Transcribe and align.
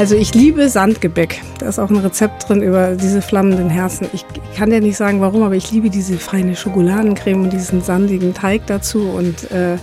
Also 0.00 0.14
ich 0.14 0.32
liebe 0.32 0.70
Sandgebäck. 0.70 1.42
Da 1.58 1.68
ist 1.68 1.78
auch 1.78 1.90
ein 1.90 1.98
Rezept 1.98 2.48
drin 2.48 2.62
über 2.62 2.92
diese 2.96 3.20
flammenden 3.20 3.68
Herzen. 3.68 4.06
Ich 4.14 4.24
kann 4.56 4.70
dir 4.70 4.80
nicht 4.80 4.96
sagen 4.96 5.20
warum, 5.20 5.42
aber 5.42 5.56
ich 5.56 5.72
liebe 5.72 5.90
diese 5.90 6.16
feine 6.16 6.56
Schokoladencreme 6.56 7.42
und 7.42 7.52
diesen 7.52 7.82
sandigen 7.82 8.32
Teig 8.32 8.66
dazu. 8.66 9.10
Und 9.10 9.50
äh, 9.50 9.74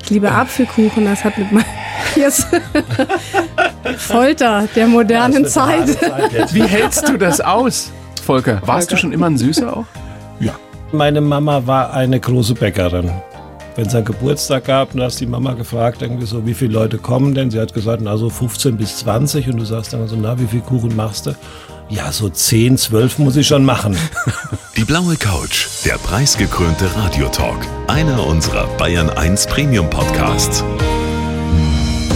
ich 0.00 0.10
liebe 0.10 0.30
Apfelkuchen. 0.30 1.06
Das 1.06 1.24
hat 1.24 1.36
mit 1.38 1.50
meinem 1.50 1.64
jetzt 2.14 2.46
Folter 3.98 4.68
der 4.76 4.86
modernen 4.86 5.44
Zeit. 5.44 5.88
Zeit 5.88 6.54
Wie 6.54 6.62
hältst 6.62 7.08
du 7.08 7.16
das 7.18 7.40
aus, 7.40 7.90
Volker? 8.24 8.62
Warst 8.64 8.90
Volker. 8.90 8.94
du 8.94 8.96
schon 8.96 9.12
immer 9.12 9.26
ein 9.26 9.36
Süßer 9.36 9.76
auch? 9.76 9.86
Ja. 10.38 10.52
Meine 10.92 11.20
Mama 11.20 11.66
war 11.66 11.92
eine 11.92 12.20
große 12.20 12.54
Bäckerin 12.54 13.10
wenn 13.76 13.86
es 13.86 13.94
einen 13.94 14.04
Geburtstag 14.04 14.66
gab, 14.66 14.92
dann 14.92 15.02
hast 15.02 15.20
die 15.20 15.26
Mama 15.26 15.54
gefragt, 15.54 16.02
irgendwie 16.02 16.26
so, 16.26 16.46
wie 16.46 16.54
viele 16.54 16.72
Leute 16.72 16.98
kommen 16.98 17.34
denn? 17.34 17.50
Sie 17.50 17.58
hat 17.58 17.74
gesagt, 17.74 18.02
na 18.02 18.16
so 18.16 18.30
15 18.30 18.76
bis 18.76 18.98
20 18.98 19.48
und 19.48 19.56
du 19.56 19.64
sagst 19.64 19.92
dann 19.92 20.06
so, 20.06 20.16
na, 20.16 20.38
wie 20.38 20.46
viel 20.46 20.60
Kuchen 20.60 20.94
machst 20.94 21.26
du? 21.26 21.34
Ja, 21.88 22.12
so 22.12 22.28
10, 22.28 22.78
12 22.78 23.18
muss 23.18 23.36
ich 23.36 23.46
schon 23.46 23.64
machen. 23.64 23.96
Die 24.76 24.84
blaue 24.84 25.16
Couch, 25.16 25.66
der 25.84 25.94
preisgekrönte 25.94 26.88
Radiotalk, 26.96 27.66
einer 27.88 28.26
unserer 28.26 28.66
Bayern 28.78 29.10
1 29.10 29.46
Premium 29.48 29.90
Podcasts. 29.90 30.64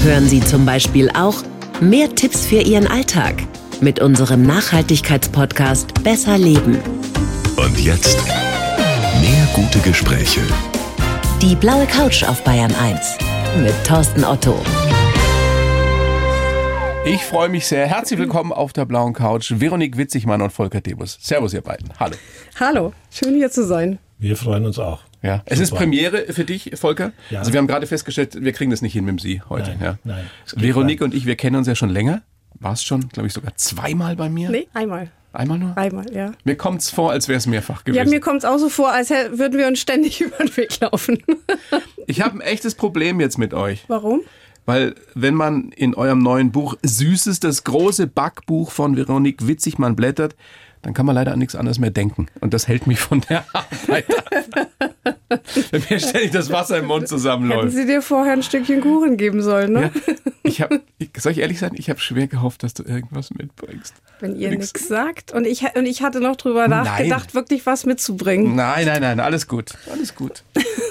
Hören 0.05 0.29
Sie 0.29 0.41
zum 0.41 0.65
Beispiel 0.65 1.11
auch 1.11 1.43
mehr 1.81 2.15
Tipps 2.15 2.47
für 2.47 2.61
Ihren 2.61 2.87
Alltag 2.87 3.35
mit 3.81 4.01
unserem 4.01 4.43
Nachhaltigkeitspodcast 4.43 6.03
Besser 6.03 6.39
Leben. 6.39 6.79
Und 7.57 7.79
jetzt 7.81 8.19
mehr 9.21 9.49
gute 9.55 9.81
Gespräche 9.81 10.41
die 11.43 11.55
blaue 11.55 11.87
Couch 11.87 12.25
auf 12.25 12.43
Bayern 12.43 12.75
1 12.75 13.19
mit 13.63 13.73
Thorsten 13.87 14.25
Otto. 14.25 14.61
Ich 17.07 17.23
freue 17.23 17.49
mich 17.49 17.67
sehr. 17.67 17.87
Herzlich 17.87 18.19
willkommen 18.19 18.53
auf 18.53 18.73
der 18.73 18.85
blauen 18.85 19.13
Couch. 19.13 19.53
Veronique 19.57 19.97
Witzigmann 19.97 20.43
und 20.43 20.51
Volker 20.51 20.81
Debus. 20.81 21.17
Servus, 21.21 21.55
ihr 21.55 21.61
beiden. 21.61 21.91
Hallo. 22.01 22.17
Hallo, 22.59 22.93
schön 23.11 23.35
hier 23.35 23.51
zu 23.53 23.65
sein. 23.65 24.01
Wir 24.19 24.37
freuen 24.37 24.67
uns 24.67 24.81
auch. 24.81 25.03
Ja, 25.23 25.43
es 25.47 25.61
ist 25.61 25.73
Premiere 25.73 26.33
für 26.33 26.45
dich, 26.45 26.73
Volker. 26.75 27.13
Ja. 27.31 27.39
Also 27.39 27.53
wir 27.53 27.59
haben 27.59 27.69
gerade 27.69 27.87
festgestellt, 27.87 28.43
wir 28.43 28.53
kriegen 28.53 28.73
das 28.73 28.83
nicht 28.83 28.93
hin 28.93 29.05
mit 29.05 29.13
dem 29.13 29.19
Sie 29.21 29.41
heute. 29.49 29.71
Nein, 29.71 29.81
ja. 29.81 29.99
nein. 30.03 30.25
Veronique 30.57 31.03
und 31.03 31.15
ich, 31.15 31.25
wir 31.25 31.37
kennen 31.37 31.57
uns 31.57 31.69
ja 31.69 31.77
schon 31.77 31.91
länger. 31.91 32.23
War 32.55 32.73
es 32.73 32.83
schon, 32.83 33.09
glaube 33.11 33.29
ich, 33.29 33.33
sogar 33.33 33.55
zweimal 33.57 34.17
bei 34.17 34.29
mir? 34.29 34.51
Nee, 34.51 34.67
einmal. 34.75 35.13
Einmal 35.33 35.59
nur? 35.59 35.77
Einmal, 35.77 36.13
ja. 36.13 36.33
Mir 36.45 36.57
kommt 36.57 36.81
es 36.81 36.91
vor, 36.91 37.11
als 37.11 37.29
wäre 37.29 37.39
es 37.39 37.47
mehrfach 37.47 37.85
gewesen. 37.85 37.99
Ja, 37.99 38.11
mir 38.11 38.21
kommt 38.21 38.39
es 38.39 38.45
auch 38.45 38.59
so 38.59 38.69
vor, 38.69 38.93
als 38.93 39.11
würden 39.11 39.59
wir 39.59 39.67
uns 39.67 39.79
ständig 39.79 40.21
über 40.23 40.37
den 40.39 40.57
Weg 40.57 40.81
laufen. 40.81 41.23
ich 42.07 42.23
habe 42.23 42.37
ein 42.37 42.41
echtes 42.41 42.75
Problem 42.75 43.21
jetzt 43.21 43.39
mit 43.39 43.55
euch. 43.55 43.85
Warum? 43.89 44.23
Weil, 44.65 44.95
wenn 45.15 45.35
man 45.35 45.71
in 45.73 45.95
eurem 45.95 46.19
neuen 46.19 46.53
Buch 46.53 46.77
Süßes, 46.83 47.41
das 47.41 47.65
große 47.65 48.07
Backbuch 48.07 48.71
von 48.71 48.97
Veronique 48.97 49.47
Witzigmann 49.47 49.97
blättert, 49.97 50.37
dann 50.83 50.95
kann 50.95 51.07
man 51.07 51.15
leider 51.15 51.33
an 51.33 51.39
nichts 51.39 51.57
anderes 51.57 51.79
mehr 51.79 51.91
denken. 51.91 52.27
Und 52.41 52.55
das 52.55 52.69
hält 52.69 52.87
mich 52.87 53.01
von 53.01 53.21
der 53.23 53.45
Arbeit 53.53 54.07
ab. 54.15 55.18
Wenn 55.71 55.83
mir 55.91 56.01
ständig 56.01 56.31
das 56.31 56.51
Wasser 56.51 56.79
im 56.79 56.87
Mund 56.87 57.09
zusammenläuft. 57.09 57.65
Hätten 57.65 57.77
sie 57.77 57.87
dir 57.87 58.03
vorher 58.03 58.33
ein 58.33 58.43
Stückchen 58.43 58.81
Kuchen 58.81 59.17
geben 59.17 59.43
sollen, 59.43 59.73
ne? 59.73 59.93
Ja, 59.95 60.13
ich 60.43 60.63
hab, 60.63 60.73
ich, 60.99 61.11
soll 61.19 61.33
ich 61.33 61.39
ehrlich 61.39 61.59
sein, 61.59 61.73
ich 61.75 61.91
habe 61.91 62.01
schwer 62.01 62.27
gehofft, 62.27 62.63
dass 62.63 62.75
du 62.75 62.83
irgendwas 62.83 63.31
mitbringst. 63.31 63.95
Wenn 64.21 64.37
ihr 64.37 64.51
nichts 64.51 64.89
sagt. 64.89 65.33
Und 65.33 65.47
ich, 65.47 65.65
und 65.77 65.87
ich 65.87 66.03
hatte 66.03 66.21
noch 66.21 66.37
drüber 66.37 66.67
nachgedacht, 66.69 67.27
nein. 67.27 67.35
wirklich 67.35 67.67
was 67.67 67.85
mitzubringen. 67.85 68.57
Nein, 68.57 68.87
nein, 68.87 69.03
nein, 69.03 69.21
alles 69.21 69.47
gut. 69.47 69.75
Alles 69.91 70.15
gut. 70.15 70.43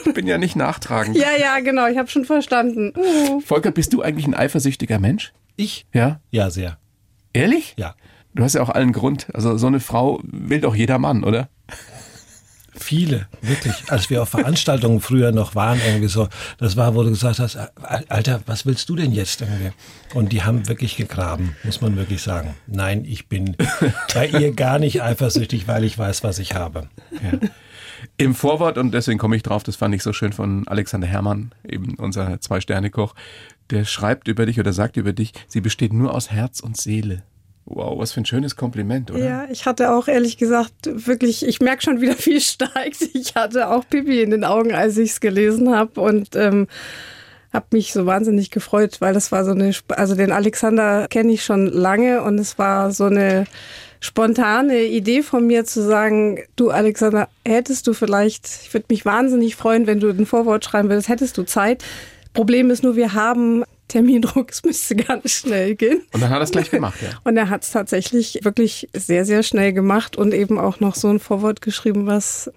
Ich 0.05 0.13
bin 0.13 0.27
ja 0.27 0.37
nicht 0.37 0.55
nachtragend. 0.55 1.17
ja, 1.17 1.35
ja, 1.39 1.59
genau, 1.59 1.87
ich 1.87 1.97
habe 1.97 2.09
schon 2.09 2.25
verstanden. 2.25 2.93
Uh. 2.95 3.41
Volker, 3.41 3.71
bist 3.71 3.93
du 3.93 4.01
eigentlich 4.01 4.27
ein 4.27 4.35
eifersüchtiger 4.35 4.99
Mensch? 4.99 5.33
Ich? 5.55 5.85
Ja? 5.93 6.21
Ja, 6.29 6.49
sehr. 6.49 6.77
Ehrlich? 7.33 7.73
Ja. 7.77 7.95
Du 8.33 8.43
hast 8.43 8.53
ja 8.53 8.61
auch 8.61 8.69
allen 8.69 8.91
Grund. 8.91 9.27
Also 9.33 9.57
so 9.57 9.65
eine 9.67 9.79
Frau 9.79 10.21
will 10.23 10.61
doch 10.61 10.75
jeder 10.75 10.99
Mann, 10.99 11.23
oder? 11.23 11.49
Viele, 12.79 13.27
wirklich. 13.41 13.73
Als 13.89 14.09
wir 14.09 14.21
auf 14.21 14.29
Veranstaltungen 14.29 15.01
früher 15.01 15.31
noch 15.31 15.55
waren, 15.55 15.79
irgendwie 15.85 16.07
so, 16.07 16.29
das 16.57 16.77
war, 16.77 16.95
wo 16.95 17.03
du 17.03 17.09
gesagt 17.09 17.39
hast, 17.39 17.57
Alter, 18.09 18.41
was 18.45 18.65
willst 18.65 18.87
du 18.89 18.95
denn 18.95 19.11
jetzt 19.11 19.41
irgendwie? 19.41 19.71
Und 20.13 20.31
die 20.31 20.43
haben 20.43 20.67
wirklich 20.67 20.95
gegraben, 20.95 21.55
muss 21.63 21.81
man 21.81 21.95
wirklich 21.95 22.21
sagen. 22.21 22.55
Nein, 22.67 23.03
ich 23.05 23.27
bin 23.27 23.55
bei 24.13 24.27
ihr 24.27 24.53
gar 24.53 24.79
nicht 24.79 25.01
eifersüchtig, 25.01 25.67
weil 25.67 25.83
ich 25.83 25.97
weiß, 25.97 26.23
was 26.23 26.39
ich 26.39 26.53
habe. 26.53 26.87
Ja. 27.11 27.39
Im 28.17 28.35
Vorwort, 28.35 28.77
und 28.77 28.93
deswegen 28.93 29.17
komme 29.19 29.35
ich 29.35 29.43
drauf, 29.43 29.63
das 29.63 29.75
fand 29.75 29.93
ich 29.95 30.03
so 30.03 30.13
schön 30.13 30.33
von 30.33 30.67
Alexander 30.67 31.07
Herrmann, 31.07 31.53
eben 31.67 31.95
unser 31.95 32.39
Zwei-Sterne-Koch, 32.39 33.15
der 33.69 33.85
schreibt 33.85 34.27
über 34.27 34.45
dich 34.45 34.59
oder 34.59 34.71
sagt 34.71 34.97
über 34.97 35.13
dich, 35.13 35.33
sie 35.47 35.61
besteht 35.61 35.93
nur 35.93 36.13
aus 36.13 36.31
Herz 36.31 36.59
und 36.59 36.77
Seele. 36.77 37.23
Wow, 37.69 37.99
was 37.99 38.13
für 38.13 38.21
ein 38.21 38.25
schönes 38.25 38.55
Kompliment, 38.55 39.11
oder? 39.11 39.23
Ja, 39.23 39.45
ich 39.51 39.65
hatte 39.65 39.91
auch 39.91 40.07
ehrlich 40.07 40.37
gesagt 40.37 40.73
wirklich, 40.85 41.45
ich 41.45 41.59
merke 41.59 41.83
schon 41.83 41.99
wieder 41.99 42.13
viel 42.15 42.39
steigt. 42.39 43.09
Ich 43.13 43.35
hatte 43.35 43.69
auch 43.69 43.83
Pipi 43.89 44.21
in 44.21 44.31
den 44.31 44.45
Augen, 44.45 44.73
als 44.73 44.97
ich 44.97 45.11
es 45.11 45.19
gelesen 45.19 45.75
habe 45.75 45.99
und 45.99 46.35
ähm, 46.35 46.67
habe 47.51 47.65
mich 47.71 47.91
so 47.91 48.05
wahnsinnig 48.05 48.51
gefreut, 48.51 49.01
weil 49.01 49.13
das 49.13 49.33
war 49.33 49.43
so 49.43 49.51
eine, 49.51 49.71
also 49.89 50.15
den 50.15 50.31
Alexander 50.31 51.07
kenne 51.09 51.33
ich 51.33 51.43
schon 51.43 51.67
lange 51.67 52.23
und 52.23 52.39
es 52.39 52.57
war 52.57 52.91
so 52.91 53.05
eine 53.05 53.45
spontane 53.99 54.83
Idee 54.83 55.21
von 55.21 55.45
mir 55.45 55.65
zu 55.65 55.81
sagen, 55.81 56.39
du 56.55 56.69
Alexander, 56.69 57.27
hättest 57.45 57.87
du 57.87 57.93
vielleicht, 57.93 58.47
ich 58.63 58.73
würde 58.73 58.85
mich 58.89 59.05
wahnsinnig 59.05 59.57
freuen, 59.57 59.87
wenn 59.87 59.99
du 59.99 60.09
ein 60.09 60.25
Vorwort 60.25 60.63
schreiben 60.63 60.89
würdest, 60.89 61.09
hättest 61.09 61.37
du 61.37 61.43
Zeit. 61.43 61.83
Problem 62.33 62.69
ist 62.69 62.83
nur, 62.83 62.95
wir 62.95 63.13
haben 63.13 63.63
Termindruck, 63.87 64.51
es 64.51 64.63
müsste 64.63 64.95
ganz 64.95 65.31
schnell 65.31 65.75
gehen. 65.75 66.01
Und 66.11 66.21
dann 66.21 66.29
hat 66.29 66.39
er 66.39 66.43
es 66.43 66.51
gleich 66.51 66.69
gemacht, 66.69 66.99
ja. 67.01 67.09
Und 67.23 67.37
er 67.37 67.49
hat 67.49 67.63
es 67.63 67.71
tatsächlich 67.71 68.39
wirklich 68.43 68.89
sehr, 68.93 69.25
sehr 69.25 69.43
schnell 69.43 69.73
gemacht 69.73 70.15
und 70.15 70.33
eben 70.33 70.59
auch 70.59 70.79
noch 70.79 70.95
so 70.95 71.09
ein 71.09 71.19
Vorwort 71.19 71.61
geschrieben, 71.61 72.05
was 72.07 72.51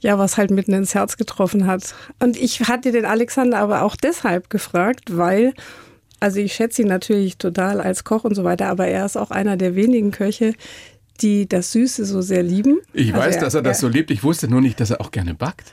ja, 0.00 0.18
was 0.18 0.36
halt 0.36 0.50
mitten 0.50 0.72
ins 0.72 0.94
Herz 0.94 1.16
getroffen 1.16 1.66
hat. 1.66 1.94
Und 2.20 2.36
ich 2.36 2.68
hatte 2.68 2.92
den 2.92 3.04
Alexander 3.04 3.58
aber 3.58 3.82
auch 3.82 3.96
deshalb 3.96 4.50
gefragt, 4.50 5.16
weil, 5.16 5.54
also 6.20 6.38
ich 6.38 6.54
schätze 6.54 6.82
ihn 6.82 6.88
natürlich 6.88 7.36
total 7.36 7.80
als 7.80 8.04
Koch 8.04 8.24
und 8.24 8.34
so 8.34 8.44
weiter, 8.44 8.68
aber 8.68 8.86
er 8.86 9.04
ist 9.04 9.16
auch 9.16 9.30
einer 9.30 9.56
der 9.56 9.74
wenigen 9.74 10.10
Köche, 10.10 10.54
die 11.20 11.48
das 11.48 11.72
Süße 11.72 12.04
so 12.04 12.20
sehr 12.20 12.42
lieben. 12.44 12.78
Ich 12.92 13.12
also 13.12 13.26
weiß, 13.26 13.36
er, 13.36 13.40
dass 13.40 13.54
er 13.54 13.62
das 13.62 13.80
so 13.80 13.88
liebt. 13.88 14.10
Ich 14.10 14.22
wusste 14.22 14.48
nur 14.48 14.60
nicht, 14.60 14.78
dass 14.78 14.90
er 14.90 15.00
auch 15.00 15.10
gerne 15.10 15.34
backt. 15.34 15.72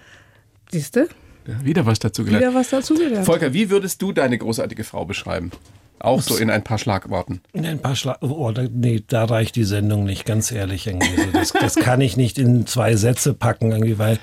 Siehst 0.71 0.95
du? 0.95 1.07
Ja, 1.47 1.63
wieder 1.63 1.85
was 1.85 1.99
dazu 1.99 2.23
gelernt. 2.23 2.43
Wieder 2.43 2.55
was 2.55 2.69
dazu 2.69 2.95
gelernt. 2.95 3.25
Volker, 3.25 3.53
wie 3.53 3.69
würdest 3.69 4.01
du 4.01 4.11
deine 4.11 4.37
großartige 4.37 4.83
Frau 4.83 5.05
beschreiben? 5.05 5.51
Auch 5.99 6.21
so 6.21 6.37
in 6.37 6.49
ein 6.49 6.63
paar 6.63 6.77
Schlagworten. 6.77 7.41
In 7.53 7.65
ein 7.65 7.79
paar 7.79 7.95
Schlag 7.95 8.17
oh, 8.21 8.51
da, 8.51 8.63
nee, 8.71 9.03
da 9.07 9.25
reicht 9.25 9.55
die 9.55 9.63
Sendung 9.63 10.03
nicht, 10.03 10.25
ganz 10.25 10.51
ehrlich. 10.51 10.87
Irgendwie. 10.87 11.31
Das, 11.33 11.51
das 11.53 11.75
kann 11.75 12.01
ich 12.01 12.17
nicht 12.17 12.37
in 12.37 12.67
zwei 12.67 12.95
Sätze 12.95 13.33
packen, 13.33 13.71
irgendwie, 13.71 13.97
weil 13.97 14.19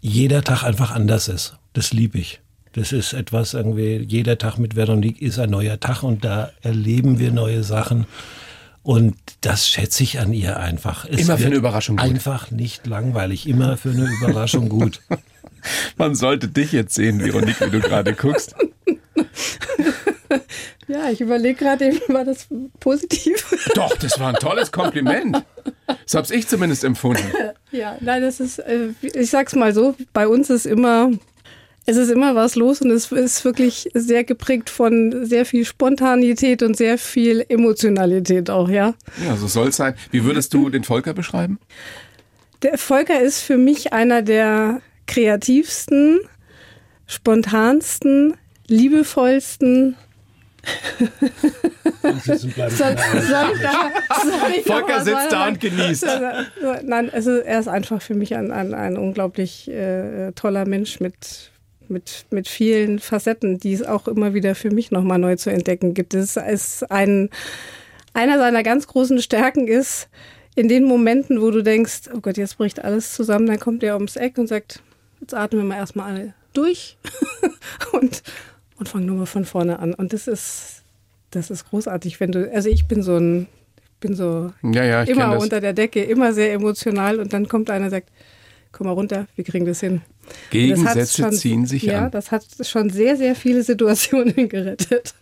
jeder 0.00 0.42
Tag 0.42 0.64
einfach 0.64 0.92
anders 0.92 1.28
ist. 1.28 1.56
Das 1.72 1.92
liebe 1.92 2.18
ich. 2.18 2.40
Das 2.72 2.92
ist 2.92 3.12
etwas 3.12 3.54
irgendwie, 3.54 3.96
jeder 4.08 4.38
Tag 4.38 4.58
mit 4.58 4.76
Veronique 4.76 5.20
ist 5.20 5.38
ein 5.38 5.50
neuer 5.50 5.80
Tag 5.80 6.02
und 6.02 6.24
da 6.24 6.50
erleben 6.62 7.18
wir 7.18 7.32
neue 7.32 7.62
Sachen. 7.64 8.06
Und 8.82 9.16
das 9.42 9.68
schätze 9.68 10.02
ich 10.02 10.18
an 10.18 10.32
ihr 10.32 10.58
einfach. 10.58 11.04
Es 11.04 11.20
immer 11.20 11.38
für 11.38 11.46
eine 11.46 11.56
Überraschung 11.56 11.96
gut. 11.96 12.06
Einfach 12.06 12.50
nicht 12.50 12.86
langweilig, 12.86 13.46
immer 13.46 13.76
für 13.76 13.90
eine 13.90 14.08
Überraschung 14.20 14.68
gut. 14.68 15.00
Man 15.96 16.14
sollte 16.14 16.48
dich 16.48 16.72
jetzt 16.72 16.94
sehen, 16.94 17.20
Veronique, 17.20 17.60
wie 17.60 17.70
du 17.70 17.80
gerade 17.80 18.14
guckst. 18.14 18.54
Ja, 20.88 21.10
ich 21.10 21.20
überlege 21.20 21.54
gerade, 21.54 21.92
war 22.08 22.24
das 22.24 22.48
positiv? 22.80 23.54
Doch, 23.74 23.94
das 23.98 24.18
war 24.18 24.30
ein 24.30 24.36
tolles 24.36 24.72
Kompliment. 24.72 25.44
So 26.06 26.18
habe 26.18 26.34
ich 26.34 26.48
zumindest 26.48 26.82
empfunden. 26.82 27.30
Ja, 27.70 27.98
nein, 28.00 28.22
das 28.22 28.40
ist, 28.40 28.58
äh, 28.58 28.88
ich 29.02 29.28
sag's 29.28 29.54
mal 29.54 29.74
so, 29.74 29.94
bei 30.14 30.26
uns 30.26 30.48
ist 30.48 30.64
immer, 30.64 31.10
es 31.88 31.96
ist 31.96 32.10
immer 32.10 32.34
was 32.34 32.54
los 32.54 32.82
und 32.82 32.90
es 32.90 33.10
ist 33.10 33.46
wirklich 33.46 33.88
sehr 33.94 34.22
geprägt 34.22 34.68
von 34.68 35.24
sehr 35.24 35.46
viel 35.46 35.64
Spontanität 35.64 36.62
und 36.62 36.76
sehr 36.76 36.98
viel 36.98 37.42
Emotionalität 37.48 38.50
auch, 38.50 38.68
ja. 38.68 38.92
Ja, 39.24 39.36
so 39.36 39.46
soll 39.46 39.68
es 39.68 39.76
sein. 39.76 39.94
Wie 40.10 40.22
würdest 40.22 40.52
du 40.52 40.68
den 40.68 40.84
Volker 40.84 41.14
beschreiben? 41.14 41.58
Der 42.60 42.76
Volker 42.76 43.22
ist 43.22 43.40
für 43.40 43.56
mich 43.56 43.94
einer 43.94 44.20
der 44.20 44.82
kreativsten, 45.06 46.20
spontansten, 47.06 48.36
liebevollsten. 48.66 49.96
Volker 54.66 55.04
sitzt 55.04 55.32
da 55.32 55.48
und 55.48 55.58
genießt. 55.58 56.06
Nein, 56.82 57.08
also 57.08 57.30
er 57.38 57.60
ist 57.60 57.68
einfach 57.68 58.02
für 58.02 58.14
mich 58.14 58.36
ein, 58.36 58.52
ein, 58.52 58.74
ein 58.74 58.98
unglaublich 58.98 59.70
äh, 59.70 60.32
toller 60.32 60.66
Mensch 60.66 61.00
mit, 61.00 61.50
mit, 61.90 62.26
mit 62.30 62.48
vielen 62.48 62.98
Facetten, 62.98 63.58
die 63.58 63.72
es 63.72 63.82
auch 63.82 64.08
immer 64.08 64.34
wieder 64.34 64.54
für 64.54 64.70
mich 64.70 64.90
nochmal 64.90 65.18
neu 65.18 65.36
zu 65.36 65.50
entdecken 65.50 65.94
gibt. 65.94 66.14
Es 66.14 66.36
ist 66.36 66.90
ein, 66.90 67.30
einer 68.14 68.38
seiner 68.38 68.62
ganz 68.62 68.86
großen 68.86 69.20
Stärken 69.20 69.68
ist, 69.68 70.08
in 70.54 70.68
den 70.68 70.84
Momenten, 70.84 71.40
wo 71.40 71.50
du 71.50 71.62
denkst, 71.62 72.10
oh 72.12 72.20
Gott, 72.20 72.36
jetzt 72.36 72.58
bricht 72.58 72.82
alles 72.84 73.14
zusammen, 73.14 73.46
dann 73.46 73.60
kommt 73.60 73.82
er 73.84 73.94
ums 73.94 74.16
Eck 74.16 74.38
und 74.38 74.48
sagt, 74.48 74.82
jetzt 75.20 75.32
atmen 75.32 75.62
wir 75.62 75.68
mal 75.68 75.76
erstmal 75.76 76.10
alle 76.10 76.34
durch 76.52 76.96
und, 77.92 78.22
und 78.76 78.88
fangen 78.88 79.06
nur 79.06 79.16
mal 79.16 79.26
von 79.26 79.44
vorne 79.44 79.78
an. 79.78 79.94
Und 79.94 80.12
das 80.12 80.26
ist, 80.26 80.82
das 81.30 81.50
ist 81.50 81.70
großartig, 81.70 82.18
wenn 82.18 82.32
du, 82.32 82.50
also 82.52 82.68
ich 82.68 82.88
bin 82.88 83.02
so 83.02 83.16
ein, 83.16 83.46
ich 83.76 84.00
bin 84.00 84.16
so 84.16 84.52
Ja, 84.62 84.84
ja, 84.84 85.02
ich 85.04 85.10
immer 85.10 85.38
unter 85.38 85.60
der 85.60 85.74
Decke, 85.74 86.02
immer 86.02 86.32
sehr 86.32 86.52
emotional 86.52 87.20
und 87.20 87.32
dann 87.32 87.46
kommt 87.46 87.70
einer 87.70 87.84
und 87.84 87.90
sagt, 87.90 88.10
komm 88.72 88.86
mal 88.86 88.92
runter, 88.92 89.26
wir 89.34 89.44
kriegen 89.44 89.64
das 89.66 89.80
hin. 89.80 89.92
Und 89.94 90.02
das 90.30 90.50
Gegensätze 90.50 91.22
schon- 91.22 91.32
ziehen 91.32 91.66
sich 91.66 91.84
ja, 91.84 92.06
an. 92.06 92.10
das 92.10 92.30
hat 92.32 92.44
schon 92.62 92.90
sehr, 92.90 93.16
sehr 93.16 93.34
viele 93.34 93.62
Situationen 93.62 94.34
gerettet. 94.48 95.14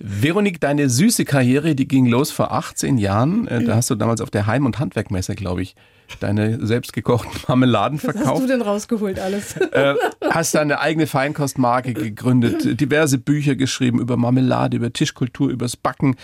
Veronique, 0.00 0.60
deine 0.60 0.88
süße 0.90 1.24
Karriere, 1.24 1.74
die 1.74 1.86
ging 1.86 2.06
los 2.06 2.30
vor 2.30 2.52
18 2.52 2.98
Jahren. 2.98 3.46
Äh. 3.46 3.64
Da 3.64 3.76
hast 3.76 3.90
du 3.90 3.94
damals 3.94 4.20
auf 4.20 4.30
der 4.30 4.46
Heim- 4.46 4.66
und 4.66 4.78
Handwerkmesse, 4.78 5.34
glaube 5.34 5.62
ich, 5.62 5.74
deine 6.16 6.64
selbstgekochten 6.64 7.32
Marmeladen 7.48 7.98
Was 7.98 8.08
hast 8.08 8.16
verkauft. 8.16 8.42
du 8.42 8.46
denn 8.46 8.62
rausgeholt 8.62 9.18
alles? 9.18 9.56
äh, 9.72 9.94
hast 10.30 10.54
deine 10.54 10.80
eigene 10.80 11.06
Feinkostmarke 11.06 11.94
gegründet, 11.94 12.80
diverse 12.80 13.18
Bücher 13.18 13.56
geschrieben 13.56 14.00
über 14.00 14.16
Marmelade, 14.16 14.76
über 14.76 14.92
Tischkultur, 14.92 15.50
übers 15.50 15.76
Backen. 15.76 16.16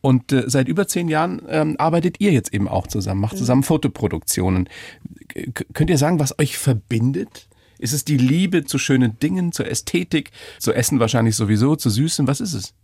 Und 0.00 0.32
äh, 0.32 0.44
seit 0.46 0.68
über 0.68 0.86
zehn 0.86 1.08
Jahren 1.08 1.42
ähm, 1.48 1.76
arbeitet 1.78 2.20
ihr 2.20 2.32
jetzt 2.32 2.54
eben 2.54 2.68
auch 2.68 2.86
zusammen, 2.86 3.20
macht 3.20 3.36
zusammen 3.36 3.62
Fotoproduktionen. 3.62 4.68
K 5.28 5.64
könnt 5.72 5.90
ihr 5.90 5.98
sagen, 5.98 6.20
was 6.20 6.38
euch 6.38 6.58
verbindet? 6.58 7.48
Ist 7.78 7.92
es 7.92 8.04
die 8.04 8.16
Liebe 8.16 8.64
zu 8.64 8.78
schönen 8.78 9.18
Dingen, 9.18 9.52
zur 9.52 9.66
Ästhetik, 9.66 10.30
zu 10.58 10.72
Essen 10.72 11.00
wahrscheinlich 11.00 11.36
sowieso, 11.36 11.76
zu 11.76 11.90
Süßen? 11.90 12.26
Was 12.26 12.40
ist 12.40 12.54
es? 12.54 12.74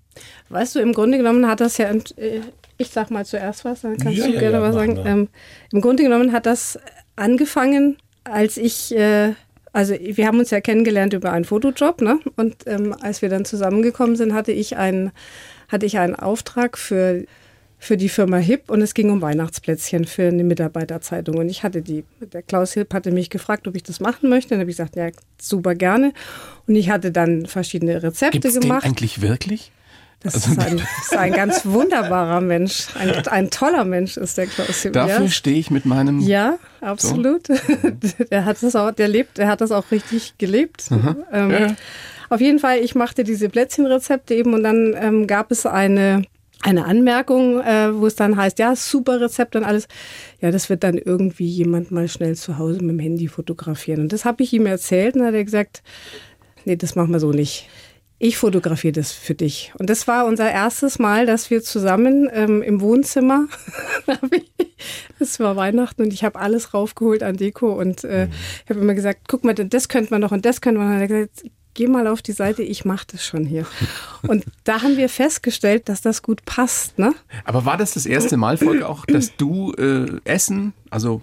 Weißt 0.50 0.74
du, 0.74 0.80
im 0.80 0.92
Grunde 0.92 1.16
genommen 1.16 1.46
hat 1.46 1.60
das 1.60 1.78
ja, 1.78 1.90
äh, 1.90 2.40
ich 2.78 2.90
sag 2.90 3.10
mal 3.10 3.24
zuerst 3.24 3.64
was, 3.64 3.82
dann 3.82 3.96
kannst 3.96 4.18
Ja, 4.18 4.26
du 4.26 4.34
ja, 4.34 4.40
gerne 4.40 4.56
ja, 4.56 4.62
was 4.62 4.74
sagen. 4.74 4.98
Ähm, 5.04 5.28
Im 5.72 5.80
Grunde 5.80 6.02
genommen 6.02 6.32
hat 6.32 6.46
das 6.46 6.78
angefangen, 7.16 7.96
als 8.24 8.56
ich, 8.56 8.94
äh, 8.96 9.34
also 9.72 9.94
wir 9.98 10.26
haben 10.26 10.38
uns 10.38 10.50
ja 10.50 10.60
kennengelernt 10.60 11.12
über 11.12 11.32
einen 11.32 11.44
Fotojob, 11.44 12.00
ne? 12.02 12.18
Und 12.36 12.56
ähm, 12.66 12.94
als 13.00 13.22
wir 13.22 13.28
dann 13.28 13.44
zusammengekommen 13.44 14.16
sind, 14.16 14.34
hatte 14.34 14.52
ich 14.52 14.76
einen, 14.76 15.12
hatte 15.68 15.86
ich 15.86 15.98
einen 15.98 16.14
Auftrag 16.16 16.78
für 16.78 17.24
für 17.78 17.96
die 17.96 18.08
Firma 18.08 18.36
HIP 18.36 18.70
und 18.70 18.80
es 18.80 18.94
ging 18.94 19.10
um 19.10 19.20
Weihnachtsplätzchen 19.22 20.04
für 20.04 20.28
eine 20.28 20.44
Mitarbeiterzeitung. 20.44 21.38
Und 21.38 21.48
ich 21.48 21.64
hatte 21.64 21.82
die, 21.82 22.04
der 22.20 22.42
Klaus 22.42 22.74
Hipp 22.74 22.94
hatte 22.94 23.10
mich 23.10 23.28
gefragt, 23.28 23.66
ob 23.66 23.74
ich 23.74 23.82
das 23.82 23.98
machen 23.98 24.28
möchte. 24.28 24.50
Dann 24.50 24.60
habe 24.60 24.70
ich 24.70 24.76
gesagt, 24.76 24.94
ja, 24.94 25.08
super 25.40 25.74
gerne. 25.74 26.12
Und 26.68 26.76
ich 26.76 26.90
hatte 26.90 27.10
dann 27.10 27.46
verschiedene 27.46 28.00
Rezepte 28.00 28.38
Gibt 28.38 28.44
es 28.44 28.52
den 28.52 28.62
gemacht. 28.62 28.84
eigentlich 28.84 29.20
wirklich? 29.20 29.72
Das 30.22 30.36
ist 30.36 30.58
ein, 30.58 30.78
ist 30.78 31.16
ein 31.16 31.32
ganz 31.32 31.66
wunderbarer 31.66 32.40
Mensch. 32.40 32.86
Ein, 32.94 33.26
ein 33.28 33.50
toller 33.50 33.84
Mensch 33.84 34.16
ist 34.16 34.38
der 34.38 34.46
Klaus. 34.46 34.86
Dafür 34.92 35.28
stehe 35.28 35.56
ich 35.58 35.70
mit 35.70 35.84
meinem. 35.84 36.20
Ja, 36.20 36.58
absolut. 36.80 37.48
Der 38.30 38.44
hat 38.44 38.62
das 38.62 38.76
auch, 38.76 38.92
der 38.92 39.08
lebt, 39.08 39.38
der 39.38 39.48
hat 39.48 39.60
das 39.60 39.72
auch 39.72 39.90
richtig 39.90 40.38
gelebt. 40.38 40.84
Ähm, 41.32 41.50
Ja. 41.50 41.74
Auf 42.30 42.40
jeden 42.40 42.58
Fall, 42.58 42.78
ich 42.78 42.94
machte 42.94 43.24
diese 43.24 43.48
Plätzchenrezepte 43.50 44.34
eben 44.34 44.54
und 44.54 44.62
dann 44.62 44.94
ähm, 44.98 45.26
gab 45.26 45.50
es 45.50 45.66
eine 45.66 46.22
eine 46.62 46.84
Anmerkung, 46.84 47.60
äh, 47.60 47.92
wo 47.92 48.06
es 48.06 48.14
dann 48.14 48.36
heißt, 48.36 48.58
ja, 48.60 48.76
super 48.76 49.20
Rezept 49.20 49.56
und 49.56 49.64
alles. 49.64 49.88
Ja, 50.40 50.52
das 50.52 50.70
wird 50.70 50.84
dann 50.84 50.96
irgendwie 50.96 51.46
jemand 51.46 51.90
mal 51.90 52.06
schnell 52.08 52.36
zu 52.36 52.56
Hause 52.56 52.80
mit 52.80 52.90
dem 52.90 52.98
Handy 53.00 53.26
fotografieren. 53.26 54.02
Und 54.02 54.12
das 54.12 54.24
habe 54.24 54.44
ich 54.44 54.52
ihm 54.52 54.66
erzählt 54.66 55.14
und 55.14 55.20
dann 55.20 55.28
hat 55.28 55.34
er 55.34 55.44
gesagt, 55.44 55.82
nee, 56.64 56.76
das 56.76 56.94
machen 56.94 57.10
wir 57.12 57.18
so 57.20 57.32
nicht. 57.32 57.68
Ich 58.24 58.36
fotografiere 58.36 58.92
das 58.92 59.10
für 59.10 59.34
dich. 59.34 59.72
Und 59.78 59.90
das 59.90 60.06
war 60.06 60.26
unser 60.26 60.48
erstes 60.48 61.00
Mal, 61.00 61.26
dass 61.26 61.50
wir 61.50 61.60
zusammen 61.60 62.30
ähm, 62.32 62.62
im 62.62 62.80
Wohnzimmer, 62.80 63.48
es 65.18 65.40
war 65.40 65.56
Weihnachten 65.56 66.02
und 66.02 66.12
ich 66.12 66.22
habe 66.22 66.38
alles 66.38 66.72
raufgeholt 66.72 67.24
an 67.24 67.36
Deko 67.36 67.72
und 67.72 68.04
äh, 68.04 68.28
ich 68.62 68.70
habe 68.70 68.78
immer 68.78 68.94
gesagt, 68.94 69.22
guck 69.26 69.42
mal, 69.42 69.54
das 69.54 69.88
könnte 69.88 70.12
man 70.12 70.20
noch 70.20 70.30
und 70.30 70.46
das 70.46 70.60
könnte 70.60 70.78
man. 70.78 70.86
noch. 70.86 70.94
Und 70.94 71.00
er 71.00 71.02
hat 71.02 71.30
gesagt, 71.32 71.52
geh 71.74 71.88
mal 71.88 72.06
auf 72.06 72.22
die 72.22 72.30
Seite, 72.30 72.62
ich 72.62 72.84
mache 72.84 73.06
das 73.10 73.26
schon 73.26 73.44
hier. 73.44 73.66
Und 74.28 74.44
da 74.62 74.82
haben 74.82 74.96
wir 74.96 75.08
festgestellt, 75.08 75.88
dass 75.88 76.00
das 76.00 76.22
gut 76.22 76.44
passt. 76.44 77.00
Ne? 77.00 77.14
Aber 77.44 77.64
war 77.64 77.76
das 77.76 77.94
das 77.94 78.06
erste 78.06 78.36
Mal, 78.36 78.56
Volker, 78.56 78.88
auch, 78.88 79.04
dass 79.04 79.34
du 79.36 79.72
äh, 79.72 80.06
Essen, 80.22 80.74
also 80.90 81.22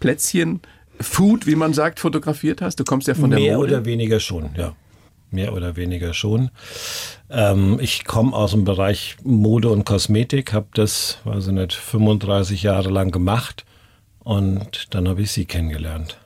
Plätzchen, 0.00 0.62
Food, 1.00 1.46
wie 1.46 1.54
man 1.54 1.74
sagt, 1.74 2.00
fotografiert 2.00 2.60
hast? 2.60 2.80
Du 2.80 2.84
kommst 2.84 3.06
ja 3.06 3.14
von 3.14 3.30
der 3.30 3.38
Mehr 3.38 3.56
Mode. 3.56 3.74
oder 3.74 3.84
weniger 3.84 4.18
schon, 4.18 4.50
ja. 4.56 4.74
Mehr 5.30 5.52
oder 5.52 5.76
weniger 5.76 6.12
schon. 6.12 6.50
Ähm, 7.30 7.78
ich 7.80 8.04
komme 8.04 8.34
aus 8.34 8.50
dem 8.50 8.64
Bereich 8.64 9.16
Mode 9.22 9.68
und 9.68 9.84
Kosmetik, 9.84 10.52
habe 10.52 10.66
das, 10.74 11.18
weiß 11.24 11.48
ich 11.48 11.52
nicht, 11.52 11.72
35 11.72 12.62
Jahre 12.62 12.90
lang 12.90 13.10
gemacht 13.10 13.64
und 14.20 14.94
dann 14.94 15.08
habe 15.08 15.22
ich 15.22 15.30
sie 15.32 15.44
kennengelernt. 15.44 16.18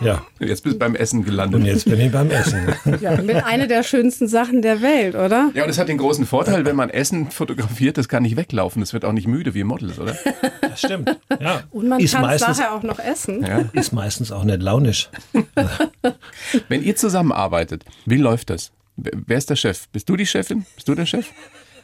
Ja, 0.00 0.24
Jetzt 0.38 0.62
bist 0.64 0.74
du 0.76 0.78
beim 0.78 0.94
Essen 0.94 1.20
und 1.20 1.24
gelandet. 1.26 1.64
jetzt 1.64 1.84
bin 1.84 2.00
ich 2.00 2.10
beim 2.10 2.30
Essen. 2.30 2.60
Ja, 3.00 3.20
mit 3.20 3.36
einer 3.44 3.66
der 3.66 3.82
schönsten 3.82 4.28
Sachen 4.28 4.62
der 4.62 4.80
Welt, 4.82 5.14
oder? 5.14 5.50
Ja, 5.54 5.64
und 5.64 5.70
es 5.70 5.78
hat 5.78 5.88
den 5.88 5.98
großen 5.98 6.26
Vorteil, 6.26 6.64
wenn 6.64 6.76
man 6.76 6.90
Essen 6.90 7.30
fotografiert, 7.30 7.98
das 7.98 8.08
kann 8.08 8.22
nicht 8.22 8.36
weglaufen. 8.36 8.82
Es 8.82 8.92
wird 8.92 9.04
auch 9.04 9.12
nicht 9.12 9.26
müde 9.26 9.54
wie 9.54 9.64
Models, 9.64 9.98
oder? 9.98 10.16
Das 10.60 10.78
stimmt. 10.80 11.16
Ja. 11.40 11.62
Und 11.70 11.88
man 11.88 12.00
ist 12.00 12.12
kann 12.12 12.22
es 12.24 12.28
meistens, 12.40 12.58
nachher 12.58 12.74
auch 12.74 12.82
noch 12.82 12.98
essen. 12.98 13.44
Ja. 13.44 13.64
ist 13.72 13.92
meistens 13.92 14.32
auch 14.32 14.44
nicht 14.44 14.62
launisch. 14.62 15.10
Wenn 16.68 16.82
ihr 16.82 16.96
zusammenarbeitet, 16.96 17.84
wie 18.06 18.16
läuft 18.16 18.50
das? 18.50 18.72
Wer 18.96 19.12
wer 19.26 19.38
ist 19.38 19.50
der 19.50 19.56
Chef? 19.56 19.88
Bist 19.88 20.08
du 20.08 20.16
die 20.16 20.26
Chefin? 20.26 20.64
Bist 20.74 20.88
du 20.88 20.94
der 20.94 21.06
Chef? 21.06 21.26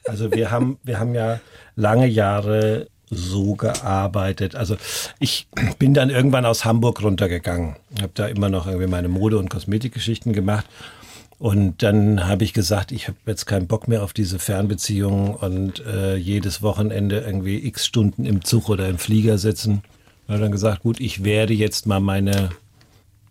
Also 0.06 0.32
wir 0.32 0.50
haben, 0.50 0.78
wir 0.84 0.98
haben 1.00 1.14
ja 1.14 1.40
lange 1.74 2.06
Jahre 2.06 2.86
so 3.10 3.54
gearbeitet. 3.54 4.56
Also 4.56 4.76
ich 5.18 5.46
bin 5.78 5.94
dann 5.94 6.10
irgendwann 6.10 6.44
aus 6.44 6.64
Hamburg 6.64 7.02
runtergegangen. 7.02 7.76
Habe 8.00 8.12
da 8.14 8.26
immer 8.26 8.48
noch 8.48 8.66
irgendwie 8.66 8.88
meine 8.88 9.08
Mode- 9.08 9.38
und 9.38 9.48
Kosmetikgeschichten 9.48 10.32
gemacht. 10.32 10.66
Und 11.38 11.82
dann 11.82 12.26
habe 12.26 12.44
ich 12.44 12.54
gesagt, 12.54 12.92
ich 12.92 13.08
habe 13.08 13.18
jetzt 13.26 13.44
keinen 13.44 13.66
Bock 13.66 13.88
mehr 13.88 14.02
auf 14.02 14.12
diese 14.12 14.38
Fernbeziehungen 14.38 15.34
und 15.34 15.84
äh, 15.84 16.16
jedes 16.16 16.62
Wochenende 16.62 17.20
irgendwie 17.20 17.66
x 17.66 17.84
Stunden 17.84 18.24
im 18.24 18.42
Zug 18.42 18.70
oder 18.70 18.88
im 18.88 18.98
Flieger 18.98 19.36
sitzen. 19.36 19.82
Und 20.26 20.34
habe 20.34 20.42
dann 20.42 20.52
gesagt, 20.52 20.82
gut, 20.82 20.98
ich 20.98 21.24
werde 21.24 21.52
jetzt 21.52 21.86
mal 21.86 22.00
meine 22.00 22.50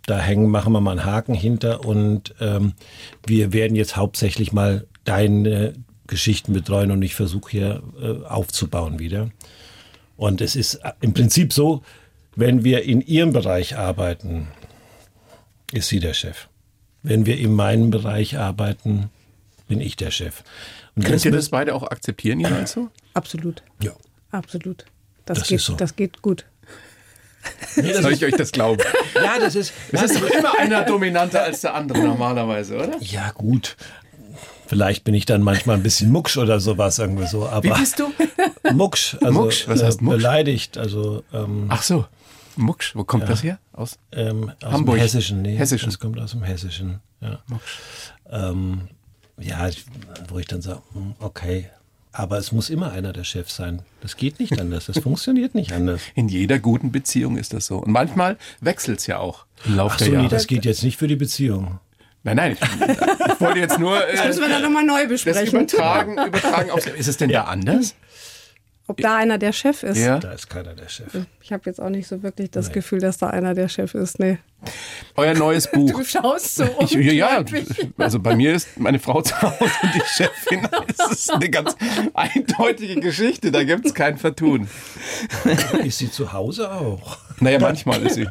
da 0.06 0.20
hängen, 0.20 0.50
machen 0.50 0.72
wir 0.74 0.82
mal 0.82 0.92
einen 0.92 1.06
Haken 1.06 1.34
hinter 1.34 1.84
und 1.86 2.36
ähm, 2.40 2.74
wir 3.26 3.54
werden 3.54 3.76
jetzt 3.76 3.98
hauptsächlich 3.98 4.54
mal 4.54 4.86
deine 5.04 5.74
Geschichten 6.08 6.54
betreuen 6.54 6.92
und 6.92 7.02
ich 7.02 7.16
versuche 7.16 7.50
hier 7.50 7.84
äh, 8.00 8.24
aufzubauen 8.26 9.00
wieder. 9.00 9.32
Und 10.18 10.42
es 10.42 10.56
ist 10.56 10.80
im 11.02 11.14
Prinzip 11.14 11.52
so, 11.54 11.84
wenn 12.36 12.64
wir 12.64 12.84
in 12.84 13.02
ihrem 13.02 13.34
Bereich 13.34 13.78
arbeiten, 13.78 14.48
ist 15.72 15.90
sie 15.90 16.00
der 16.00 16.14
Chef. 16.14 16.48
Wenn 17.04 17.26
wir 17.26 17.38
in 17.38 17.54
meinem 17.54 17.92
Bereich 17.92 18.38
arbeiten, 18.38 19.10
bin 19.68 19.80
ich 19.82 19.96
der 19.96 20.12
Chef. 20.12 20.44
Und 20.96 21.06
Könnt 21.06 21.24
ihr 21.26 21.32
das- 21.32 21.50
beide 21.50 21.74
auch 21.76 21.84
akzeptieren, 21.84 22.40
jeweils 22.40 22.72
so? 22.74 22.90
Absolut. 23.14 23.64
Ja. 23.82 23.92
Absolut. 24.32 24.86
Das, 25.26 25.40
Das 25.40 25.48
geht, 25.48 25.60
ist 25.60 25.66
so. 25.66 25.74
das 25.76 25.96
geht 25.96 26.22
gut. 26.22 26.46
Soll 27.76 28.14
ich 28.14 28.26
euch 28.26 28.36
das 28.36 28.52
glauben? 28.52 28.82
Ja, 29.16 29.38
das 29.40 29.56
ist. 29.56 29.72
Es 29.92 30.02
ist 30.04 30.16
doch 30.22 30.30
immer 30.30 30.58
einer 30.58 30.84
dominanter 30.84 31.44
als 31.44 31.62
der 31.62 31.76
andere 31.76 32.00
normalerweise, 32.00 32.76
oder? 32.76 32.98
Ja, 33.02 33.32
gut. 33.32 33.76
Vielleicht 34.68 35.04
bin 35.04 35.14
ich 35.14 35.26
dann 35.26 35.42
manchmal 35.44 35.76
ein 35.78 35.84
bisschen 35.84 36.12
mucksch 36.12 36.38
oder 36.38 36.60
sowas 36.60 36.98
irgendwie 36.98 37.28
so. 37.28 37.48
Aber 37.48 37.64
Wie 37.64 37.80
bist 37.80 38.00
du? 38.00 38.12
Mucksch, 38.74 39.16
also 39.22 39.32
Mucksch? 39.32 39.68
Was 39.68 39.84
heißt 39.84 40.02
äh, 40.02 40.04
Mucksch? 40.04 40.18
beleidigt, 40.18 40.78
also 40.78 41.24
ähm, 41.34 41.66
Ach 41.70 41.82
so, 41.84 42.06
Mucksch. 42.56 42.96
Wo 42.96 43.04
kommt 43.04 43.28
das 43.30 43.44
her? 43.44 43.60
Aus? 43.74 43.98
ähm, 44.12 44.52
aus 44.64 44.72
Hamburg. 44.74 44.96
dem 44.96 45.02
Hessischen, 45.02 45.42
nee, 45.42 45.56
Hessischen. 45.58 45.90
das 45.90 46.00
kommt 46.00 46.20
aus 46.20 46.32
dem 46.32 46.44
Hessischen, 46.44 47.00
ja. 47.22 47.40
Ähm, 48.30 48.88
ja, 49.40 49.68
ich- 49.68 49.86
wo 50.30 50.40
ich 50.40 50.48
dann 50.48 50.62
sage, 50.62 50.82
hm, 50.94 51.16
okay, 51.20 51.70
aber 52.12 52.38
es 52.38 52.52
muss 52.54 52.70
immer 52.70 52.92
einer 52.94 53.12
der 53.12 53.26
Chef 53.26 53.52
sein. 53.52 53.82
Das 54.02 54.16
geht 54.16 54.40
nicht 54.40 54.58
anders, 54.60 54.86
das 54.86 54.98
funktioniert 55.04 55.54
nicht 55.56 55.74
anders. 55.74 56.02
In 56.16 56.30
jeder 56.30 56.60
guten 56.60 56.92
Beziehung 56.92 57.38
ist 57.38 57.54
das 57.54 57.66
so. 57.66 57.78
Und 57.80 57.92
manchmal 57.92 58.38
wechselt 58.62 59.00
es 59.00 59.08
ja 59.08 59.18
auch 59.20 59.46
im 59.66 59.76
Laufe 59.76 59.96
Ach 59.96 59.98
der 59.98 60.06
so, 60.08 60.12
nee, 60.14 60.18
Jahre. 60.20 60.30
das 60.30 60.48
geht 60.48 60.64
jetzt 60.66 60.84
nicht 60.84 60.98
für 60.98 61.08
die 61.08 61.18
Beziehung. 61.18 61.80
Nein, 62.24 62.38
nein, 62.38 62.52
ich, 62.54 62.62
ich 62.62 63.42
wollte 63.42 63.60
jetzt 63.60 63.78
nur 63.78 63.98
äh, 64.04 64.16
Das 64.16 64.26
müssen 64.28 64.42
wir 64.42 64.50
dann 64.50 64.64
nochmal 64.64 64.84
neu 64.84 65.02
das 65.02 65.10
besprechen. 65.24 65.60
übertragen, 65.60 66.14
übertragen 66.14 66.72
aufs, 66.72 66.88
Ist 66.88 67.08
es 67.08 67.18
denn 67.18 67.30
da 67.30 67.44
anders? 67.44 67.94
Ob 68.88 68.98
da 68.98 69.18
einer 69.18 69.40
der 69.40 69.52
Chef 69.52 69.82
ist. 69.82 69.98
Ja. 69.98 70.20
Da 70.20 70.32
ist 70.32 70.48
keiner 70.48 70.76
der 70.76 70.88
Chef. 70.88 71.08
Ich 71.42 71.52
habe 71.52 71.64
jetzt 71.66 71.82
auch 71.82 71.90
nicht 71.90 72.08
so 72.08 72.22
wirklich 72.22 72.52
das 72.52 72.72
Gefühl, 72.72 73.00
dass 73.00 73.18
da 73.18 73.30
einer 73.32 73.56
der 73.56 73.68
Chef 73.68 73.96
ist. 73.96 74.20
Nee. 74.20 74.38
Euer 75.16 75.34
neues 75.34 75.70
Buch. 75.72 75.92
Du 75.92 76.04
schaust 76.04 76.56
so 76.56 76.66
Ich, 76.80 76.94
ja, 76.94 77.44
also 77.98 78.20
bei 78.20 78.36
mir 78.36 78.54
ist 78.54 78.80
meine 78.80 79.00
Frau 79.00 79.22
zu 79.22 79.40
Hause 79.42 79.72
und 79.82 79.96
die 79.96 80.02
Chefin. 80.06 80.68
Es 80.88 81.12
ist 81.12 81.34
eine 81.34 81.50
ganz 81.50 81.76
eindeutige 82.14 83.00
Geschichte, 83.00 83.52
da 83.52 83.64
gibt 83.64 83.86
es 83.86 83.94
kein 83.94 84.18
Vertun. 84.18 84.68
Ist 85.84 86.00
sie 86.00 86.12
zu 86.12 86.34
Hause 86.34 86.72
auch? 86.72 87.18
Naja, 87.40 87.60
manchmal 87.60 88.02
ist 88.04 88.16
sie 88.16 88.28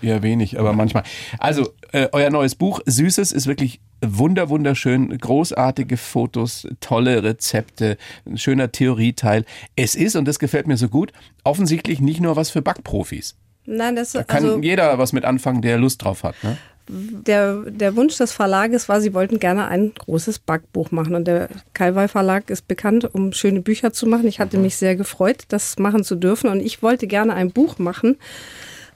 eher 0.00 0.22
wenig, 0.22 0.58
aber 0.58 0.72
manchmal. 0.72 1.02
Also, 1.38 1.74
äh, 1.92 2.08
euer 2.12 2.30
neues 2.30 2.54
Buch, 2.54 2.80
Süßes, 2.86 3.32
ist 3.32 3.46
wirklich 3.46 3.80
wunder, 4.02 4.48
wunderschön. 4.48 5.16
Großartige 5.16 5.96
Fotos, 5.96 6.66
tolle 6.80 7.22
Rezepte, 7.22 7.96
ein 8.26 8.38
schöner 8.38 8.72
Theorieteil. 8.72 9.44
Es 9.76 9.94
ist, 9.94 10.16
und 10.16 10.26
das 10.26 10.38
gefällt 10.38 10.66
mir 10.66 10.76
so 10.76 10.88
gut, 10.88 11.12
offensichtlich 11.44 12.00
nicht 12.00 12.20
nur 12.20 12.36
was 12.36 12.50
für 12.50 12.62
Backprofis. 12.62 13.36
Nein, 13.64 13.96
das 13.96 14.12
Da 14.12 14.24
kann 14.24 14.44
also, 14.44 14.58
jeder 14.60 14.98
was 14.98 15.12
mit 15.12 15.24
anfangen, 15.24 15.62
der 15.62 15.78
Lust 15.78 16.02
drauf 16.02 16.24
hat. 16.24 16.34
Ne? 16.42 16.56
Der, 16.88 17.62
der 17.70 17.94
Wunsch 17.94 18.18
des 18.18 18.32
Verlages 18.32 18.88
war, 18.88 19.00
sie 19.00 19.14
wollten 19.14 19.38
gerne 19.38 19.68
ein 19.68 19.92
großes 19.96 20.40
Backbuch 20.40 20.90
machen. 20.90 21.14
Und 21.14 21.26
der 21.26 21.48
Calvai 21.72 22.08
Verlag 22.08 22.50
ist 22.50 22.66
bekannt, 22.66 23.14
um 23.14 23.32
schöne 23.32 23.60
Bücher 23.60 23.92
zu 23.92 24.06
machen. 24.06 24.26
Ich 24.26 24.40
hatte 24.40 24.58
mich 24.58 24.76
sehr 24.76 24.96
gefreut, 24.96 25.44
das 25.48 25.78
machen 25.78 26.02
zu 26.02 26.16
dürfen. 26.16 26.50
Und 26.50 26.60
ich 26.60 26.82
wollte 26.82 27.06
gerne 27.06 27.34
ein 27.34 27.52
Buch 27.52 27.78
machen, 27.78 28.16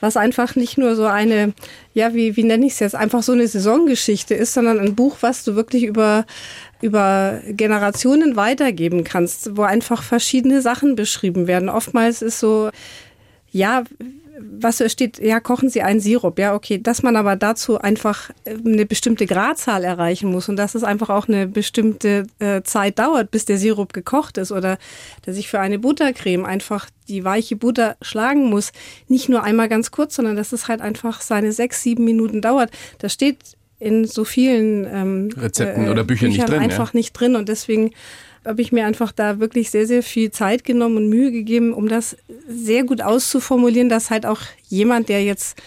was 0.00 0.16
einfach 0.16 0.56
nicht 0.56 0.78
nur 0.78 0.94
so 0.94 1.06
eine, 1.06 1.52
ja, 1.94 2.14
wie, 2.14 2.36
wie 2.36 2.44
nenne 2.44 2.66
ich 2.66 2.74
es 2.74 2.80
jetzt, 2.80 2.94
einfach 2.94 3.22
so 3.22 3.32
eine 3.32 3.46
Saisongeschichte 3.48 4.34
ist, 4.34 4.54
sondern 4.54 4.78
ein 4.78 4.94
Buch, 4.94 5.18
was 5.20 5.44
du 5.44 5.56
wirklich 5.56 5.84
über, 5.84 6.26
über 6.82 7.40
Generationen 7.48 8.36
weitergeben 8.36 9.04
kannst, 9.04 9.56
wo 9.56 9.62
einfach 9.62 10.02
verschiedene 10.02 10.60
Sachen 10.60 10.96
beschrieben 10.96 11.46
werden. 11.46 11.68
Oftmals 11.68 12.22
ist 12.22 12.40
so, 12.40 12.70
ja, 13.50 13.84
was 14.38 14.82
steht, 14.92 15.18
ja, 15.18 15.40
kochen 15.40 15.68
Sie 15.68 15.82
einen 15.82 16.00
Sirup, 16.00 16.38
ja, 16.38 16.54
okay, 16.54 16.78
dass 16.78 17.02
man 17.02 17.16
aber 17.16 17.36
dazu 17.36 17.78
einfach 17.78 18.30
eine 18.44 18.86
bestimmte 18.86 19.26
Gradzahl 19.26 19.84
erreichen 19.84 20.30
muss 20.30 20.48
und 20.48 20.56
dass 20.56 20.74
es 20.74 20.84
einfach 20.84 21.10
auch 21.10 21.28
eine 21.28 21.46
bestimmte 21.46 22.26
äh, 22.38 22.62
Zeit 22.62 22.98
dauert, 22.98 23.30
bis 23.30 23.44
der 23.44 23.58
Sirup 23.58 23.92
gekocht 23.92 24.38
ist 24.38 24.52
oder 24.52 24.78
dass 25.24 25.36
ich 25.36 25.48
für 25.48 25.60
eine 25.60 25.78
Buttercreme 25.78 26.44
einfach 26.44 26.88
die 27.08 27.24
weiche 27.24 27.56
Butter 27.56 27.96
schlagen 28.02 28.50
muss, 28.50 28.72
nicht 29.08 29.28
nur 29.28 29.42
einmal 29.42 29.68
ganz 29.68 29.90
kurz, 29.90 30.16
sondern 30.16 30.36
dass 30.36 30.52
es 30.52 30.68
halt 30.68 30.80
einfach 30.80 31.20
seine 31.20 31.52
sechs, 31.52 31.82
sieben 31.82 32.04
Minuten 32.04 32.40
dauert. 32.40 32.70
Das 32.98 33.12
steht 33.12 33.38
in 33.78 34.06
so 34.06 34.24
vielen 34.24 34.86
ähm, 34.90 35.28
Rezepten 35.36 35.88
oder 35.88 36.04
Büchern, 36.04 36.30
Büchern 36.30 36.46
nicht 36.46 36.48
drin, 36.48 36.62
einfach 36.62 36.94
ja. 36.94 36.98
nicht 36.98 37.12
drin 37.12 37.36
und 37.36 37.48
deswegen 37.48 37.92
habe 38.46 38.62
ich 38.62 38.72
mir 38.72 38.86
einfach 38.86 39.12
da 39.12 39.40
wirklich 39.40 39.70
sehr, 39.70 39.86
sehr 39.86 40.02
viel 40.02 40.30
Zeit 40.30 40.64
genommen 40.64 40.96
und 40.96 41.08
Mühe 41.08 41.32
gegeben, 41.32 41.72
um 41.72 41.88
das 41.88 42.16
sehr 42.48 42.84
gut 42.84 43.02
auszuformulieren, 43.02 43.88
dass 43.88 44.10
halt 44.10 44.24
auch 44.24 44.40
jemand, 44.68 45.08
der 45.08 45.24
jetzt 45.24 45.60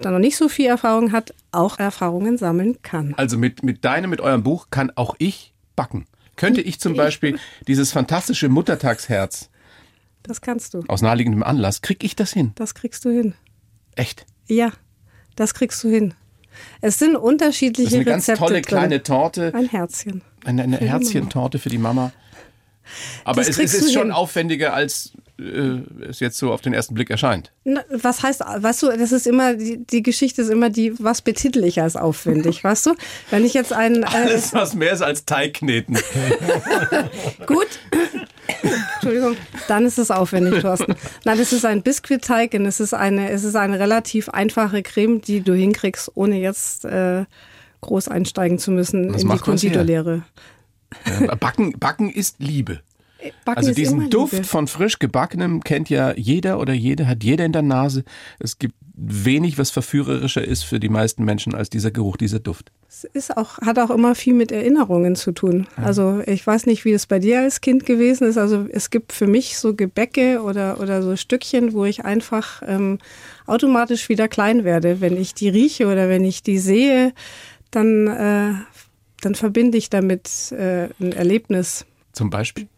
da 0.00 0.10
noch 0.10 0.18
nicht 0.18 0.36
so 0.36 0.48
viel 0.48 0.66
Erfahrung 0.66 1.12
hat, 1.12 1.34
auch 1.52 1.78
Erfahrungen 1.78 2.38
sammeln 2.38 2.78
kann. 2.82 3.14
Also 3.16 3.38
mit, 3.38 3.62
mit 3.62 3.84
deinem, 3.84 4.10
mit 4.10 4.20
eurem 4.20 4.42
Buch 4.42 4.68
kann 4.70 4.90
auch 4.94 5.14
ich 5.18 5.52
backen. 5.76 6.06
Könnte 6.36 6.60
ich 6.60 6.80
zum 6.80 6.96
Beispiel 6.96 7.38
dieses 7.68 7.92
fantastische 7.92 8.48
Muttertagsherz. 8.48 9.50
Das 10.24 10.40
kannst 10.40 10.74
du. 10.74 10.82
Aus 10.88 11.02
naheliegendem 11.02 11.42
Anlass. 11.42 11.80
Krieg 11.82 12.02
ich 12.02 12.16
das 12.16 12.32
hin? 12.32 12.52
Das 12.56 12.74
kriegst 12.74 13.04
du 13.04 13.10
hin. 13.10 13.34
Echt? 13.94 14.26
Ja, 14.48 14.72
das 15.36 15.54
kriegst 15.54 15.82
du 15.84 15.88
hin. 15.88 16.14
Es 16.80 16.98
sind 16.98 17.16
unterschiedliche 17.16 17.90
Das 17.90 17.98
ist 18.00 18.06
eine 18.06 18.16
Rezepte 18.16 18.32
ganz 18.32 18.38
tolle 18.38 18.54
drin. 18.54 18.62
kleine 18.62 19.02
Torte. 19.02 19.52
Ein 19.54 19.68
Herzchen. 19.68 20.22
Eine, 20.44 20.62
eine 20.62 20.78
Für 20.78 20.84
die 20.84 20.90
Herzchentorte 20.90 21.58
für 21.58 21.68
die 21.68 21.78
Mama. 21.78 22.12
Aber 23.24 23.40
es, 23.40 23.58
es 23.58 23.74
ist 23.74 23.92
schon 23.92 24.04
hin. 24.04 24.12
aufwendiger, 24.12 24.74
als 24.74 25.12
äh, 25.38 25.80
es 26.08 26.20
jetzt 26.20 26.38
so 26.38 26.52
auf 26.52 26.60
den 26.60 26.74
ersten 26.74 26.94
Blick 26.94 27.10
erscheint. 27.10 27.50
Na, 27.64 27.82
Was 27.90 28.22
heißt, 28.22 28.40
weißt 28.40 28.82
du, 28.82 28.88
das 28.96 29.10
ist 29.10 29.26
immer, 29.26 29.54
die, 29.54 29.78
die 29.78 30.02
Geschichte 30.02 30.42
ist 30.42 30.50
immer 30.50 30.70
die, 30.70 30.92
was 30.98 31.22
betitel 31.22 31.64
ich 31.64 31.80
als 31.80 31.96
aufwendig, 31.96 32.62
weißt 32.64 32.86
du? 32.86 32.94
Wenn 33.30 33.44
ich 33.44 33.54
jetzt 33.54 33.72
einen, 33.72 34.02
äh, 34.02 34.06
Alles, 34.06 34.52
was 34.52 34.74
mehr 34.74 34.92
ist 34.92 35.02
als 35.02 35.24
Teigkneten. 35.24 35.98
gut, 37.46 37.66
Entschuldigung, 38.94 39.36
dann 39.66 39.86
ist 39.86 39.98
es 39.98 40.10
aufwendig, 40.10 40.60
Thorsten. 40.62 40.94
Nein, 41.24 41.38
es 41.40 41.52
ist 41.52 41.64
ein 41.64 41.82
Biskuitteig 41.82 42.54
und 42.54 42.66
es 42.66 42.80
ist 42.80 42.94
eine, 42.94 43.30
es 43.30 43.44
ist 43.44 43.56
eine 43.56 43.78
relativ 43.78 44.28
einfache 44.28 44.82
Creme, 44.82 45.20
die 45.20 45.40
du 45.40 45.54
hinkriegst, 45.54 46.12
ohne 46.14 46.38
jetzt 46.38 46.84
äh, 46.84 47.24
groß 47.84 48.08
einsteigen 48.08 48.58
zu 48.58 48.70
müssen 48.70 49.14
Was 49.14 49.22
in 49.22 49.30
die? 49.30 49.38
Konditorlehre. 49.38 50.22
Ja, 51.20 51.34
Backen, 51.34 51.78
Backen 51.78 52.10
ist 52.10 52.36
Liebe. 52.40 52.80
Backen 53.44 53.58
Also 53.58 53.72
diesen 53.72 54.10
Duft 54.10 54.32
Liebe. 54.34 54.44
von 54.44 54.66
frisch 54.66 54.98
gebackenem 54.98 55.64
kennt 55.64 55.88
ja 55.88 56.12
jeder 56.14 56.60
oder 56.60 56.74
jede, 56.74 57.06
hat 57.06 57.24
jeder 57.24 57.44
in 57.44 57.52
der 57.52 57.62
Nase. 57.62 58.04
Es 58.38 58.58
gibt 58.58 58.74
wenig, 58.96 59.58
was 59.58 59.70
verführerischer 59.70 60.44
ist 60.44 60.62
für 60.62 60.78
die 60.78 60.88
meisten 60.88 61.24
Menschen 61.24 61.54
als 61.54 61.68
dieser 61.68 61.90
Geruch, 61.90 62.16
dieser 62.16 62.38
Duft. 62.38 62.70
Es 62.88 63.04
ist 63.04 63.36
auch, 63.36 63.58
hat 63.58 63.78
auch 63.78 63.90
immer 63.90 64.14
viel 64.14 64.34
mit 64.34 64.52
Erinnerungen 64.52 65.16
zu 65.16 65.32
tun. 65.32 65.66
Also 65.76 66.22
ich 66.26 66.46
weiß 66.46 66.66
nicht, 66.66 66.84
wie 66.84 66.92
es 66.92 67.06
bei 67.06 67.18
dir 67.18 67.40
als 67.40 67.60
Kind 67.60 67.86
gewesen 67.86 68.28
ist. 68.28 68.38
Also 68.38 68.66
es 68.70 68.90
gibt 68.90 69.12
für 69.12 69.26
mich 69.26 69.58
so 69.58 69.74
Gebäcke 69.74 70.42
oder, 70.42 70.78
oder 70.80 71.02
so 71.02 71.16
Stückchen, 71.16 71.72
wo 71.72 71.84
ich 71.86 72.04
einfach 72.04 72.62
ähm, 72.66 72.98
automatisch 73.46 74.08
wieder 74.08 74.28
klein 74.28 74.62
werde. 74.62 75.00
Wenn 75.00 75.16
ich 75.16 75.34
die 75.34 75.48
rieche 75.48 75.86
oder 75.86 76.08
wenn 76.08 76.24
ich 76.24 76.44
die 76.44 76.58
sehe, 76.58 77.12
dann, 77.74 78.06
äh, 78.06 78.54
dann 79.20 79.34
verbinde 79.34 79.78
ich 79.78 79.90
damit 79.90 80.52
äh, 80.52 80.88
ein 81.00 81.12
Erlebnis. 81.12 81.86
Zum 82.12 82.30
Beispiel. 82.30 82.68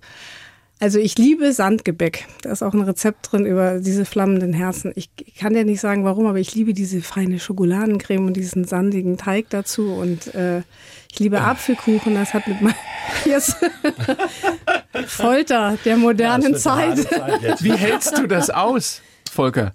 Also 0.79 0.99
ich 0.99 1.17
liebe 1.17 1.53
Sandgebäck. 1.53 2.27
Da 2.43 2.53
ist 2.53 2.63
auch 2.63 2.75
ein 2.75 2.83
Rezept 2.83 3.33
drin 3.33 3.47
über 3.47 3.81
diese 3.81 4.05
flammenden 4.05 4.53
Herzen. 4.53 4.93
Ich 4.95 5.09
kann 5.39 5.55
dir 5.55 5.65
nicht 5.65 5.81
sagen, 5.81 6.05
warum, 6.05 6.27
aber 6.27 6.39
ich 6.39 6.55
liebe 6.55 6.75
diese 6.75 7.01
feine 7.01 7.39
Schokoladencreme 7.39 8.27
und 8.27 8.37
diesen 8.37 8.65
sandigen 8.65 9.17
Teig 9.17 9.49
dazu. 9.49 9.95
Und 9.95 10.35
äh, 10.35 10.63
ich 11.11 11.19
liebe 11.19 11.41
Apfelkuchen. 11.41 12.15
Das 12.15 12.35
hat 12.35 12.47
mit 12.47 12.61
meinem 12.61 12.75
Folter 15.07 15.79
der 15.87 15.97
modernen 15.97 16.47
eine 16.47 16.57
Zeit. 16.57 16.99
Wie 17.63 17.73
hältst 17.73 18.19
du 18.19 18.27
das 18.27 18.51
aus, 18.51 19.01
Volker? 19.37 19.73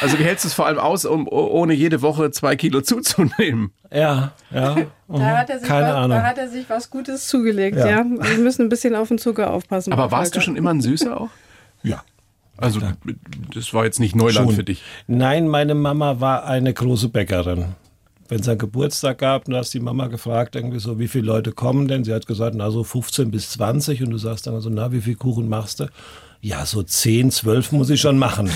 Also 0.00 0.18
wie 0.18 0.24
hältst 0.24 0.44
du 0.44 0.48
es 0.48 0.54
vor 0.54 0.66
allem 0.66 0.78
aus, 0.78 1.04
um 1.04 1.26
oh- 1.28 1.46
ohne 1.50 1.72
jede 1.74 2.02
Woche 2.02 2.30
zwei 2.30 2.56
Kilo 2.56 2.80
zuzunehmen? 2.80 3.72
Ja, 3.92 4.32
ja. 4.50 4.74
mhm. 4.74 4.86
Da 5.18 5.36
hat, 5.38 5.50
er 5.50 5.58
sich 5.60 5.68
Keine 5.68 5.88
was, 5.88 5.94
Ahnung. 5.94 6.18
da 6.18 6.22
hat 6.24 6.38
er 6.38 6.48
sich 6.48 6.68
was 6.68 6.90
Gutes 6.90 7.26
zugelegt, 7.28 7.76
Ja. 7.76 7.86
ja. 7.88 8.04
Wir 8.04 8.38
müssen 8.38 8.62
ein 8.62 8.68
bisschen 8.68 8.94
auf 8.94 9.08
den 9.08 9.18
Zucker 9.18 9.52
aufpassen. 9.52 9.92
Aber 9.92 10.10
warst 10.10 10.34
du 10.34 10.38
Volker. 10.38 10.44
schon 10.44 10.56
immer 10.56 10.70
ein 10.70 10.80
Süßer 10.80 11.20
auch? 11.20 11.30
Ja. 11.82 12.02
Also 12.56 12.80
das 13.54 13.72
war 13.72 13.84
jetzt 13.84 14.00
nicht 14.00 14.16
Neuland 14.16 14.48
Schon. 14.48 14.56
für 14.56 14.64
dich. 14.64 14.82
Nein, 15.06 15.46
meine 15.48 15.74
Mama 15.76 16.20
war 16.20 16.44
eine 16.44 16.74
große 16.74 17.08
Bäckerin. 17.08 17.66
Wenn 18.28 18.40
es 18.40 18.48
einen 18.48 18.58
Geburtstag 18.58 19.18
gab, 19.18 19.44
dann 19.46 19.54
hast 19.56 19.72
die 19.72 19.80
Mama 19.80 20.08
gefragt, 20.08 20.54
irgendwie 20.54 20.80
so, 20.80 20.98
wie 20.98 21.08
viele 21.08 21.24
Leute 21.26 21.52
kommen 21.52 21.88
denn? 21.88 22.04
Sie 22.04 22.12
hat 22.12 22.26
gesagt, 22.26 22.54
na 22.56 22.70
so 22.70 22.84
15 22.84 23.30
bis 23.30 23.50
20. 23.52 24.02
Und 24.02 24.10
du 24.10 24.18
sagst 24.18 24.46
dann 24.46 24.60
so, 24.60 24.68
na, 24.70 24.92
wie 24.92 25.00
viel 25.00 25.14
Kuchen 25.14 25.48
machst 25.48 25.80
du? 25.80 25.86
Ja, 26.40 26.64
so 26.66 26.82
10, 26.82 27.30
12 27.30 27.72
muss 27.72 27.90
ich 27.90 28.00
schon 28.00 28.18
machen. 28.18 28.50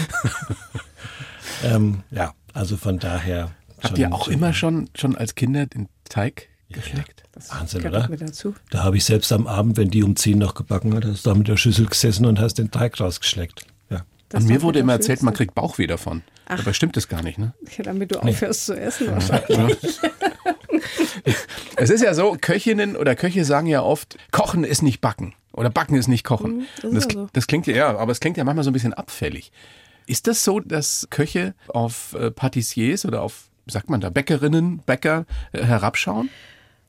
ähm, 1.65 2.03
ja, 2.11 2.33
also 2.53 2.77
von 2.77 2.99
daher. 2.99 3.51
Habt 3.83 3.99
ihr 3.99 4.13
auch 4.13 4.29
immer 4.29 4.53
schon, 4.53 4.89
schon 4.95 5.17
als 5.17 5.35
Kinder 5.35 5.67
den 5.67 5.89
Teig 6.09 6.49
geschmeckt? 6.69 7.25
Wahnsinn, 7.49 7.81
Gehört 7.81 7.97
oder? 7.97 8.05
auch 8.05 8.09
mit 8.09 8.21
dazu. 8.21 8.55
Da 8.71 8.85
habe 8.85 8.97
ich 8.97 9.05
selbst 9.05 9.33
am 9.33 9.49
Abend, 9.49 9.77
wenn 9.77 9.91
die 9.91 10.05
um 10.05 10.15
10 10.15 10.39
noch 10.39 10.55
gebacken 10.55 10.95
hat, 10.95 11.05
hast 11.05 11.27
du 11.27 11.31
da 11.31 11.37
mit 11.37 11.49
der 11.49 11.57
Schüssel 11.57 11.87
gesessen 11.87 12.27
und 12.27 12.39
hast 12.39 12.55
den 12.55 12.71
Teig 12.71 13.01
rausgeschleckt. 13.01 13.67
Ja. 13.91 14.05
Das 14.29 14.43
An 14.43 14.49
mir 14.49 14.63
wurde 14.63 14.79
immer 14.79 14.93
erzählt, 14.93 15.23
man 15.23 15.35
kriegt 15.35 15.55
Bauchweh 15.55 15.89
davon. 15.89 16.23
Dabei 16.47 16.73
stimmt 16.73 16.97
das 16.97 17.09
gar 17.09 17.23
nicht, 17.23 17.39
ne? 17.39 17.55
Ja, 17.77 17.85
damit 17.85 18.15
du 18.15 18.23
aufhörst 18.23 18.67
zu 18.67 18.79
essen 18.79 19.11
wahrscheinlich. 19.11 19.79
Es 21.77 21.91
ist 21.91 22.03
ja 22.03 22.15
so, 22.15 22.37
Köchinnen 22.41 22.97
oder 22.97 23.15
Köche 23.15 23.45
sagen 23.45 23.67
ja 23.67 23.83
oft, 23.83 24.17
Kochen 24.31 24.65
ist 24.65 24.83
nicht 24.83 25.01
Backen 25.01 25.35
oder 25.53 25.71
Backen 25.71 25.97
ist 25.97 26.09
nicht 26.09 26.25
Kochen. 26.25 26.59
Mhm, 26.59 26.67
das 26.81 26.91
das, 26.91 27.05
ist 27.07 27.13
ja 27.13 27.21
so. 27.21 27.29
das 27.33 27.47
klingt 27.47 27.67
ja, 27.67 27.97
aber 27.97 28.13
es 28.13 28.21
klingt 28.21 28.37
ja 28.37 28.45
manchmal 28.45 28.65
so 28.65 28.71
ein 28.71 28.75
bisschen 28.75 28.95
abfällig. 28.95 29.53
Ist 30.07 30.27
das 30.27 30.45
so, 30.45 30.61
dass 30.61 31.07
Köche 31.11 31.55
auf 31.69 32.15
äh, 32.15 32.31
Patissiers 32.31 33.05
oder 33.05 33.23
auf, 33.23 33.49
sagt 33.67 33.89
man 33.89 34.01
da, 34.01 34.11
Bäckerinnen, 34.11 34.83
Bäcker 34.85 35.27
äh, 35.53 35.63
herabschauen? 35.63 36.29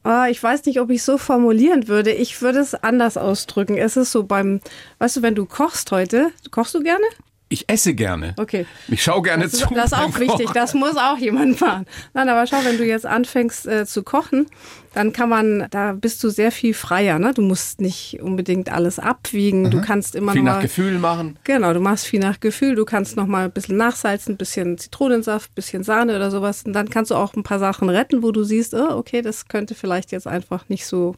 Ah, 0.04 0.28
ich 0.28 0.42
weiß 0.42 0.66
nicht, 0.66 0.82
ob 0.82 0.90
ich 0.90 1.04
so 1.04 1.18
formulieren 1.18 1.88
würde. 1.88 2.12
Ich 2.12 2.42
würde 2.42 2.60
es 2.60 2.76
anders 2.76 3.16
ausdrücken. 3.16 3.78
Es 3.78 3.96
ist 3.96 4.12
so 4.12 4.24
beim, 4.24 4.60
weißt 5.00 5.18
du, 5.18 5.22
wenn 5.22 5.36
du 5.36 5.46
kochst 5.46 5.92
heute, 5.92 6.32
kochst 6.52 6.76
du 6.76 6.84
gerne? 6.84 7.06
Ich 7.54 7.70
esse 7.70 7.94
gerne. 7.94 8.34
Okay. 8.38 8.66
Ich 8.88 9.04
schaue 9.04 9.22
gerne 9.22 9.44
Das 9.44 9.52
zu. 9.52 9.66
ist, 9.66 9.76
das 9.76 9.92
ist 9.92 9.94
auch 9.94 10.20
wichtig, 10.20 10.50
das 10.56 10.74
muss 10.74 10.98
auch 10.98 11.20
jemand 11.20 11.62
machen. 11.62 11.86
Nein, 12.16 12.28
aber 12.28 12.48
schau, 12.48 12.58
wenn 12.66 12.80
du 12.80 12.84
jetzt 12.84 13.06
anfängst 13.06 13.68
äh, 13.68 13.86
zu 13.86 14.02
kochen, 14.02 14.48
dann 14.96 15.14
kann 15.14 15.30
man, 15.30 15.68
da 15.70 15.94
bist 15.94 16.24
du 16.24 16.30
sehr 16.30 16.52
viel 16.52 16.74
freier. 16.74 17.20
Ne? 17.20 17.32
Du 17.32 17.44
musst 17.44 17.80
nicht 17.80 18.20
unbedingt 18.24 18.72
alles 18.72 18.98
abwiegen. 18.98 19.70
Du 19.70 19.82
kannst 19.82 20.16
immer 20.16 20.32
Viel 20.32 20.42
noch 20.42 20.48
nach 20.48 20.56
mal, 20.56 20.62
Gefühl 20.64 20.98
machen. 20.98 21.38
Genau, 21.44 21.74
du 21.74 21.80
machst 21.80 22.08
viel 22.08 22.20
nach 22.20 22.40
Gefühl. 22.40 22.74
Du 22.74 22.86
kannst 22.86 23.18
noch 23.18 23.28
mal 23.28 23.46
ein 23.46 23.52
bisschen 23.52 23.78
nachsalzen, 23.78 24.34
ein 24.34 24.38
bisschen 24.38 24.80
Zitronensaft, 24.80 25.52
ein 25.52 25.56
bisschen 25.56 25.84
Sahne 25.84 26.16
oder 26.16 26.32
sowas. 26.32 26.64
Und 26.66 26.74
dann 26.74 26.90
kannst 26.90 27.12
du 27.12 27.16
auch 27.16 27.36
ein 27.36 27.44
paar 27.44 27.60
Sachen 27.60 27.88
retten, 27.88 28.24
wo 28.24 28.32
du 28.32 28.44
siehst, 28.44 28.74
oh, 28.74 28.98
okay, 28.98 29.22
das 29.22 29.48
könnte 29.48 29.76
vielleicht 29.76 30.12
jetzt 30.12 30.26
einfach 30.26 30.70
nicht 30.70 30.88
so 30.88 31.14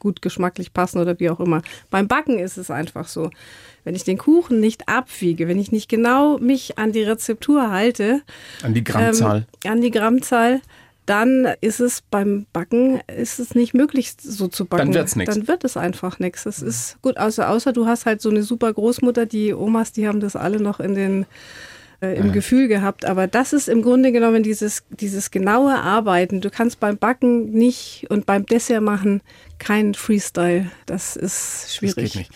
gut 0.00 0.22
geschmacklich 0.22 0.72
passen 0.72 0.98
oder 0.98 1.18
wie 1.20 1.30
auch 1.30 1.40
immer. 1.40 1.62
Beim 1.90 2.08
Backen 2.08 2.38
ist 2.38 2.56
es 2.56 2.70
einfach 2.70 3.08
so. 3.08 3.30
Wenn 3.84 3.94
ich 3.94 4.04
den 4.04 4.18
Kuchen 4.18 4.60
nicht 4.60 4.88
abwiege, 4.88 5.48
wenn 5.48 5.58
ich 5.58 5.72
nicht 5.72 5.88
genau 5.88 6.38
mich 6.38 6.78
an 6.78 6.92
die 6.92 7.02
Rezeptur 7.02 7.70
halte, 7.70 8.22
An 8.62 8.74
die 8.74 8.84
Grammzahl. 8.84 9.46
ähm, 9.64 9.72
an 9.72 9.80
die 9.80 9.90
Grammzahl, 9.90 10.60
dann 11.06 11.48
ist 11.62 11.80
es 11.80 12.02
beim 12.02 12.44
Backen 12.52 13.00
ist 13.06 13.38
es 13.38 13.54
nicht 13.54 13.72
möglich, 13.72 14.12
so 14.20 14.46
zu 14.48 14.66
backen. 14.66 14.92
Dann 14.92 14.94
wird's. 14.94 15.14
Dann 15.14 15.48
wird 15.48 15.64
es 15.64 15.78
einfach 15.78 16.18
nichts. 16.18 16.44
Das 16.44 16.60
ist 16.60 17.00
gut, 17.00 17.16
außer, 17.16 17.48
außer 17.48 17.72
du 17.72 17.86
hast 17.86 18.04
halt 18.04 18.20
so 18.20 18.28
eine 18.28 18.42
super 18.42 18.70
Großmutter, 18.72 19.24
die 19.24 19.54
Omas, 19.54 19.92
die 19.92 20.06
haben 20.06 20.20
das 20.20 20.36
alle 20.36 20.60
noch 20.60 20.80
in 20.80 20.94
den 20.94 21.26
äh, 22.00 22.14
im 22.18 22.26
Ja. 22.26 22.32
Gefühl 22.32 22.68
gehabt. 22.68 23.04
Aber 23.04 23.26
das 23.26 23.52
ist 23.52 23.68
im 23.68 23.82
Grunde 23.82 24.12
genommen 24.12 24.42
dieses, 24.42 24.84
dieses 24.90 25.30
genaue 25.30 25.74
Arbeiten. 25.74 26.40
Du 26.40 26.50
kannst 26.50 26.80
beim 26.80 26.96
Backen 26.98 27.50
nicht 27.50 28.06
und 28.10 28.26
beim 28.26 28.46
Dessert 28.46 28.82
machen 28.82 29.20
kein 29.58 29.94
Freestyle. 29.94 30.70
Das 30.86 31.16
ist 31.16 31.64
Das 31.64 31.74
schwierig. 31.74 32.12
geht 32.12 32.14
nicht. 32.16 32.30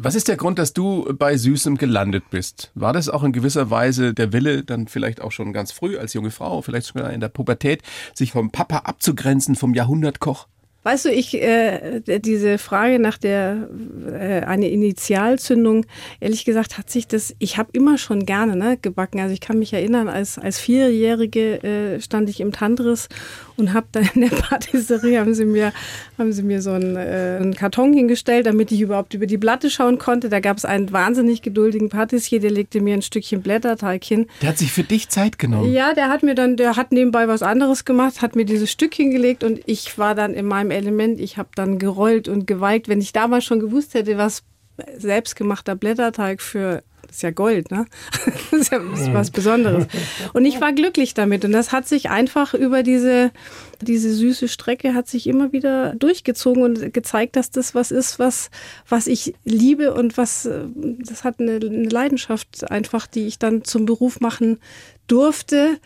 Was 0.00 0.14
ist 0.14 0.28
der 0.28 0.36
Grund, 0.36 0.60
dass 0.60 0.72
du 0.72 1.12
bei 1.18 1.36
Süßem 1.36 1.76
gelandet 1.76 2.30
bist? 2.30 2.70
War 2.76 2.92
das 2.92 3.08
auch 3.08 3.24
in 3.24 3.32
gewisser 3.32 3.68
Weise 3.70 4.14
der 4.14 4.32
Wille, 4.32 4.62
dann 4.62 4.86
vielleicht 4.86 5.20
auch 5.20 5.32
schon 5.32 5.52
ganz 5.52 5.72
früh 5.72 5.98
als 5.98 6.12
junge 6.14 6.30
Frau, 6.30 6.62
vielleicht 6.62 6.86
sogar 6.86 7.12
in 7.12 7.18
der 7.20 7.28
Pubertät, 7.28 7.82
sich 8.14 8.30
vom 8.30 8.52
Papa 8.52 8.78
abzugrenzen, 8.84 9.56
vom 9.56 9.74
Jahrhundertkoch? 9.74 10.46
Weißt 10.88 11.04
du, 11.04 11.10
ich 11.10 11.34
äh, 11.34 12.00
diese 12.18 12.56
Frage 12.56 12.98
nach 12.98 13.18
der 13.18 13.68
äh, 14.10 14.40
eine 14.40 14.70
Initialzündung, 14.70 15.84
ehrlich 16.18 16.46
gesagt, 16.46 16.78
hat 16.78 16.88
sich 16.88 17.06
das. 17.06 17.34
Ich 17.38 17.58
habe 17.58 17.68
immer 17.74 17.98
schon 17.98 18.24
gerne 18.24 18.56
ne, 18.56 18.78
gebacken. 18.80 19.20
Also 19.20 19.34
ich 19.34 19.42
kann 19.42 19.58
mich 19.58 19.74
erinnern, 19.74 20.08
als 20.08 20.38
als 20.38 20.58
vierjährige 20.58 21.62
äh, 21.62 22.00
stand 22.00 22.30
ich 22.30 22.40
im 22.40 22.52
Tantris 22.52 23.10
und 23.58 23.74
habe 23.74 23.86
dann 23.92 24.08
in 24.14 24.22
der 24.22 24.28
Patisserie 24.36 25.20
haben 25.20 25.34
sie 25.34 25.44
mir 25.44 25.74
haben 26.16 26.32
sie 26.32 26.42
mir 26.42 26.62
so 26.62 26.70
einen, 26.70 26.96
äh, 26.96 27.36
einen 27.38 27.54
Karton 27.54 27.92
hingestellt, 27.92 28.46
damit 28.46 28.72
ich 28.72 28.80
überhaupt 28.80 29.12
über 29.12 29.26
die 29.26 29.36
Platte 29.36 29.68
schauen 29.68 29.98
konnte. 29.98 30.30
Da 30.30 30.40
gab 30.40 30.56
es 30.56 30.64
einen 30.64 30.90
wahnsinnig 30.92 31.42
geduldigen 31.42 31.90
Patissier, 31.90 32.40
der 32.40 32.50
legte 32.50 32.80
mir 32.80 32.94
ein 32.94 33.02
Stückchen 33.02 33.42
Blätterteig 33.42 34.02
hin. 34.04 34.26
Der 34.40 34.50
hat 34.50 34.58
sich 34.58 34.72
für 34.72 34.84
dich 34.84 35.10
Zeit 35.10 35.38
genommen. 35.38 35.70
Ja, 35.72 35.92
der 35.92 36.08
hat 36.08 36.22
mir 36.22 36.34
dann, 36.34 36.56
der 36.56 36.76
hat 36.76 36.92
nebenbei 36.92 37.28
was 37.28 37.42
anderes 37.42 37.84
gemacht, 37.84 38.22
hat 38.22 38.36
mir 38.36 38.46
dieses 38.46 38.70
Stück 38.70 38.94
hingelegt 38.94 39.44
und 39.44 39.60
ich 39.66 39.98
war 39.98 40.14
dann 40.14 40.32
in 40.32 40.46
meinem 40.46 40.70
Element. 40.78 41.20
Ich 41.20 41.36
habe 41.36 41.50
dann 41.54 41.78
gerollt 41.78 42.28
und 42.28 42.46
geweigt. 42.46 42.88
Wenn 42.88 43.00
ich 43.00 43.12
damals 43.12 43.44
schon 43.44 43.60
gewusst 43.60 43.94
hätte, 43.94 44.16
was 44.18 44.42
selbstgemachter 44.96 45.74
Blätterteig 45.74 46.40
für 46.40 46.82
das 47.08 47.16
ist 47.16 47.22
ja 47.22 47.30
Gold, 47.30 47.70
ne? 47.70 47.86
Das 48.50 48.60
ist 48.60 48.72
ja 48.72 48.80
was 49.14 49.30
Besonderes. 49.30 49.86
Und 50.34 50.44
ich 50.44 50.60
war 50.60 50.72
glücklich 50.74 51.14
damit. 51.14 51.44
Und 51.44 51.52
das 51.52 51.72
hat 51.72 51.88
sich 51.88 52.10
einfach 52.10 52.52
über 52.52 52.82
diese, 52.82 53.30
diese 53.80 54.12
süße 54.12 54.46
Strecke 54.46 54.94
hat 54.94 55.08
sich 55.08 55.26
immer 55.26 55.52
wieder 55.52 55.94
durchgezogen 55.94 56.62
und 56.62 56.92
gezeigt, 56.92 57.36
dass 57.36 57.50
das 57.50 57.74
was 57.74 57.90
ist, 57.90 58.18
was, 58.18 58.50
was 58.88 59.06
ich 59.06 59.34
liebe 59.44 59.94
und 59.94 60.18
was, 60.18 60.48
das 60.74 61.24
hat 61.24 61.40
eine, 61.40 61.56
eine 61.56 61.88
Leidenschaft 61.88 62.70
einfach, 62.70 63.06
die 63.06 63.26
ich 63.26 63.38
dann 63.38 63.64
zum 63.64 63.86
Beruf 63.86 64.20
machen 64.20 64.58
durfte 65.06 65.78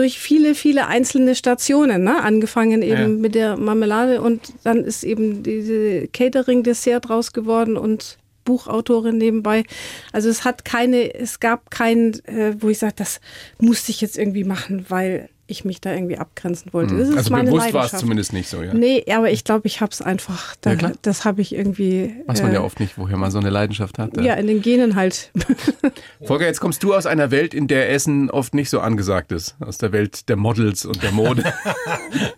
durch 0.00 0.18
viele, 0.18 0.54
viele 0.54 0.86
einzelne 0.86 1.34
Stationen, 1.34 2.04
ne? 2.04 2.22
angefangen 2.22 2.80
eben 2.80 3.00
Ja. 3.00 3.08
mit 3.08 3.34
der 3.34 3.58
Marmelade 3.58 4.22
und 4.22 4.40
dann 4.64 4.78
ist 4.82 5.04
eben 5.04 5.42
diese 5.42 6.08
Catering-Dessert 6.08 7.06
draus 7.08 7.32
geworden 7.32 7.76
und 7.76 8.16
Buchautorin 8.46 9.18
nebenbei. 9.18 9.64
Also 10.12 10.30
es 10.30 10.44
hat 10.46 10.64
keine, 10.64 11.12
es 11.14 11.38
gab 11.38 11.70
keinen, 11.70 12.14
äh, 12.24 12.54
wo 12.58 12.70
ich 12.70 12.78
sage, 12.78 12.94
das 12.96 13.20
musste 13.58 13.90
ich 13.92 14.00
jetzt 14.00 14.16
irgendwie 14.16 14.44
machen, 14.44 14.86
weil 14.88 15.28
ich 15.50 15.64
mich 15.64 15.80
da 15.80 15.92
irgendwie 15.92 16.18
abgrenzen 16.18 16.72
wollte. 16.72 16.96
Das 16.96 17.08
ist 17.08 17.16
Also 17.16 17.30
meine 17.32 17.50
bewusst 17.50 17.72
war 17.72 17.84
es 17.84 17.92
zumindest 17.92 18.32
nicht 18.32 18.48
so, 18.48 18.62
ja. 18.62 18.72
Nee, 18.74 19.04
aber 19.12 19.30
ich 19.30 19.44
glaube, 19.44 19.66
ich 19.66 19.80
habe 19.80 19.92
es 19.92 20.02
einfach, 20.02 20.56
da, 20.60 20.72
Ja, 20.72 20.92
das 21.02 21.24
habe 21.24 21.40
ich 21.42 21.54
irgendwie. 21.54 22.14
Weiß 22.26 22.42
man 22.42 22.52
äh, 22.52 22.54
ja 22.54 22.60
oft 22.62 22.80
nicht, 22.80 22.98
woher 22.98 23.16
man 23.16 23.30
so 23.30 23.38
eine 23.38 23.50
Leidenschaft 23.50 23.98
hat. 23.98 24.20
Ja, 24.20 24.34
in 24.34 24.46
den 24.46 24.62
Genen 24.62 24.94
halt. 24.94 25.30
Volker, 26.24 26.46
jetzt 26.46 26.60
kommst 26.60 26.82
du 26.82 26.94
aus 26.94 27.06
einer 27.06 27.30
Welt, 27.30 27.54
in 27.54 27.66
der 27.68 27.90
Essen 27.90 28.30
oft 28.30 28.54
nicht 28.54 28.70
so 28.70 28.80
angesagt 28.80 29.32
ist. 29.32 29.56
Aus 29.60 29.78
der 29.78 29.92
Welt 29.92 30.28
der 30.28 30.36
Models 30.36 30.84
und 30.84 31.02
der 31.02 31.12
Mode. 31.12 31.44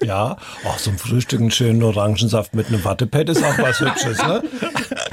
Ja, 0.02 0.36
auch 0.64 0.78
so 0.78 0.90
ein 0.90 0.98
Frühstück, 0.98 1.40
einen 1.40 1.50
schönen 1.50 1.82
Orangensaft 1.82 2.54
mit 2.54 2.66
einem 2.66 2.84
Wattepad 2.84 3.28
ist 3.28 3.42
auch 3.42 3.56
was 3.58 3.80
Hübsches, 3.80 4.18
ne? 4.18 4.42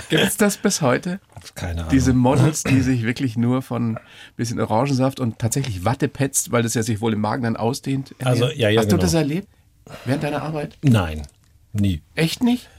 Gibt's 0.10 0.38
das 0.38 0.58
bis 0.58 0.82
heute? 0.82 1.20
Keine 1.56 1.82
Ahnung. 1.82 1.92
Diese 1.92 2.14
Models, 2.14 2.64
die 2.64 2.82
sich 2.82 3.04
wirklich 3.04 3.38
nur 3.38 3.62
von 3.62 4.00
bisschen 4.36 4.60
Orangensaft 4.60 5.20
und 5.20 5.40
tatsächlich 5.40 5.86
Wattepets, 5.86 6.52
weil 6.52 6.64
das 6.64 6.74
ja 6.74 6.84
sich 6.84 7.02
wohl 7.02 7.14
im 7.14 7.22
Magen 7.22 7.44
dann 7.44 7.56
ausdehnt. 7.56 8.16
Also, 8.24 8.50
ja, 8.50 8.70
ja, 8.70 8.80
Hast 8.80 8.88
du 8.88 8.96
genau. 8.96 9.02
das 9.02 9.14
erlebt? 9.14 9.48
Während 10.06 10.24
deiner 10.24 10.44
Arbeit? 10.44 10.78
Nein, 10.84 11.28
nie. 11.74 12.02
Echt 12.16 12.44
nicht? 12.44 12.70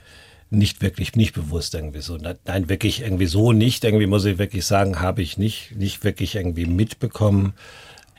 Nicht 0.53 0.83
wirklich, 0.83 1.15
nicht 1.15 1.33
bewusst 1.33 1.75
irgendwie 1.75 2.01
so. 2.01 2.17
Nein, 2.17 2.69
wirklich 2.69 3.03
irgendwie 3.03 3.27
so 3.27 3.53
nicht. 3.53 3.85
Irgendwie 3.85 4.07
muss 4.07 4.25
ich 4.25 4.39
wirklich 4.39 4.65
sagen, 4.65 5.01
habe 5.01 5.23
ich 5.23 5.39
nicht, 5.39 5.77
nicht 5.77 6.03
wirklich 6.03 6.35
irgendwie 6.35 6.67
mitbekommen. 6.67 7.53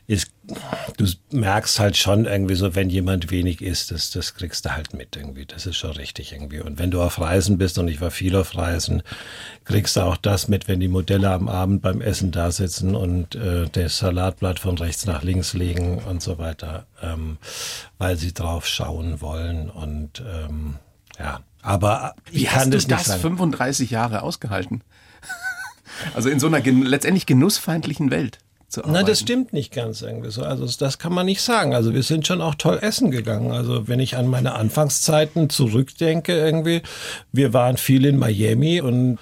Ist, 0.08 0.32
du 0.98 1.06
merkst 1.32 1.80
halt 1.80 1.96
schon 1.96 2.26
irgendwie 2.26 2.56
so, 2.56 2.76
wenn 2.76 2.90
jemand 2.90 3.32
wenig 3.32 3.62
isst, 3.62 3.92
das, 3.92 4.12
das 4.12 4.34
kriegst 4.34 4.66
du 4.66 4.76
halt 4.76 4.94
mit 4.94 5.16
irgendwie. 5.16 5.46
Das 5.46 5.66
ist 5.66 5.78
schon 5.78 5.92
richtig 5.92 6.34
irgendwie. 6.34 6.60
Und 6.60 6.80
wenn 6.80 6.92
du 6.92 7.02
auf 7.02 7.20
Reisen 7.20 7.58
bist, 7.58 7.78
und 7.78 7.88
ich 7.88 8.02
war 8.02 8.12
viel 8.12 8.36
auf 8.36 8.58
Reisen, 8.58 9.04
kriegst 9.64 9.96
du 9.96 10.02
auch 10.02 10.18
das 10.18 10.48
mit, 10.48 10.68
wenn 10.68 10.80
die 10.80 10.90
Modelle 10.90 11.30
am 11.30 11.48
Abend 11.48 11.82
beim 11.82 12.02
Essen 12.02 12.32
da 12.32 12.52
sitzen 12.52 12.96
und 12.96 13.36
äh, 13.36 13.70
das 13.72 14.00
Salatblatt 14.00 14.60
von 14.60 14.78
rechts 14.78 15.06
nach 15.06 15.24
links 15.24 15.54
legen 15.54 16.00
und 16.00 16.22
so 16.22 16.38
weiter, 16.38 16.88
ähm, 17.02 17.38
weil 17.98 18.18
sie 18.18 18.34
drauf 18.34 18.68
schauen 18.68 19.22
wollen. 19.22 19.70
Und 19.70 20.22
ähm, 20.28 20.76
ja, 21.18 21.42
aber 21.62 22.16
ich 22.32 22.42
Wie 22.42 22.46
kann 22.46 22.56
hast 22.56 22.66
du 22.66 22.72
das 22.72 22.88
nicht 22.88 23.00
das 23.00 23.06
sagen. 23.06 23.22
35 23.22 23.92
Jahre 23.92 24.24
ausgehalten? 24.24 24.84
Also 26.16 26.30
in 26.30 26.40
so 26.40 26.48
einer 26.48 26.62
gen 26.62 26.84
letztendlich 26.84 27.26
genussfeindlichen 27.26 28.10
Welt 28.12 28.40
zu 28.72 28.82
arbeiten. 28.82 28.94
Na, 28.94 29.04
das 29.04 29.20
stimmt 29.20 29.54
nicht 29.54 29.74
ganz 29.74 30.02
irgendwie 30.02 30.32
so. 30.32 30.44
Also 30.44 30.66
das 30.80 30.98
kann 30.98 31.14
man 31.14 31.26
nicht 31.26 31.42
sagen. 31.42 31.76
Also 31.76 31.94
wir 31.94 32.04
sind 32.04 32.26
schon 32.26 32.42
auch 32.42 32.56
toll 32.56 32.80
essen 32.82 33.12
gegangen. 33.12 33.52
Also 33.52 33.88
wenn 33.88 34.00
ich 34.00 34.16
an 34.16 34.28
meine 34.28 34.54
Anfangszeiten 34.54 35.50
zurückdenke 35.50 36.34
irgendwie, 36.34 36.82
wir 37.32 37.54
waren 37.54 37.78
viel 37.78 38.06
in 38.06 38.18
Miami 38.18 38.82
und 38.82 39.20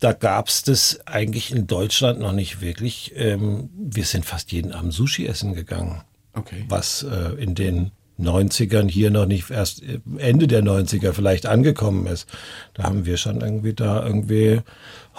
da 0.00 0.12
gab's 0.12 0.62
das 0.62 1.00
eigentlich 1.06 1.52
in 1.52 1.66
Deutschland 1.66 2.20
noch 2.20 2.32
nicht 2.32 2.60
wirklich. 2.60 3.12
Ähm, 3.16 3.70
wir 3.76 4.04
sind 4.04 4.24
fast 4.24 4.52
jeden 4.52 4.72
Abend 4.72 4.92
Sushi 4.92 5.26
essen 5.26 5.54
gegangen. 5.54 6.02
Okay. 6.34 6.64
Was 6.68 7.02
äh, 7.02 7.40
in 7.42 7.54
den 7.54 7.92
90ern 8.20 8.90
hier 8.90 9.10
noch 9.10 9.26
nicht 9.26 9.50
erst 9.50 9.82
äh, 9.82 10.00
Ende 10.18 10.46
der 10.46 10.62
90er 10.62 11.12
vielleicht 11.12 11.46
angekommen 11.46 12.06
ist. 12.06 12.28
Da 12.74 12.84
haben 12.84 13.06
wir 13.06 13.16
schon 13.16 13.40
irgendwie 13.40 13.74
da 13.74 14.04
irgendwie 14.04 14.60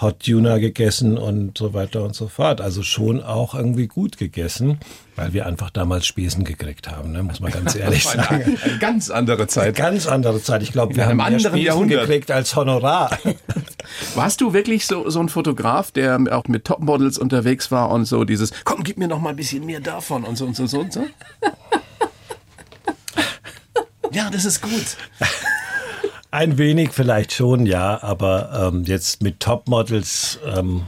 Hot 0.00 0.20
Tuna 0.24 0.58
gegessen 0.58 1.18
und 1.18 1.58
so 1.58 1.74
weiter 1.74 2.04
und 2.04 2.14
so 2.14 2.28
fort. 2.28 2.60
Also 2.60 2.82
schon 2.84 3.20
auch 3.22 3.54
irgendwie 3.54 3.88
gut 3.88 4.16
gegessen, 4.16 4.78
weil 5.16 5.32
wir 5.32 5.44
einfach 5.46 5.70
damals 5.70 6.06
Spesen 6.06 6.44
gekriegt 6.44 6.88
haben, 6.88 7.10
ne? 7.10 7.22
muss 7.24 7.40
man 7.40 7.50
ganz 7.50 7.74
ehrlich 7.76 8.06
Eine, 8.08 8.22
sagen. 8.22 8.58
eine 8.62 8.78
ganz 8.78 9.10
andere 9.10 9.38
Eine 9.38 9.46
Zeit. 9.48 9.74
ganz 9.76 10.06
andere 10.06 10.40
Zeit. 10.40 10.62
Ich 10.62 10.70
glaube, 10.70 10.94
wir 10.94 11.06
haben 11.06 11.16
mehr 11.16 11.40
Spesen 11.40 11.56
Jahrhundert. 11.56 12.02
gekriegt 12.06 12.30
als 12.30 12.54
Honorar. 12.54 13.10
Warst 14.14 14.40
du 14.40 14.52
wirklich 14.52 14.86
so, 14.86 15.10
so 15.10 15.18
ein 15.18 15.28
Fotograf, 15.28 15.90
der 15.90 16.20
auch 16.30 16.44
mit 16.46 16.64
Topmodels 16.64 17.18
unterwegs 17.18 17.70
war 17.72 17.90
und 17.90 18.04
so 18.04 18.24
dieses, 18.24 18.52
komm, 18.64 18.84
gib 18.84 18.98
mir 18.98 19.08
noch 19.08 19.20
mal 19.20 19.30
ein 19.30 19.36
bisschen 19.36 19.66
mehr 19.66 19.80
davon 19.80 20.22
und 20.24 20.36
so 20.36 20.46
und 20.46 20.54
so 20.54 20.62
und 20.62 20.68
so 20.68 20.80
und 20.80 20.92
so? 20.92 21.04
Ja, 24.10 24.30
das 24.30 24.46
ist 24.46 24.62
gut. 24.62 24.96
Ein 26.30 26.58
wenig 26.58 26.90
vielleicht 26.92 27.32
schon, 27.32 27.64
ja, 27.64 28.02
aber 28.02 28.70
ähm, 28.72 28.84
jetzt 28.84 29.22
mit 29.22 29.40
Topmodels. 29.40 30.38
Ähm, 30.46 30.82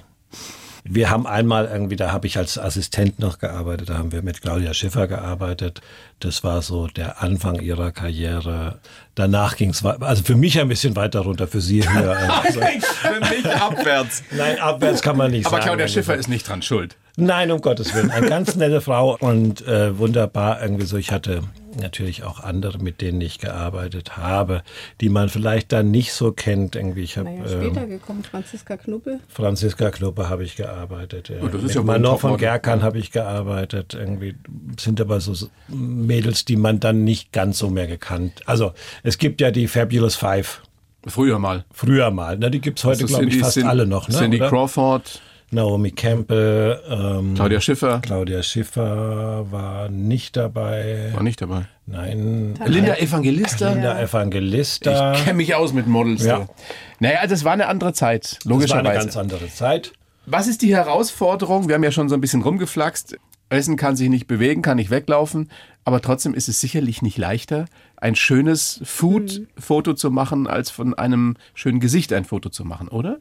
wir 0.84 1.08
haben 1.10 1.26
einmal 1.26 1.66
irgendwie, 1.66 1.96
da 1.96 2.10
habe 2.10 2.26
ich 2.26 2.36
als 2.36 2.58
Assistent 2.58 3.18
noch 3.18 3.38
gearbeitet, 3.38 3.90
da 3.90 3.98
haben 3.98 4.12
wir 4.12 4.22
mit 4.22 4.42
Claudia 4.42 4.74
Schiffer 4.74 5.06
gearbeitet. 5.06 5.80
Das 6.20 6.42
war 6.42 6.62
so 6.62 6.88
der 6.88 7.22
Anfang 7.22 7.60
ihrer 7.60 7.92
Karriere. 7.92 8.78
Danach 9.14 9.56
ging 9.56 9.70
es, 9.70 9.84
also 9.84 10.22
für 10.22 10.36
mich 10.36 10.58
ein 10.60 10.68
bisschen 10.68 10.96
weiter 10.96 11.20
runter, 11.20 11.46
für 11.46 11.60
sie 11.60 11.88
höher. 11.88 12.16
Also, 12.44 12.60
Für 12.60 13.20
mich 13.20 13.46
abwärts. 13.46 14.22
nein, 14.32 14.58
abwärts 14.58 15.00
kann 15.00 15.16
man 15.16 15.30
nicht 15.30 15.46
Aber 15.46 15.56
sagen. 15.56 15.66
Claudia 15.68 15.84
Also, 15.84 15.94
Schiffer 15.94 16.16
ist 16.16 16.28
nicht 16.28 16.48
dran 16.48 16.60
schuld. 16.62 16.96
Nein, 17.16 17.50
um 17.50 17.60
Gottes 17.60 17.94
Willen. 17.94 18.10
Eine 18.10 18.28
ganz 18.28 18.56
nette 18.56 18.80
Frau 18.80 19.16
und 19.18 19.66
äh, 19.66 19.96
wunderbar 19.98 20.62
irgendwie 20.62 20.86
so. 20.86 20.96
Ich 20.96 21.12
hatte 21.12 21.42
natürlich 21.78 22.24
auch 22.24 22.40
andere, 22.40 22.78
mit 22.78 23.00
denen 23.00 23.20
ich 23.20 23.38
gearbeitet 23.38 24.16
habe, 24.16 24.62
die 25.00 25.08
man 25.08 25.28
vielleicht 25.28 25.72
dann 25.72 25.90
nicht 25.90 26.12
so 26.12 26.32
kennt. 26.32 26.76
Irgendwie, 26.76 27.02
ich 27.02 27.16
habe 27.16 27.30
Naja, 27.30 27.44
ähm, 27.52 27.62
später 27.62 27.86
gekommen, 27.86 28.24
Franziska 28.24 28.76
Knuppe. 28.76 29.20
Franziska 29.28 29.90
Kluppe 29.90 30.28
habe 30.28 30.44
ich 30.44 30.56
gearbeitet. 30.56 31.28
Ja. 31.28 31.36
Oh, 31.42 31.46
das 31.48 31.62
ist 31.62 31.68
Mit 31.68 31.74
ja 31.76 31.82
Manon 31.82 32.18
von. 32.18 32.36
Gerkan 32.36 32.82
habe 32.82 32.98
ich 32.98 33.12
gearbeitet. 33.12 33.94
Irgendwie 33.94 34.34
sind 34.78 35.00
aber 35.00 35.20
so 35.20 35.48
Mädels, 35.68 36.44
die 36.44 36.56
man 36.56 36.80
dann 36.80 37.04
nicht 37.04 37.32
ganz 37.32 37.58
so 37.58 37.70
mehr 37.70 37.86
gekannt. 37.86 38.42
Also 38.46 38.72
es 39.02 39.18
gibt 39.18 39.40
ja 39.40 39.50
die 39.50 39.68
Fabulous 39.68 40.16
Five. 40.16 40.62
Früher 41.06 41.38
mal. 41.38 41.64
Früher 41.72 42.10
mal. 42.10 42.36
Na, 42.38 42.50
die 42.50 42.60
gibt's 42.60 42.84
heute, 42.84 43.00
Das 43.02 43.08
glaube 43.10 43.24
ich, 43.26 43.38
fast 43.38 43.56
Cin- 43.56 43.66
alle 43.66 43.86
noch. 43.86 44.08
Ne, 44.08 44.14
Cindy 44.16 44.36
oder? 44.36 44.48
Crawford, 44.50 45.22
Naomi 45.50 45.90
Campbell. 45.90 46.80
Ähm, 46.88 47.34
Claudia 47.34 47.60
Schiffer 47.60 48.00
Claudia 48.00 48.42
Schiffer 48.42 49.46
war 49.50 49.88
nicht 49.88 50.36
dabei. 50.36 51.10
war 51.12 51.22
nicht 51.22 51.40
dabei. 51.40 51.66
Nein. 51.86 52.54
Linda 52.66 52.96
Evangelista. 52.96 53.72
Linda 53.72 54.00
Evangelista. 54.00 55.14
Ich 55.14 55.24
kenne 55.24 55.36
mich 55.38 55.54
aus 55.54 55.72
mit 55.72 55.86
Models. 55.86 56.24
Ja. 56.24 56.46
Naja, 57.00 57.26
das 57.26 57.44
war 57.44 57.52
eine 57.52 57.66
andere 57.66 57.92
Zeit, 57.92 58.24
das 58.24 58.32
war 58.44 58.52
eine 58.52 58.54
logischerweise. 58.54 58.98
ganz 58.98 59.16
andere 59.16 59.48
Zeit. 59.48 59.92
Was 60.26 60.46
ist 60.46 60.62
die 60.62 60.74
Herausforderung? 60.74 61.66
Wir 61.68 61.74
haben 61.74 61.84
ja 61.84 61.90
schon 61.90 62.08
so 62.08 62.14
ein 62.14 62.20
bisschen 62.20 62.42
rumgeflaxt. 62.42 63.16
Essen 63.48 63.76
kann 63.76 63.96
sich 63.96 64.08
nicht 64.08 64.28
bewegen, 64.28 64.62
kann 64.62 64.76
nicht 64.76 64.90
weglaufen, 64.90 65.50
aber 65.84 66.00
trotzdem 66.00 66.34
ist 66.34 66.48
es 66.48 66.60
sicherlich 66.60 67.02
nicht 67.02 67.18
leichter, 67.18 67.64
ein 67.96 68.14
schönes 68.14 68.80
Food-Foto 68.84 69.94
zu 69.94 70.12
machen, 70.12 70.46
als 70.46 70.70
von 70.70 70.94
einem 70.94 71.36
schönen 71.54 71.80
Gesicht 71.80 72.12
ein 72.12 72.24
Foto 72.24 72.48
zu 72.48 72.64
machen, 72.64 72.86
oder? 72.86 73.18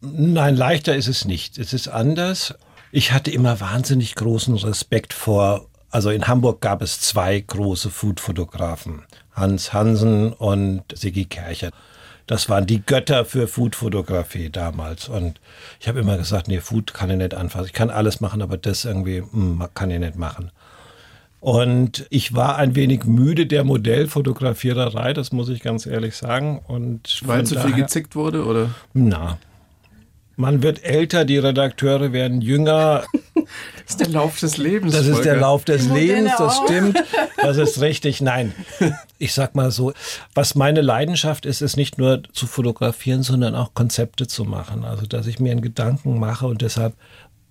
Nein, 0.00 0.56
leichter 0.56 0.96
ist 0.96 1.08
es 1.08 1.24
nicht. 1.24 1.58
Es 1.58 1.72
ist 1.72 1.88
anders. 1.88 2.54
Ich 2.90 3.12
hatte 3.12 3.30
immer 3.30 3.60
wahnsinnig 3.60 4.14
großen 4.14 4.56
Respekt 4.56 5.12
vor, 5.12 5.66
also 5.90 6.10
in 6.10 6.26
Hamburg 6.26 6.60
gab 6.60 6.82
es 6.82 7.00
zwei 7.00 7.38
große 7.38 7.90
Food-Fotografen, 7.90 9.02
Hans 9.32 9.72
Hansen 9.72 10.32
und 10.32 10.82
Sigi 10.94 11.26
Kercher. 11.26 11.70
Das 12.26 12.48
waren 12.48 12.66
die 12.66 12.80
Götter 12.80 13.24
für 13.24 13.48
Food-Fotografie 13.48 14.50
damals. 14.50 15.08
Und 15.08 15.40
ich 15.80 15.88
habe 15.88 16.00
immer 16.00 16.16
gesagt, 16.16 16.48
nee, 16.48 16.60
Food 16.60 16.94
kann 16.94 17.10
ich 17.10 17.16
nicht 17.16 17.34
anfassen. 17.34 17.66
Ich 17.66 17.72
kann 17.72 17.90
alles 17.90 18.20
machen, 18.20 18.40
aber 18.40 18.56
das 18.56 18.84
irgendwie 18.84 19.22
mh, 19.32 19.68
kann 19.74 19.90
ich 19.90 19.98
nicht 19.98 20.16
machen. 20.16 20.50
Und 21.40 22.06
ich 22.10 22.34
war 22.34 22.56
ein 22.56 22.74
wenig 22.76 23.04
müde 23.04 23.46
der 23.46 23.64
Modellfotografiererei, 23.64 25.14
das 25.14 25.32
muss 25.32 25.48
ich 25.48 25.60
ganz 25.62 25.86
ehrlich 25.86 26.14
sagen. 26.14 26.60
Und 26.66 27.20
Weil 27.24 27.46
zu 27.46 27.58
viel 27.58 27.74
gezickt 27.74 28.14
wurde, 28.14 28.44
oder? 28.44 28.70
Na. 28.92 29.38
Man 30.40 30.62
wird 30.62 30.82
älter, 30.82 31.26
die 31.26 31.36
Redakteure 31.38 32.12
werden 32.12 32.40
jünger. 32.40 33.04
Das 33.84 33.96
ist 33.96 34.00
der 34.00 34.08
Lauf 34.10 34.38
des 34.38 34.58
Lebens. 34.58 34.92
Das 34.92 35.06
ist 35.06 35.24
der 35.24 35.32
Volker. 35.32 35.40
Lauf 35.40 35.64
des 35.64 35.88
Lebens, 35.88 36.32
das 36.38 36.60
stimmt. 36.64 37.02
Das 37.42 37.56
ist 37.56 37.80
richtig. 37.80 38.20
Nein, 38.20 38.54
ich 39.18 39.32
sag 39.32 39.56
mal 39.56 39.72
so, 39.72 39.92
was 40.34 40.54
meine 40.54 40.82
Leidenschaft 40.82 41.46
ist, 41.46 41.60
ist 41.60 41.76
nicht 41.76 41.98
nur 41.98 42.22
zu 42.32 42.46
fotografieren, 42.46 43.24
sondern 43.24 43.56
auch 43.56 43.74
Konzepte 43.74 44.28
zu 44.28 44.44
machen. 44.44 44.84
Also, 44.84 45.06
dass 45.06 45.26
ich 45.26 45.40
mir 45.40 45.50
einen 45.50 45.62
Gedanken 45.62 46.20
mache 46.20 46.46
und 46.46 46.62
deshalb 46.62 46.94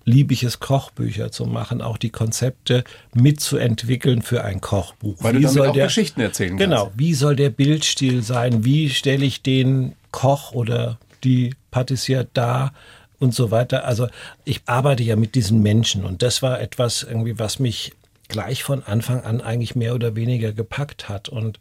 liebe 0.04 0.32
ich 0.32 0.42
es, 0.42 0.60
Kochbücher 0.60 1.30
zu 1.30 1.44
machen, 1.44 1.82
auch 1.82 1.98
die 1.98 2.10
Konzepte 2.10 2.84
mitzuentwickeln 3.12 4.22
für 4.22 4.42
ein 4.44 4.60
Kochbuch. 4.62 5.16
Weil 5.20 5.34
du 5.34 5.40
damit 5.40 5.60
auch 5.60 5.74
Geschichten 5.74 6.20
erzählen 6.22 6.56
Genau, 6.56 6.84
kannst. 6.84 6.98
wie 6.98 7.14
soll 7.14 7.36
der 7.36 7.50
Bildstil 7.50 8.22
sein? 8.22 8.64
Wie 8.64 8.88
stelle 8.88 9.26
ich 9.26 9.42
den 9.42 9.94
Koch 10.12 10.52
oder 10.52 10.98
die 11.24 11.54
Patissier 11.70 12.26
dar? 12.32 12.72
Und 13.18 13.34
so 13.34 13.50
weiter. 13.50 13.84
Also 13.84 14.08
ich 14.46 14.62
arbeite 14.64 15.02
ja 15.02 15.14
mit 15.14 15.34
diesen 15.34 15.60
Menschen 15.60 16.06
und 16.06 16.22
das 16.22 16.40
war 16.40 16.58
etwas 16.58 17.02
irgendwie, 17.02 17.38
was 17.38 17.58
mich 17.58 17.92
gleich 18.28 18.62
von 18.62 18.82
Anfang 18.82 19.24
an 19.24 19.42
eigentlich 19.42 19.76
mehr 19.76 19.94
oder 19.94 20.16
weniger 20.16 20.54
gepackt 20.54 21.10
hat. 21.10 21.28
Und 21.28 21.60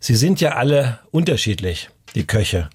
sie 0.00 0.16
sind 0.16 0.42
ja 0.42 0.50
alle 0.56 0.98
unterschiedlich, 1.10 1.88
die 2.14 2.26
Köche. 2.26 2.68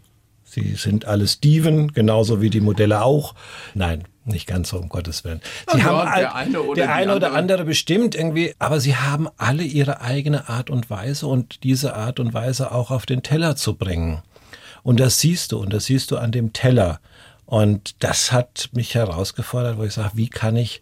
Sie 0.45 0.73
sind 0.73 1.05
alle 1.05 1.27
Steven, 1.27 1.91
genauso 1.93 2.41
wie 2.41 2.49
die 2.49 2.61
Modelle 2.61 3.03
auch. 3.03 3.35
Nein, 3.75 4.05
nicht 4.25 4.47
ganz 4.47 4.69
so, 4.69 4.79
um 4.79 4.89
Gottes 4.89 5.23
Willen. 5.23 5.41
Sie 5.71 5.77
Ja, 5.77 5.83
haben 5.83 6.19
der 6.19 6.33
eine 6.33 6.61
oder 6.63 6.75
der 6.81 6.95
eine 6.95 7.15
oder 7.15 7.27
andere. 7.27 7.39
andere 7.39 7.65
bestimmt 7.65 8.15
irgendwie, 8.15 8.55
aber 8.57 8.79
sie 8.79 8.95
haben 8.95 9.27
alle 9.37 9.61
ihre 9.61 10.01
eigene 10.01 10.49
Art 10.49 10.71
und 10.71 10.89
Weise 10.89 11.27
und 11.27 11.63
diese 11.63 11.95
Art 11.95 12.19
und 12.19 12.33
Weise 12.33 12.71
auch 12.71 12.89
auf 12.89 13.05
den 13.05 13.21
Teller 13.21 13.55
zu 13.55 13.75
bringen. 13.75 14.23
Und 14.87 15.01
das 15.01 15.19
siehst 15.19 15.51
du 15.51 15.57
und 15.57 15.73
das 15.73 15.83
siehst 15.87 16.11
du 16.11 16.17
an 16.17 16.31
dem 16.31 16.53
Teller. 16.53 17.01
Und 17.45 18.01
das 18.01 18.31
hat 18.31 18.69
mich 18.71 18.95
herausgefordert, 18.95 19.77
wo 19.77 19.83
ich 19.83 19.91
sage, 19.91 20.11
wie 20.13 20.29
kann 20.29 20.55
ich 20.55 20.81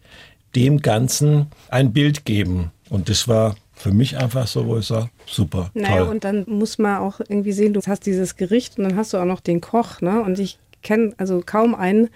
dem 0.55 0.83
Ganzen 0.83 1.47
ein 1.69 1.91
Bild 1.91 2.23
geben? 2.23 2.69
Und 2.91 3.09
das 3.09 3.27
war 3.27 3.55
für 3.73 3.91
mich 3.91 4.15
einfach 4.15 4.45
so, 4.45 4.67
wo 4.67 4.77
ich 4.77 4.85
sage, 4.85 5.09
super, 5.25 5.71
Naja, 5.73 6.03
toll. 6.03 6.09
und 6.09 6.23
dann 6.23 6.43
muss 6.47 6.77
man 6.77 6.99
auch 6.99 7.19
irgendwie 7.19 7.51
sehen, 7.51 7.73
du 7.73 7.81
hast 7.87 8.05
dieses 8.05 8.35
Gericht 8.35 8.77
und 8.77 8.83
dann 8.83 8.95
hast 8.95 9.11
du 9.11 9.17
auch 9.17 9.25
noch 9.25 9.39
den 9.39 9.59
Koch, 9.59 10.01
ne? 10.01 10.21
Und 10.21 10.37
ich 10.37 10.59
kenne 10.83 11.15
also 11.17 11.41
kaum 11.43 11.73
einen 11.73 12.09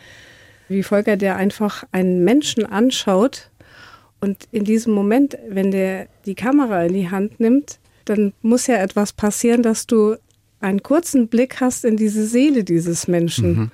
wie 0.68 0.84
Volker, 0.84 1.18
der 1.18 1.38
einfach 1.38 1.86
einen 1.92 2.24
Menschen 2.24 2.68
anschaut 2.68 3.50
und 4.22 4.48
in 4.52 4.64
diesem 4.64 4.94
Moment, 4.94 5.40
wenn 5.50 5.72
der 5.72 6.06
die 6.28 6.36
Kamera 6.36 6.84
in 6.84 6.94
die 6.94 7.10
Hand 7.10 7.40
nimmt, 7.40 7.80
dann 8.06 8.32
muss 8.44 8.68
ja 8.68 8.76
etwas 8.76 9.12
passieren, 9.12 9.64
dass 9.64 9.88
du 9.88 10.18
einen 10.60 10.84
kurzen 10.84 11.28
Blick 11.28 11.62
hast 11.62 11.86
in 11.86 11.98
diese 11.98 12.26
Seele 12.26 12.64
dieses 12.64 13.08
Menschen. 13.08 13.72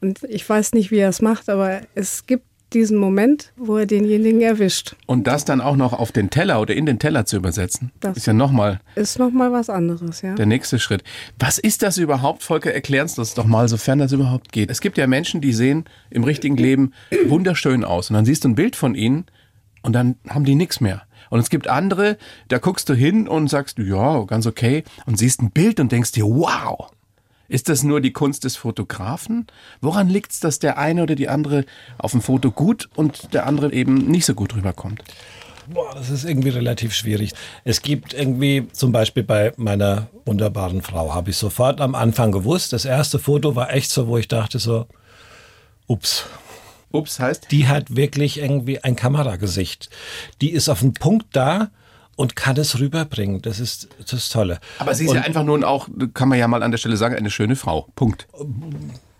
Und 0.00 0.20
ich 0.28 0.48
weiß 0.48 0.72
nicht, 0.72 0.90
wie 0.90 0.98
er 0.98 1.08
es 1.08 1.22
macht, 1.22 1.48
aber 1.48 1.80
es 1.94 2.26
gibt 2.26 2.44
diesen 2.74 2.98
Moment, 2.98 3.52
wo 3.56 3.78
er 3.78 3.86
denjenigen 3.86 4.42
erwischt. 4.42 4.94
Und 5.06 5.26
das 5.26 5.46
dann 5.46 5.62
auch 5.62 5.74
noch 5.76 5.94
auf 5.94 6.12
den 6.12 6.28
Teller 6.28 6.60
oder 6.60 6.74
in 6.74 6.84
den 6.84 6.98
Teller 6.98 7.24
zu 7.24 7.36
übersetzen, 7.38 7.92
Das- 8.00 8.18
ist 8.18 8.26
ja 8.26 8.34
nochmal 8.34 8.80
Ist 8.94 9.18
nochmal 9.18 9.50
was 9.52 9.70
anderes, 9.70 10.20
ja. 10.20 10.34
der 10.34 10.44
nächste 10.44 10.78
Schritt. 10.78 11.02
Was 11.38 11.56
ist 11.56 11.82
das 11.82 11.96
überhaupt, 11.96 12.42
Volker? 12.42 12.72
Erklären 12.74 13.08
Sie 13.08 13.16
das 13.16 13.32
doch 13.32 13.46
mal, 13.46 13.68
sofern 13.68 13.98
das 14.00 14.12
überhaupt 14.12 14.52
geht. 14.52 14.70
Es 14.70 14.82
gibt 14.82 14.98
ja 14.98 15.06
Menschen, 15.06 15.40
die 15.40 15.54
sehen 15.54 15.84
im 16.10 16.24
richtigen 16.24 16.58
Leben 16.58 16.92
wunderschön 17.26 17.84
aus. 17.84 18.10
Und 18.10 18.14
dann 18.14 18.26
siehst 18.26 18.44
du 18.44 18.48
ein 18.50 18.54
Bild 18.54 18.76
von 18.76 18.94
ihnen 18.94 19.24
und 19.82 19.94
dann 19.94 20.16
haben 20.28 20.44
die 20.44 20.54
nichts 20.54 20.80
mehr. 20.82 21.02
Und 21.30 21.40
es 21.40 21.50
gibt 21.50 21.68
andere, 21.68 22.16
da 22.48 22.58
guckst 22.58 22.88
du 22.88 22.94
hin 22.94 23.28
und 23.28 23.48
sagst, 23.48 23.78
ja, 23.78 24.22
ganz 24.24 24.46
okay, 24.46 24.84
und 25.06 25.18
siehst 25.18 25.42
ein 25.42 25.50
Bild 25.50 25.80
und 25.80 25.92
denkst 25.92 26.12
dir, 26.12 26.24
wow. 26.24 26.90
Ist 27.50 27.70
das 27.70 27.82
nur 27.82 28.02
die 28.02 28.12
Kunst 28.12 28.44
des 28.44 28.56
Fotografen? 28.56 29.46
Woran 29.80 30.08
liegt 30.08 30.32
es, 30.32 30.40
dass 30.40 30.58
der 30.58 30.76
eine 30.76 31.02
oder 31.02 31.14
die 31.14 31.30
andere 31.30 31.64
auf 31.96 32.10
dem 32.10 32.20
Foto 32.20 32.50
gut 32.50 32.90
und 32.94 33.32
der 33.32 33.46
andere 33.46 33.72
eben 33.72 33.94
nicht 33.94 34.26
so 34.26 34.34
gut 34.34 34.54
rüberkommt? 34.54 35.02
Boah, 35.72 35.94
das 35.94 36.08
ist 36.10 36.24
irgendwie 36.24 36.50
relativ 36.50 36.94
schwierig. 36.94 37.32
Es 37.64 37.82
gibt 37.82 38.14
irgendwie, 38.14 38.68
zum 38.72 38.92
Beispiel 38.92 39.22
bei 39.22 39.52
meiner 39.56 40.08
wunderbaren 40.24 40.80
Frau, 40.82 41.14
habe 41.14 41.30
ich 41.30 41.36
sofort 41.36 41.80
am 41.80 41.94
Anfang 41.94 42.32
gewusst, 42.32 42.72
das 42.72 42.84
erste 42.84 43.18
Foto 43.18 43.54
war 43.54 43.72
echt 43.72 43.90
so, 43.90 44.08
wo 44.08 44.16
ich 44.16 44.28
dachte 44.28 44.58
so, 44.58 44.86
ups, 45.86 46.24
Ups, 46.90 47.18
heißt, 47.20 47.48
die 47.50 47.68
hat 47.68 47.94
wirklich 47.96 48.38
irgendwie 48.38 48.82
ein 48.82 48.96
Kameragesicht. 48.96 49.90
Die 50.40 50.50
ist 50.50 50.68
auf 50.68 50.80
den 50.80 50.94
Punkt 50.94 51.26
da 51.32 51.70
und 52.16 52.34
kann 52.34 52.56
es 52.56 52.78
rüberbringen. 52.80 53.42
Das 53.42 53.60
ist 53.60 53.88
das 54.10 54.28
Tolle. 54.30 54.58
Aber 54.78 54.94
sie 54.94 55.04
ist 55.06 55.14
ja 55.14 55.20
einfach 55.22 55.44
nun 55.44 55.64
auch, 55.64 55.88
kann 56.14 56.28
man 56.28 56.38
ja 56.38 56.48
mal 56.48 56.62
an 56.62 56.70
der 56.70 56.78
Stelle 56.78 56.96
sagen, 56.96 57.14
eine 57.14 57.30
schöne 57.30 57.56
Frau. 57.56 57.86
Punkt. 57.94 58.26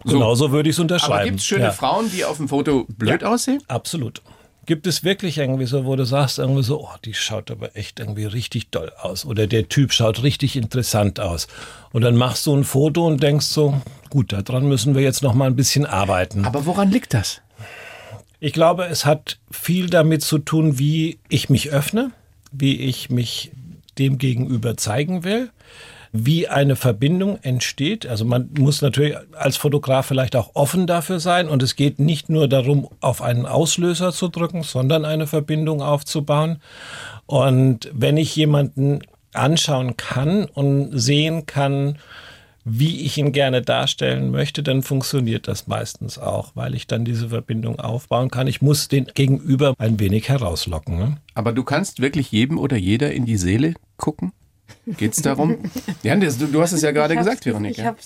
Genauso 0.04 0.50
würde 0.52 0.68
ich 0.70 0.76
es 0.76 0.80
unterschreiben. 0.80 1.12
Aber 1.14 1.24
gibt 1.24 1.40
es 1.40 1.44
schöne 1.46 1.64
Ja. 1.64 1.72
Frauen, 1.72 2.10
die 2.10 2.24
auf 2.24 2.36
dem 2.38 2.48
Foto 2.48 2.86
blöd 2.88 3.22
Ja. 3.22 3.28
aussehen? 3.28 3.62
Absolut. 3.68 4.22
Gibt 4.64 4.86
es 4.86 5.02
wirklich 5.02 5.38
irgendwie 5.38 5.64
so, 5.64 5.86
wo 5.86 5.96
du 5.96 6.04
sagst, 6.04 6.38
irgendwie 6.38 6.62
so, 6.62 6.82
oh, 6.82 6.90
die 7.04 7.14
schaut 7.14 7.50
aber 7.50 7.74
echt 7.74 8.00
irgendwie 8.00 8.26
richtig 8.26 8.70
doll 8.70 8.92
aus. 9.00 9.24
Oder 9.24 9.46
der 9.46 9.68
Typ 9.68 9.92
schaut 9.92 10.22
richtig 10.22 10.56
interessant 10.56 11.20
aus. 11.20 11.46
Und 11.92 12.02
dann 12.02 12.16
machst 12.16 12.46
du 12.46 12.54
ein 12.54 12.64
Foto 12.64 13.06
und 13.06 13.22
denkst 13.22 13.46
so, 13.46 13.80
gut, 14.10 14.32
daran 14.32 14.68
müssen 14.68 14.94
wir 14.94 15.02
jetzt 15.02 15.22
noch 15.22 15.32
mal 15.34 15.46
ein 15.46 15.56
bisschen 15.56 15.86
arbeiten. 15.86 16.44
Aber 16.44 16.66
woran 16.66 16.90
liegt 16.90 17.14
das? 17.14 17.40
Ich 18.40 18.52
glaube, 18.52 18.84
es 18.86 19.04
hat 19.04 19.38
viel 19.50 19.90
damit 19.90 20.22
zu 20.22 20.38
tun, 20.38 20.78
wie 20.78 21.18
ich 21.28 21.50
mich 21.50 21.70
öffne, 21.70 22.12
wie 22.52 22.76
ich 22.76 23.10
mich 23.10 23.50
dem 23.98 24.18
gegenüber 24.18 24.76
zeigen 24.76 25.24
will, 25.24 25.50
wie 26.12 26.48
eine 26.48 26.76
Verbindung 26.76 27.38
entsteht. 27.42 28.06
Also 28.06 28.24
man 28.24 28.50
muss 28.56 28.80
natürlich 28.80 29.16
als 29.36 29.56
Fotograf 29.56 30.06
vielleicht 30.06 30.36
auch 30.36 30.50
offen 30.54 30.86
dafür 30.86 31.18
sein 31.18 31.48
und 31.48 31.62
es 31.62 31.74
geht 31.74 31.98
nicht 31.98 32.28
nur 32.28 32.48
darum, 32.48 32.88
auf 33.00 33.22
einen 33.22 33.44
Auslöser 33.44 34.12
zu 34.12 34.28
drücken, 34.28 34.62
sondern 34.62 35.04
eine 35.04 35.26
Verbindung 35.26 35.82
aufzubauen. 35.82 36.62
Und 37.26 37.90
wenn 37.92 38.16
ich 38.16 38.34
jemanden 38.36 39.00
anschauen 39.34 39.96
kann 39.96 40.44
und 40.44 40.98
sehen 40.98 41.44
kann, 41.46 41.98
wie 42.70 43.02
ich 43.04 43.16
ihn 43.18 43.32
gerne 43.32 43.62
darstellen 43.62 44.30
möchte, 44.30 44.62
dann 44.62 44.82
funktioniert 44.82 45.48
das 45.48 45.66
meistens 45.66 46.18
auch, 46.18 46.52
weil 46.54 46.74
ich 46.74 46.86
dann 46.86 47.04
diese 47.04 47.30
Verbindung 47.30 47.78
aufbauen 47.80 48.30
kann. 48.30 48.46
Ich 48.46 48.60
muss 48.62 48.88
den 48.88 49.06
Gegenüber 49.14 49.74
ein 49.78 49.98
wenig 50.00 50.28
herauslocken. 50.28 50.98
Ne? 50.98 51.16
Aber 51.34 51.52
du 51.52 51.64
kannst 51.64 52.00
wirklich 52.00 52.30
jedem 52.32 52.58
oder 52.58 52.76
jeder 52.76 53.12
in 53.12 53.24
die 53.26 53.36
Seele 53.36 53.74
gucken? 53.96 54.32
Geht's 54.86 55.22
darum? 55.22 55.58
ja, 56.02 56.14
das, 56.16 56.38
du, 56.38 56.46
du 56.46 56.60
hast 56.60 56.72
es 56.72 56.82
ja 56.82 56.90
gerade 56.90 57.14
hab's- 57.14 57.24
gesagt, 57.24 57.46
Veronika. 57.46 57.80
Ich 57.80 57.86
habe 57.86 57.98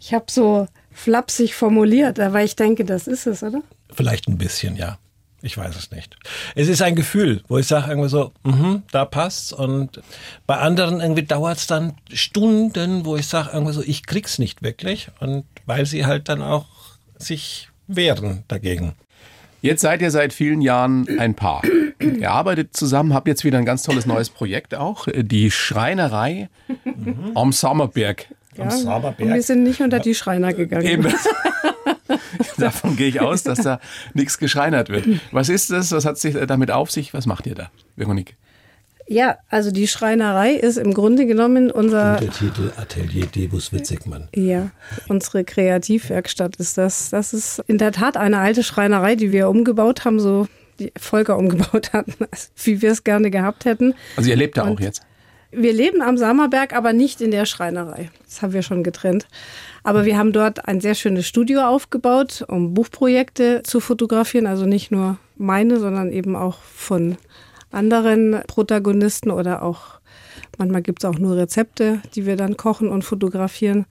ich 0.00 0.14
hab 0.14 0.30
so 0.30 0.66
flapsig 0.92 1.54
formuliert, 1.54 2.20
aber 2.20 2.42
ich 2.42 2.54
denke, 2.56 2.84
das 2.84 3.06
ist 3.06 3.26
es, 3.26 3.42
oder? 3.42 3.62
Vielleicht 3.92 4.28
ein 4.28 4.38
bisschen, 4.38 4.76
ja. 4.76 4.98
Ich 5.46 5.56
weiß 5.56 5.76
es 5.76 5.92
nicht. 5.92 6.16
Es 6.56 6.66
ist 6.66 6.82
ein 6.82 6.96
Gefühl, 6.96 7.40
wo 7.46 7.56
ich 7.56 7.68
sage 7.68 7.88
irgendwie 7.90 8.08
so, 8.08 8.32
mhm, 8.42 8.82
da 8.90 9.04
passt's. 9.04 9.52
Und 9.52 10.02
bei 10.44 10.56
anderen 10.56 11.00
irgendwie 11.00 11.22
dauert's 11.22 11.68
dann 11.68 11.94
Stunden, 12.12 13.04
wo 13.04 13.16
ich 13.16 13.28
sage 13.28 13.50
irgendwie 13.52 13.72
so, 13.72 13.80
ich 13.80 14.06
krieg's 14.06 14.40
nicht 14.40 14.62
wirklich. 14.62 15.08
Und 15.20 15.44
weil 15.64 15.86
sie 15.86 16.04
halt 16.04 16.28
dann 16.28 16.42
auch 16.42 16.66
sich 17.16 17.68
wehren 17.86 18.42
dagegen. 18.48 18.94
Jetzt 19.62 19.82
seid 19.82 20.02
ihr 20.02 20.10
seit 20.10 20.32
vielen 20.32 20.60
Jahren 20.60 21.06
ein 21.18 21.34
Paar. 21.34 21.62
Ihr 22.00 22.30
arbeitet 22.30 22.76
zusammen, 22.76 23.14
habt 23.14 23.28
jetzt 23.28 23.44
wieder 23.44 23.58
ein 23.58 23.64
ganz 23.64 23.84
tolles 23.84 24.04
neues 24.04 24.30
Projekt 24.30 24.74
auch. 24.74 25.06
Die 25.14 25.52
Schreinerei 25.52 26.48
am 27.36 27.52
Sommerberg. 27.52 28.26
Am 28.58 28.70
Saberberg. 28.70 29.28
Und 29.28 29.34
wir 29.34 29.42
sind 29.42 29.62
nicht 29.62 29.80
unter 29.80 30.00
die 30.00 30.14
Schreiner 30.14 30.52
gegangen. 30.52 30.86
Eben. 30.86 31.14
Davon 32.58 32.96
gehe 32.96 33.08
ich 33.08 33.20
aus, 33.20 33.42
dass 33.42 33.60
da 33.62 33.80
nichts 34.14 34.38
geschreinert 34.38 34.88
wird. 34.88 35.06
Was 35.32 35.48
ist 35.48 35.70
das? 35.70 35.92
Was 35.92 36.04
hat 36.04 36.18
sich 36.18 36.34
damit 36.46 36.70
auf 36.70 36.90
sich? 36.90 37.14
Was 37.14 37.26
macht 37.26 37.46
ihr 37.46 37.54
da, 37.54 37.70
Veronique? 37.96 38.36
Ja, 39.08 39.36
also 39.48 39.70
die 39.70 39.86
Schreinerei 39.86 40.52
ist 40.54 40.78
im 40.78 40.92
Grunde 40.92 41.26
genommen 41.26 41.70
unser, 41.70 42.16
Der 42.16 42.30
Titel 42.32 42.72
Atelier 42.76 43.26
Debus 43.26 43.72
Witzigmann. 43.72 44.28
ja, 44.34 44.70
unsere 45.08 45.44
Kreativwerkstatt 45.44 46.56
ist 46.56 46.76
das. 46.76 47.10
Das 47.10 47.32
ist 47.32 47.60
in 47.68 47.78
der 47.78 47.92
Tat 47.92 48.16
eine 48.16 48.38
alte 48.38 48.64
Schreinerei, 48.64 49.14
die 49.14 49.30
wir 49.30 49.48
umgebaut 49.48 50.04
haben, 50.04 50.18
so 50.18 50.48
die 50.80 50.92
Volker 50.98 51.38
umgebaut 51.38 51.92
hatten, 51.92 52.14
wie 52.64 52.82
wir 52.82 52.90
es 52.90 53.04
gerne 53.04 53.30
gehabt 53.30 53.64
hätten. 53.64 53.94
Also 54.16 54.28
ihr 54.30 54.36
lebt 54.36 54.56
da 54.56 54.64
auch 54.64 54.70
Und- 54.70 54.80
jetzt. 54.80 55.02
Wir 55.52 55.72
leben 55.72 56.02
am 56.02 56.18
Sammerberg, 56.18 56.74
aber 56.74 56.92
nicht 56.92 57.20
in 57.20 57.30
der 57.30 57.46
Schreinerei. 57.46 58.10
Das 58.24 58.42
haben 58.42 58.52
wir 58.52 58.62
schon 58.62 58.82
getrennt. 58.82 59.26
Aber 59.86 60.04
wir 60.04 60.18
haben 60.18 60.32
dort 60.32 60.66
ein 60.66 60.80
sehr 60.80 60.96
schönes 60.96 61.28
Studio 61.28 61.60
aufgebaut, 61.60 62.44
um 62.48 62.74
Buchprojekte 62.74 63.62
zu 63.62 63.78
fotografieren. 63.78 64.48
Also 64.48 64.66
nicht 64.66 64.90
nur 64.90 65.16
meine, 65.36 65.78
sondern 65.78 66.10
eben 66.10 66.34
auch 66.34 66.58
von 66.58 67.16
anderen 67.70 68.42
Protagonisten 68.48 69.30
oder 69.30 69.62
auch 69.62 70.00
manchmal 70.58 70.82
gibt 70.82 71.04
es 71.04 71.08
auch 71.08 71.20
nur 71.20 71.36
Rezepte, 71.36 72.02
die 72.16 72.26
wir 72.26 72.34
dann 72.34 72.56
kochen 72.56 72.88
und 72.88 73.02
fotografieren. 73.02 73.86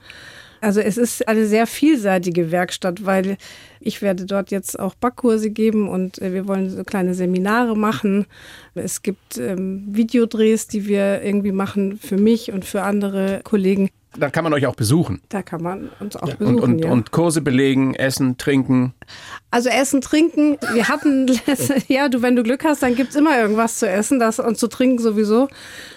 Also 0.59 0.81
es 0.81 0.97
ist 0.97 1.29
eine 1.29 1.45
sehr 1.45 1.65
vielseitige 1.65 2.51
Werkstatt, 2.51 3.05
weil 3.05 3.37
ich 3.79 4.01
werde 4.01 4.25
dort 4.25 4.51
jetzt 4.51 4.77
auch 4.77 4.95
Backkurse 4.95 5.49
geben 5.49 5.87
und 5.87 6.21
äh, 6.21 6.33
wir 6.33 6.45
wollen 6.45 6.69
so 6.69 6.83
kleine 6.83 7.13
Seminare 7.13 7.77
machen. 7.77 8.25
Es 8.73 9.01
gibt 9.01 9.37
ähm, 9.37 9.85
Videodrehs, 9.87 10.67
die 10.67 10.87
wir 10.87 11.21
irgendwie 11.23 11.53
machen 11.53 11.97
für 11.99 12.17
mich 12.17 12.51
und 12.51 12.65
für 12.65 12.81
andere 12.81 13.39
Kollegen. 13.45 13.89
Da 14.17 14.29
kann 14.29 14.43
man 14.43 14.53
euch 14.53 14.65
auch 14.65 14.75
besuchen. 14.75 15.21
Da 15.29 15.41
kann 15.41 15.61
man 15.61 15.89
uns 15.99 16.15
auch 16.15 16.33
besuchen. 16.33 16.55
Und, 16.55 16.61
und, 16.61 16.79
ja. 16.79 16.91
und 16.91 17.11
Kurse 17.11 17.41
belegen, 17.41 17.95
essen, 17.95 18.37
trinken. 18.37 18.93
Also 19.51 19.69
Essen, 19.69 20.01
Trinken. 20.01 20.57
Wir 20.73 20.87
hatten, 20.87 21.31
ja, 21.87 22.09
du, 22.09 22.21
wenn 22.21 22.35
du 22.35 22.43
Glück 22.43 22.63
hast, 22.63 22.83
dann 22.83 22.95
gibt's 22.95 23.15
immer 23.15 23.37
irgendwas 23.39 23.79
zu 23.79 23.89
essen 23.89 24.19
das, 24.19 24.39
und 24.39 24.57
zu 24.57 24.67
trinken 24.67 24.99
sowieso. 24.99 25.47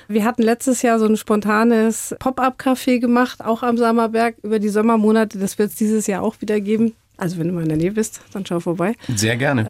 Wir 0.07 0.25
hatten 0.25 0.43
letztes 0.43 0.83
Jahr 0.83 0.99
so 0.99 1.07
ein 1.07 1.17
spontanes 1.17 2.15
Pop-up-Café 2.19 3.01
gemacht, 3.01 3.45
auch 3.45 3.63
am 3.63 3.77
Sammerberg 3.77 4.37
über 4.43 4.59
die 4.59 4.69
Sommermonate. 4.69 5.39
Das 5.39 5.59
wird 5.59 5.71
es 5.71 5.77
dieses 5.77 6.07
Jahr 6.07 6.23
auch 6.23 6.41
wieder 6.41 6.61
geben. 6.61 6.95
Also 7.17 7.39
wenn 7.39 7.49
du 7.49 7.55
mal 7.55 7.63
in 7.63 7.69
der 7.69 7.79
Nähe 7.79 7.93
bist, 7.93 8.21
dann 8.33 8.47
schau 8.47 8.61
vorbei. 8.61 8.95
Sehr 9.15 9.37
gerne. 9.37 9.69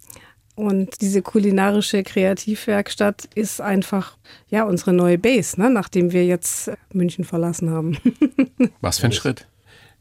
Und 0.59 1.03
diese 1.03 1.23
kulinarische 1.23 2.03
Kreativwerkstatt 2.03 3.29
ist 3.37 3.61
einfach 3.61 4.16
ja 4.49 4.64
unsere 4.64 4.92
neue 4.92 5.16
Base, 5.16 5.61
ne? 5.61 5.71
nachdem 5.71 6.11
wir 6.11 6.27
jetzt 6.27 6.73
München 6.92 7.25
verlassen 7.25 7.71
haben. 7.71 7.97
Was 8.81 8.99
für 8.99 9.07
ein 9.07 9.12
Schritt. 9.12 9.47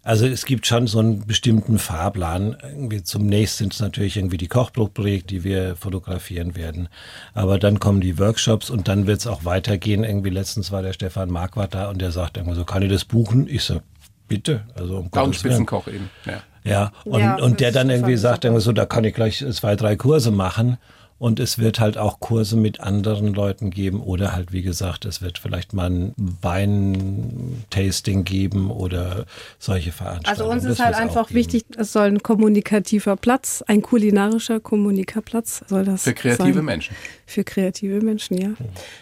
Also 0.02 0.26
es 0.26 0.46
gibt 0.46 0.66
schon 0.66 0.88
so 0.88 0.98
einen 0.98 1.28
bestimmten 1.28 1.78
Fahrplan. 1.78 2.58
Irgendwie 2.64 3.04
zunächst 3.04 3.58
sind 3.58 3.72
es 3.72 3.82
natürlich 3.82 4.18
irgendwie 4.18 4.38
die 4.38 4.48
Kochbuchprojekte, 4.48 5.28
die 5.28 5.44
wir 5.44 5.76
fotografieren 5.76 6.56
werden. 6.56 6.90
Aber 7.36 7.60
dann 7.60 7.80
kommen 7.80 8.02
die 8.02 8.18
Workshops 8.18 8.72
und 8.72 8.88
dann 8.88 9.06
wird 9.06 9.20
es 9.20 9.28
auch 9.28 9.46
weitergehen. 9.46 10.04
Irgendwie 10.04 10.32
letztens 10.32 10.72
war 10.72 10.82
der 10.82 10.94
Stefan 10.94 11.30
Marquardt 11.30 11.76
da 11.76 11.88
und 11.92 12.02
der 12.02 12.12
sagt 12.12 12.36
irgendwie 12.36 12.56
so, 12.56 12.66
kann 12.66 12.82
ich 12.82 12.90
das 12.90 13.06
buchen? 13.06 13.48
Ich 13.48 13.62
so, 13.62 13.82
bitte. 14.28 14.66
Also 14.74 14.98
um 14.98 15.12
Gottes 15.12 15.44
Willen. 15.44 15.54
Spitzenkoch 15.54 15.88
eben. 15.88 16.10
Ja. 16.26 16.42
Ja, 16.68 16.92
und, 17.06 17.20
Ja, 17.20 17.36
und 17.36 17.60
der 17.60 17.72
dann 17.72 17.90
irgendwie 17.90 18.18
sagt, 18.18 18.46
irgendwie 18.46 18.62
so, 18.62 18.72
da 18.72 18.86
kann 18.86 19.04
ich 19.04 19.14
gleich 19.14 19.46
zwei, 19.52 19.76
drei 19.76 19.96
Kurse 19.96 20.32
machen. 20.32 20.78
Und 21.20 21.40
es 21.40 21.58
wird 21.58 21.80
halt 21.80 21.98
auch 21.98 22.20
Kurse 22.20 22.58
mit 22.58 22.80
anderen 22.80 23.34
Leuten 23.34 23.72
geben 23.72 24.02
oder 24.02 24.34
halt, 24.34 24.52
wie 24.52 24.62
gesagt, 24.62 25.06
es 25.06 25.22
wird 25.22 25.40
vielleicht 25.40 25.74
mal 25.74 25.90
ein 25.90 26.14
Weintasting 26.42 28.24
geben 28.24 28.70
oder 28.70 29.26
solche 29.58 29.92
Veranstaltungen. 29.92 30.52
Also 30.52 30.54
uns 30.54 30.64
Das 30.64 30.74
ist 30.74 30.86
halt 30.86 30.96
einfach 30.96 31.34
wichtig, 31.34 31.66
es 31.76 31.92
soll 31.92 32.08
ein 32.08 32.22
kommunikativer 32.22 33.16
Platz, 33.16 33.64
ein 33.68 33.82
kulinarischer 33.82 34.60
Kommunikaplatz 34.60 35.64
soll 35.68 35.86
das 35.86 36.04
Für 36.04 36.14
kreative 36.14 36.54
sein. 36.54 36.66
Menschen. 36.66 36.96
Für 37.26 37.44
kreative 37.44 38.02
Menschen, 38.02 38.38
ja. 38.38 38.50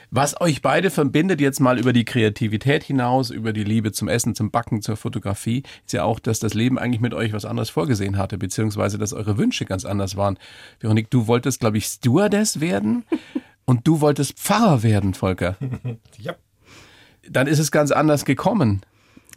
Was 0.10 0.40
euch 0.40 0.62
beide 0.62 0.92
verbindet, 0.92 1.42
jetzt 1.42 1.60
mal 1.60 1.78
über 1.78 1.92
die 1.92 2.06
Kreativität 2.06 2.84
hinaus, 2.84 3.30
über 3.30 3.52
die 3.52 3.66
Liebe 3.66 3.92
zum 3.92 4.08
Essen, 4.08 4.34
zum 4.36 4.52
Backen, 4.52 4.82
zur 4.82 4.96
Fotografie, 4.96 5.64
ist 5.86 5.92
ja 5.92 6.04
auch, 6.04 6.20
dass 6.20 6.40
das 6.40 6.54
Leben 6.54 6.80
eigentlich 6.80 7.02
mit 7.02 7.14
euch 7.14 7.34
was 7.34 7.44
anderes 7.44 7.70
vorgesehen 7.70 8.18
hatte, 8.18 8.38
beziehungsweise 8.38 8.98
dass 8.98 9.12
eure 9.12 9.38
Wünsche 9.38 9.66
ganz 9.66 9.84
anders 9.84 10.16
waren. 10.16 10.40
Veronique, 10.80 11.10
du 11.10 11.28
wolltest, 11.28 11.60
glaube 11.60 11.78
ich, 11.78 12.00
Stewardess 12.06 12.60
werden 12.60 13.04
und 13.66 13.88
du 13.88 14.00
wolltest 14.00 14.38
Pfarrer 14.38 14.84
werden, 14.84 15.14
Volker. 15.14 15.58
Ja. 16.20 16.36
Dann 17.28 17.48
ist 17.48 17.58
es 17.58 17.72
ganz 17.72 17.92
anders 17.92 18.26
gekommen. 18.26 18.82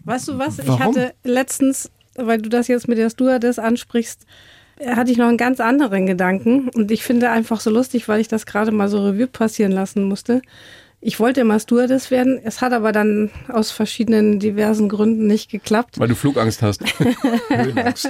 Weißt 0.04 0.28
du 0.28 0.38
was? 0.38 0.58
Ich 0.58 0.68
Warum? 0.68 0.80
hatte 0.94 1.14
letztens, 1.24 1.90
weil 2.16 2.40
du 2.40 2.50
das 2.50 2.68
jetzt 2.68 2.86
mit 2.86 2.98
der 2.98 3.08
Stewardess 3.08 3.58
ansprichst, 3.58 4.26
äh, 4.76 4.94
hatte 4.94 5.10
ich 5.10 5.16
noch 5.16 5.28
einen 5.28 5.38
ganz 5.38 5.60
anderen 5.60 6.04
Gedanken. 6.04 6.68
Und 6.68 6.90
ich 6.90 7.02
finde 7.02 7.30
einfach 7.30 7.60
so 7.60 7.70
lustig, 7.70 8.06
weil 8.06 8.20
ich 8.20 8.28
das 8.28 8.44
gerade 8.44 8.70
mal 8.70 8.88
so 8.88 9.02
Revue 9.02 9.26
passieren 9.26 9.72
lassen 9.72 10.04
musste. 10.04 10.42
Ich 11.00 11.18
wollte 11.18 11.40
immer 11.40 11.58
Stewardess 11.58 12.10
werden. 12.10 12.38
Es 12.42 12.60
hat 12.60 12.74
aber 12.74 12.92
dann 12.92 13.30
aus 13.48 13.70
verschiedenen 13.70 14.38
diversen 14.38 14.90
Gründen 14.90 15.26
nicht 15.26 15.50
geklappt. 15.50 15.98
Weil 15.98 16.08
du 16.08 16.14
Flugangst 16.14 16.60
hast. 16.60 16.82
Höhenangst. 17.48 18.08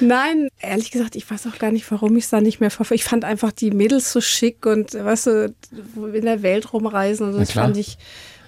Nein, 0.00 0.48
ehrlich 0.60 0.90
gesagt, 0.90 1.16
ich 1.16 1.30
weiß 1.30 1.46
auch 1.46 1.58
gar 1.58 1.70
nicht, 1.70 1.90
warum 1.90 2.16
ich 2.16 2.24
es 2.24 2.30
da 2.30 2.40
nicht 2.40 2.60
mehr 2.60 2.70
verfolge. 2.70 2.96
Ich 2.96 3.04
fand 3.04 3.24
einfach 3.24 3.52
die 3.52 3.70
Mädels 3.70 4.12
so 4.12 4.20
schick 4.20 4.66
und, 4.66 4.94
weißt 4.94 5.26
du, 5.26 5.54
in 6.12 6.24
der 6.24 6.42
Welt 6.42 6.72
rumreisen 6.72 7.26
und 7.26 7.32
so. 7.32 7.38
Das 7.38 7.52
fand 7.52 7.76
ich, 7.76 7.98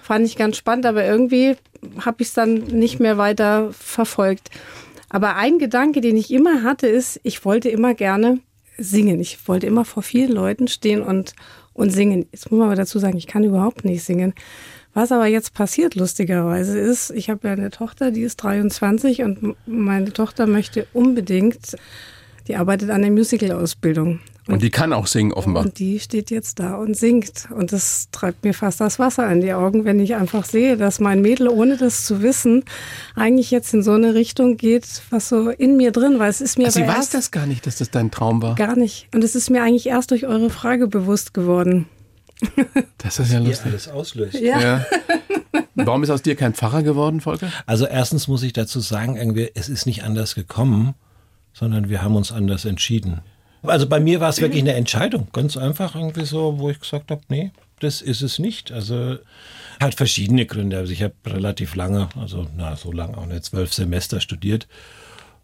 fand 0.01 0.25
ich 0.25 0.35
ganz 0.35 0.57
spannend, 0.57 0.85
aber 0.85 1.05
irgendwie 1.05 1.55
habe 1.99 2.21
ich 2.21 2.29
es 2.29 2.33
dann 2.33 2.53
nicht 2.53 2.99
mehr 2.99 3.17
weiter 3.17 3.71
verfolgt. 3.73 4.49
Aber 5.09 5.35
ein 5.35 5.59
Gedanke, 5.59 5.99
den 6.01 6.15
ich 6.15 6.31
immer 6.31 6.63
hatte, 6.63 6.87
ist, 6.87 7.19
ich 7.23 7.43
wollte 7.43 7.69
immer 7.69 7.93
gerne 7.93 8.39
singen. 8.77 9.19
Ich 9.19 9.47
wollte 9.47 9.67
immer 9.67 9.85
vor 9.85 10.03
vielen 10.03 10.31
Leuten 10.31 10.67
stehen 10.67 11.01
und, 11.01 11.33
und 11.73 11.89
singen. 11.89 12.27
Jetzt 12.31 12.49
muss 12.49 12.59
man 12.59 12.67
aber 12.67 12.75
dazu 12.75 12.99
sagen, 12.99 13.17
ich 13.17 13.27
kann 13.27 13.43
überhaupt 13.43 13.83
nicht 13.83 14.03
singen. 14.03 14.33
Was 14.93 15.11
aber 15.11 15.27
jetzt 15.27 15.53
passiert, 15.53 15.95
lustigerweise, 15.95 16.77
ist, 16.77 17.11
ich 17.11 17.29
habe 17.29 17.47
ja 17.47 17.53
eine 17.53 17.69
Tochter, 17.69 18.11
die 18.11 18.21
ist 18.23 18.37
23 18.37 19.23
und 19.23 19.55
meine 19.65 20.11
Tochter 20.11 20.47
möchte 20.47 20.85
unbedingt, 20.93 21.77
die 22.47 22.55
arbeitet 22.55 22.89
an 22.89 23.01
der 23.01 23.11
Musical-Ausbildung. 23.11 24.19
Und 24.47 24.63
die 24.63 24.71
kann 24.71 24.91
auch 24.91 25.05
singen, 25.07 25.31
offenbar. 25.31 25.63
Und 25.63 25.77
die 25.77 25.99
steht 25.99 26.31
jetzt 26.31 26.59
da 26.59 26.75
und 26.75 26.97
singt. 26.97 27.47
Und 27.55 27.71
das 27.71 28.07
treibt 28.11 28.43
mir 28.43 28.53
fast 28.53 28.81
das 28.81 28.97
Wasser 28.97 29.31
in 29.31 29.39
die 29.39 29.53
Augen, 29.53 29.85
wenn 29.85 29.99
ich 29.99 30.15
einfach 30.15 30.45
sehe, 30.45 30.77
dass 30.77 30.99
mein 30.99 31.21
Mädel, 31.21 31.47
ohne 31.47 31.77
das 31.77 32.05
zu 32.05 32.21
wissen, 32.21 32.65
eigentlich 33.15 33.51
jetzt 33.51 33.73
in 33.73 33.83
so 33.83 33.91
eine 33.91 34.15
Richtung 34.15 34.57
geht, 34.57 35.03
was 35.11 35.29
so 35.29 35.51
in 35.51 35.77
mir 35.77 35.91
drin 35.91 36.17
war. 36.17 36.27
Es 36.27 36.41
ist 36.41 36.57
mir 36.57 36.71
Sie 36.71 36.83
aber 36.83 36.97
weiß 36.97 37.11
das 37.11 37.29
gar 37.31 37.45
nicht, 37.45 37.67
dass 37.67 37.77
das 37.77 37.91
dein 37.91 38.09
Traum 38.09 38.41
war. 38.41 38.55
gar 38.55 38.75
nicht. 38.75 39.07
Und 39.13 39.23
es 39.23 39.35
ist 39.35 39.51
mir 39.51 39.61
eigentlich 39.61 39.87
erst 39.87 40.11
durch 40.11 40.25
eure 40.25 40.49
Frage 40.49 40.87
bewusst 40.87 41.33
geworden. 41.35 41.87
Das 42.97 43.19
ist 43.19 43.31
ja 43.31 43.39
lustig. 43.39 43.65
alles 43.65 43.87
auslöst. 43.87 44.39
Ja. 44.39 44.85
Warum 45.75 46.03
ist 46.03 46.09
aus 46.09 46.21
dir 46.21 46.35
kein 46.35 46.53
Pfarrer 46.53 46.83
geworden, 46.83 47.21
Volker? 47.21 47.51
Also 47.65 47.87
erstens 47.87 48.27
muss 48.27 48.43
ich 48.43 48.53
dazu 48.53 48.79
sagen, 48.79 49.17
irgendwie, 49.17 49.49
es 49.55 49.69
ist 49.69 49.85
nicht 49.85 50.03
anders 50.03 50.35
gekommen, 50.35 50.93
sondern 51.53 51.89
wir 51.89 52.03
haben 52.03 52.15
uns 52.15 52.31
anders 52.31 52.65
entschieden. 52.65 53.21
Also 53.63 53.87
bei 53.87 53.99
mir 53.99 54.19
war 54.19 54.29
es 54.29 54.41
wirklich 54.41 54.61
eine 54.61 54.73
Entscheidung, 54.73 55.27
ganz 55.33 55.57
einfach 55.57 55.95
irgendwie 55.95 56.25
so, 56.25 56.59
wo 56.59 56.69
ich 56.69 56.79
gesagt 56.79 57.11
habe, 57.11 57.21
nee, 57.29 57.51
das 57.79 58.01
ist 58.01 58.21
es 58.21 58.39
nicht. 58.39 58.71
Also 58.71 59.17
hat 59.79 59.95
verschiedene 59.95 60.45
Gründe. 60.45 60.77
Also 60.77 60.93
ich 60.93 61.03
habe 61.03 61.13
relativ 61.25 61.75
lange, 61.75 62.09
also 62.19 62.47
na 62.55 62.75
so 62.75 62.91
lange 62.91 63.17
auch 63.17 63.25
nicht, 63.25 63.43
zwölf 63.45 63.73
Semester 63.73 64.19
studiert. 64.19 64.67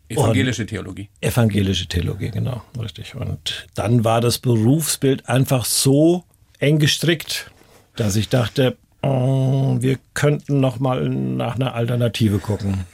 Evangelische 0.09 0.65
Theologie. 0.65 1.09
Evangelische 1.19 1.87
Theologie, 1.87 2.29
genau, 2.29 2.61
richtig. 2.79 3.15
Und 3.15 3.67
dann 3.75 4.05
war 4.05 4.21
das 4.21 4.37
Berufsbild 4.39 5.27
einfach 5.27 5.65
so 5.65 6.23
eng 6.59 6.79
gestrickt, 6.79 7.51
dass 7.95 8.15
ich 8.15 8.29
dachte, 8.29 8.77
oh, 9.01 9.77
wir 9.79 9.97
könnten 10.13 10.59
noch 10.59 10.79
mal 10.79 11.09
nach 11.09 11.55
einer 11.55 11.73
Alternative 11.73 12.39
gucken. 12.39 12.85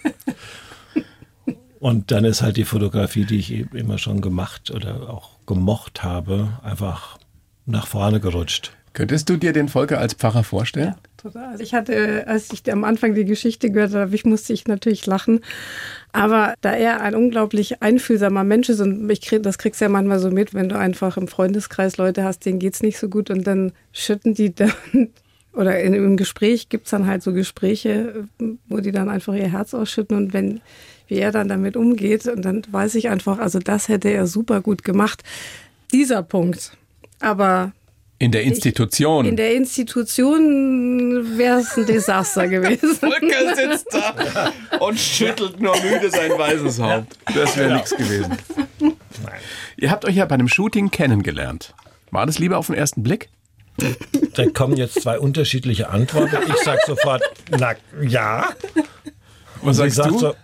Und 1.79 2.11
dann 2.11 2.23
ist 2.23 2.41
halt 2.41 2.55
die 2.55 2.63
Fotografie, 2.63 3.25
die 3.25 3.39
ich 3.39 3.51
eben 3.51 3.75
immer 3.75 3.97
schon 3.97 4.21
gemacht 4.21 4.71
oder 4.71 5.09
auch 5.09 5.31
gemocht 5.45 6.01
habe, 6.01 6.59
einfach 6.63 7.17
nach 7.65 7.87
vorne 7.87 8.21
gerutscht. 8.21 8.71
Könntest 8.93 9.27
du 9.27 9.35
dir 9.37 9.51
den 9.51 9.67
Volker 9.67 9.99
als 9.99 10.13
Pfarrer 10.13 10.43
vorstellen? 10.43 10.95
Total. 11.23 11.51
Also 11.51 11.63
Ich 11.63 11.73
hatte, 11.73 12.27
als 12.27 12.51
ich 12.51 12.69
am 12.71 12.83
Anfang 12.83 13.15
die 13.15 13.23
Geschichte 13.23 13.71
gehört 13.71 13.93
habe, 13.93 14.13
ich 14.13 14.25
musste 14.25 14.51
ich 14.51 14.67
natürlich 14.67 15.05
lachen. 15.05 15.39
Aber 16.11 16.53
da 16.59 16.73
er 16.73 16.99
ein 16.99 17.15
unglaublich 17.15 17.81
einfühlsamer 17.81 18.43
Mensch 18.43 18.67
ist 18.67 18.81
und 18.81 19.09
ich 19.09 19.21
krieg, 19.21 19.41
das 19.41 19.57
kriegst 19.57 19.79
du 19.79 19.85
ja 19.85 19.89
manchmal 19.89 20.19
so 20.19 20.29
mit, 20.29 20.53
wenn 20.53 20.67
du 20.67 20.77
einfach 20.77 21.15
im 21.15 21.29
Freundeskreis 21.29 21.95
Leute 21.95 22.25
hast, 22.25 22.45
denen 22.45 22.59
geht's 22.59 22.83
nicht 22.83 22.99
so 22.99 23.07
gut 23.07 23.29
und 23.29 23.47
dann 23.47 23.71
schütten 23.93 24.33
die 24.33 24.53
dann 24.53 24.73
oder 25.53 25.79
in, 25.79 25.93
im 25.93 26.17
Gespräch 26.17 26.67
gibt's 26.67 26.89
dann 26.89 27.07
halt 27.07 27.23
so 27.23 27.31
Gespräche, 27.31 28.27
wo 28.67 28.81
die 28.81 28.91
dann 28.91 29.07
einfach 29.07 29.33
ihr 29.33 29.49
Herz 29.49 29.73
ausschütten 29.73 30.17
und 30.17 30.33
wenn 30.33 30.59
wie 31.07 31.19
er 31.19 31.31
dann 31.31 31.47
damit 31.47 31.77
umgeht 31.77 32.27
und 32.27 32.43
dann 32.43 32.63
weiß 32.69 32.95
ich 32.95 33.09
einfach, 33.09 33.39
also 33.39 33.59
das 33.59 33.87
hätte 33.87 34.09
er 34.09 34.27
super 34.27 34.61
gut 34.61 34.83
gemacht. 34.83 35.23
Dieser 35.91 36.23
Punkt. 36.23 36.75
Aber 37.19 37.71
In 38.23 38.31
der 38.31 38.43
Institution. 38.43 39.25
in 39.25 39.35
der 39.35 39.53
Institution 39.53 41.37
wäre 41.37 41.59
es 41.59 41.77
ein 41.77 41.85
Desaster 41.85 42.47
gewesen. 42.47 42.95
Volker 42.95 43.53
sitzt 43.53 43.87
da 43.91 44.53
und 44.79 44.97
schüttelt 44.97 45.59
nur 45.59 45.75
müde 45.81 46.09
sein 46.09 46.31
weißes 46.31 46.79
Haupt. 46.79 47.17
Das 47.35 47.57
wäre 47.57 47.73
nichts 47.73 47.91
gewesen. 47.91 48.37
Ihr 49.75 49.91
habt 49.91 50.05
euch 50.05 50.15
ja 50.15 50.25
bei 50.25 50.35
einem 50.35 50.47
Shooting 50.47 50.89
kennengelernt. 50.89 51.73
War 52.11 52.25
das 52.25 52.39
lieber 52.39 52.57
auf 52.57 52.67
den 52.67 52.75
ersten 52.75 53.03
Blick? 53.03 53.27
Da 54.35 54.45
kommen 54.51 54.77
jetzt 54.77 55.01
zwei 55.01 55.19
unterschiedliche 55.19 55.89
Antworten. 55.89 56.37
Ich 56.47 56.63
sag 56.63 56.79
sofort, 56.85 57.23
na 57.49 57.73
ja. 58.01 58.47
Was 59.61 59.77
sagst 59.77 59.97
du, 59.97 60.17
so, 60.17 60.35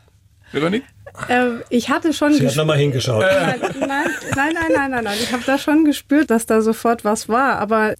Veronique? 0.51 0.83
Äh, 1.27 1.61
ich 1.69 1.89
hatte 1.89 2.13
schon 2.13 2.33
sie 2.33 2.47
hat 2.47 2.55
nochmal 2.55 2.77
hingeschaut. 2.77 3.21
Nein, 3.21 3.59
nein, 3.61 3.71
nein, 3.79 4.07
nein, 4.35 4.53
nein, 4.73 4.91
nein, 4.91 5.03
nein. 5.03 5.17
Ich 5.21 5.31
habe 5.31 5.43
da 5.45 5.57
schon 5.57 5.85
gespürt, 5.85 6.29
dass 6.29 6.45
da 6.45 6.61
sofort 6.61 7.03
was 7.03 7.27
war. 7.29 7.59
Aber 7.59 7.95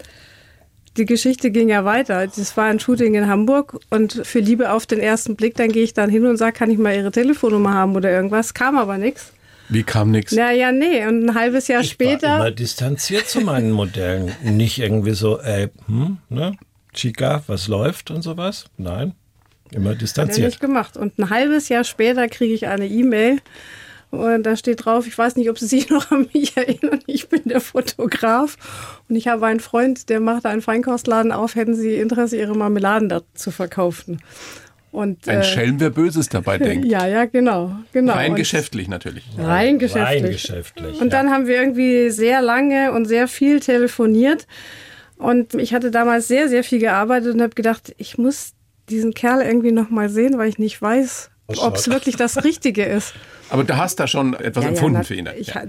die 0.97 1.05
Geschichte 1.05 1.51
ging 1.51 1.69
ja 1.69 1.85
weiter. 1.85 2.25
Das 2.27 2.55
war 2.57 2.65
ein 2.65 2.79
Shooting 2.79 3.15
in 3.15 3.27
Hamburg 3.27 3.79
und 3.89 4.21
für 4.25 4.39
Liebe 4.39 4.71
auf 4.71 4.85
den 4.85 4.99
ersten 4.99 5.35
Blick, 5.35 5.55
dann 5.55 5.71
gehe 5.71 5.83
ich 5.83 5.93
dann 5.93 6.09
hin 6.09 6.25
und 6.25 6.37
sage, 6.37 6.53
kann 6.53 6.69
ich 6.71 6.77
mal 6.77 6.95
Ihre 6.95 7.11
Telefonnummer 7.11 7.73
haben 7.73 7.95
oder 7.95 8.11
irgendwas. 8.11 8.53
Kam 8.53 8.77
aber 8.77 8.97
nichts. 8.97 9.31
Wie 9.69 9.83
kam 9.83 10.09
nichts? 10.11 10.33
Na 10.35 10.51
ja, 10.51 10.71
nee. 10.71 11.05
Und 11.05 11.25
ein 11.29 11.35
halbes 11.35 11.67
Jahr 11.67 11.81
Ich 11.81 11.91
später. 11.91 12.27
war 12.27 12.35
immer 12.37 12.51
distanziert 12.51 13.29
zu 13.29 13.41
meinen 13.41 13.71
Modellen. 13.71 14.31
Nicht 14.43 14.79
irgendwie 14.79 15.13
so, 15.13 15.39
ey, 15.39 15.69
hm, 15.85 16.17
ne? 16.29 16.53
Chica, 16.91 17.43
was 17.45 17.67
läuft 17.67 18.09
und 18.09 18.23
sowas? 18.23 18.65
Nein, 18.77 19.13
immer 19.71 19.89
Hat 19.91 19.95
er 19.97 19.99
distanziert. 19.99 20.47
nicht 20.47 20.59
gemacht. 20.59 20.97
Und 20.97 21.17
ein 21.19 21.29
halbes 21.29 21.69
Jahr 21.69 21.83
später 21.83 22.27
kriege 22.27 22.53
ich 22.53 22.67
eine 22.67 22.87
E-Mail 22.87 23.37
und 24.11 24.43
da 24.43 24.55
steht 24.55 24.85
drauf, 24.85 25.05
ich 25.05 25.15
weiß 25.17 25.35
nicht, 25.35 25.49
ob 25.51 25.59
Sie 25.59 25.67
sich 25.67 25.89
noch 25.89 26.09
an 26.11 26.27
mich 26.33 26.57
erinnern, 26.57 26.99
ich 27.05 27.29
bin 27.29 27.41
der 27.45 27.61
Fotograf 27.61 28.57
und 29.07 29.15
ich 29.15 29.27
habe 29.27 29.45
einen 29.45 29.59
Freund, 29.59 30.09
der 30.09 30.19
macht 30.19 30.45
einen 30.47 30.61
Feinkostladen 30.61 31.31
auf, 31.31 31.55
hätten 31.55 31.75
Sie 31.75 31.95
Interesse, 31.95 32.37
Ihre 32.37 32.55
Marmeladen 32.57 33.07
da 33.09 33.21
zu 33.35 33.51
verkaufen. 33.51 34.19
Und, 34.91 35.27
Ein 35.29 35.41
äh, 35.41 35.43
Schelm, 35.43 35.79
wer 35.79 35.91
Böses 35.91 36.29
dabei 36.29 36.57
denkt. 36.57 36.87
Ja, 36.87 37.05
ja, 37.05 37.25
genau. 37.25 37.75
genau. 37.93 38.13
Rein 38.13 38.31
Und- 38.31 38.37
geschäftlich 38.37 38.87
natürlich. 38.87 39.23
Rein 39.37 39.77
geschäftlich. 39.77 40.23
Rein 40.23 40.31
geschäftlich. 40.31 40.99
Und 40.99 41.13
dann 41.13 41.29
haben 41.29 41.45
wir 41.45 41.57
irgendwie 41.61 42.09
sehr 42.09 42.41
lange 42.41 42.91
und 42.93 43.05
sehr 43.05 43.27
viel 43.27 43.59
telefoniert. 43.59 44.47
Und 45.17 45.53
ich 45.53 45.75
hatte 45.75 45.91
damals 45.91 46.27
sehr, 46.27 46.49
sehr 46.49 46.63
viel 46.63 46.79
gearbeitet 46.79 47.35
und 47.35 47.41
habe 47.43 47.53
gedacht, 47.53 47.93
ich 47.97 48.17
muss 48.17 48.53
diesen 48.89 49.13
Kerl 49.13 49.41
irgendwie 49.41 49.71
noch 49.71 49.89
mal 49.89 50.09
sehen, 50.09 50.37
weil 50.37 50.49
ich 50.49 50.59
nicht 50.59 50.81
weiß, 50.81 51.29
ob 51.47 51.75
es 51.75 51.89
wirklich 51.89 52.15
das 52.15 52.43
Richtige 52.43 52.83
ist. 52.83 53.13
Aber 53.51 53.63
du 53.63 53.75
hast 53.77 53.99
da 53.99 54.05
schon 54.05 54.35
etwas 54.35 54.63
Ja, 54.63 54.69
ja, 54.69 54.75
empfunden 54.75 54.99
na, 54.99 55.03
für 55.03 55.15
ihn. 55.15 55.27
Ich, 55.35 55.47
ja. 55.47 55.63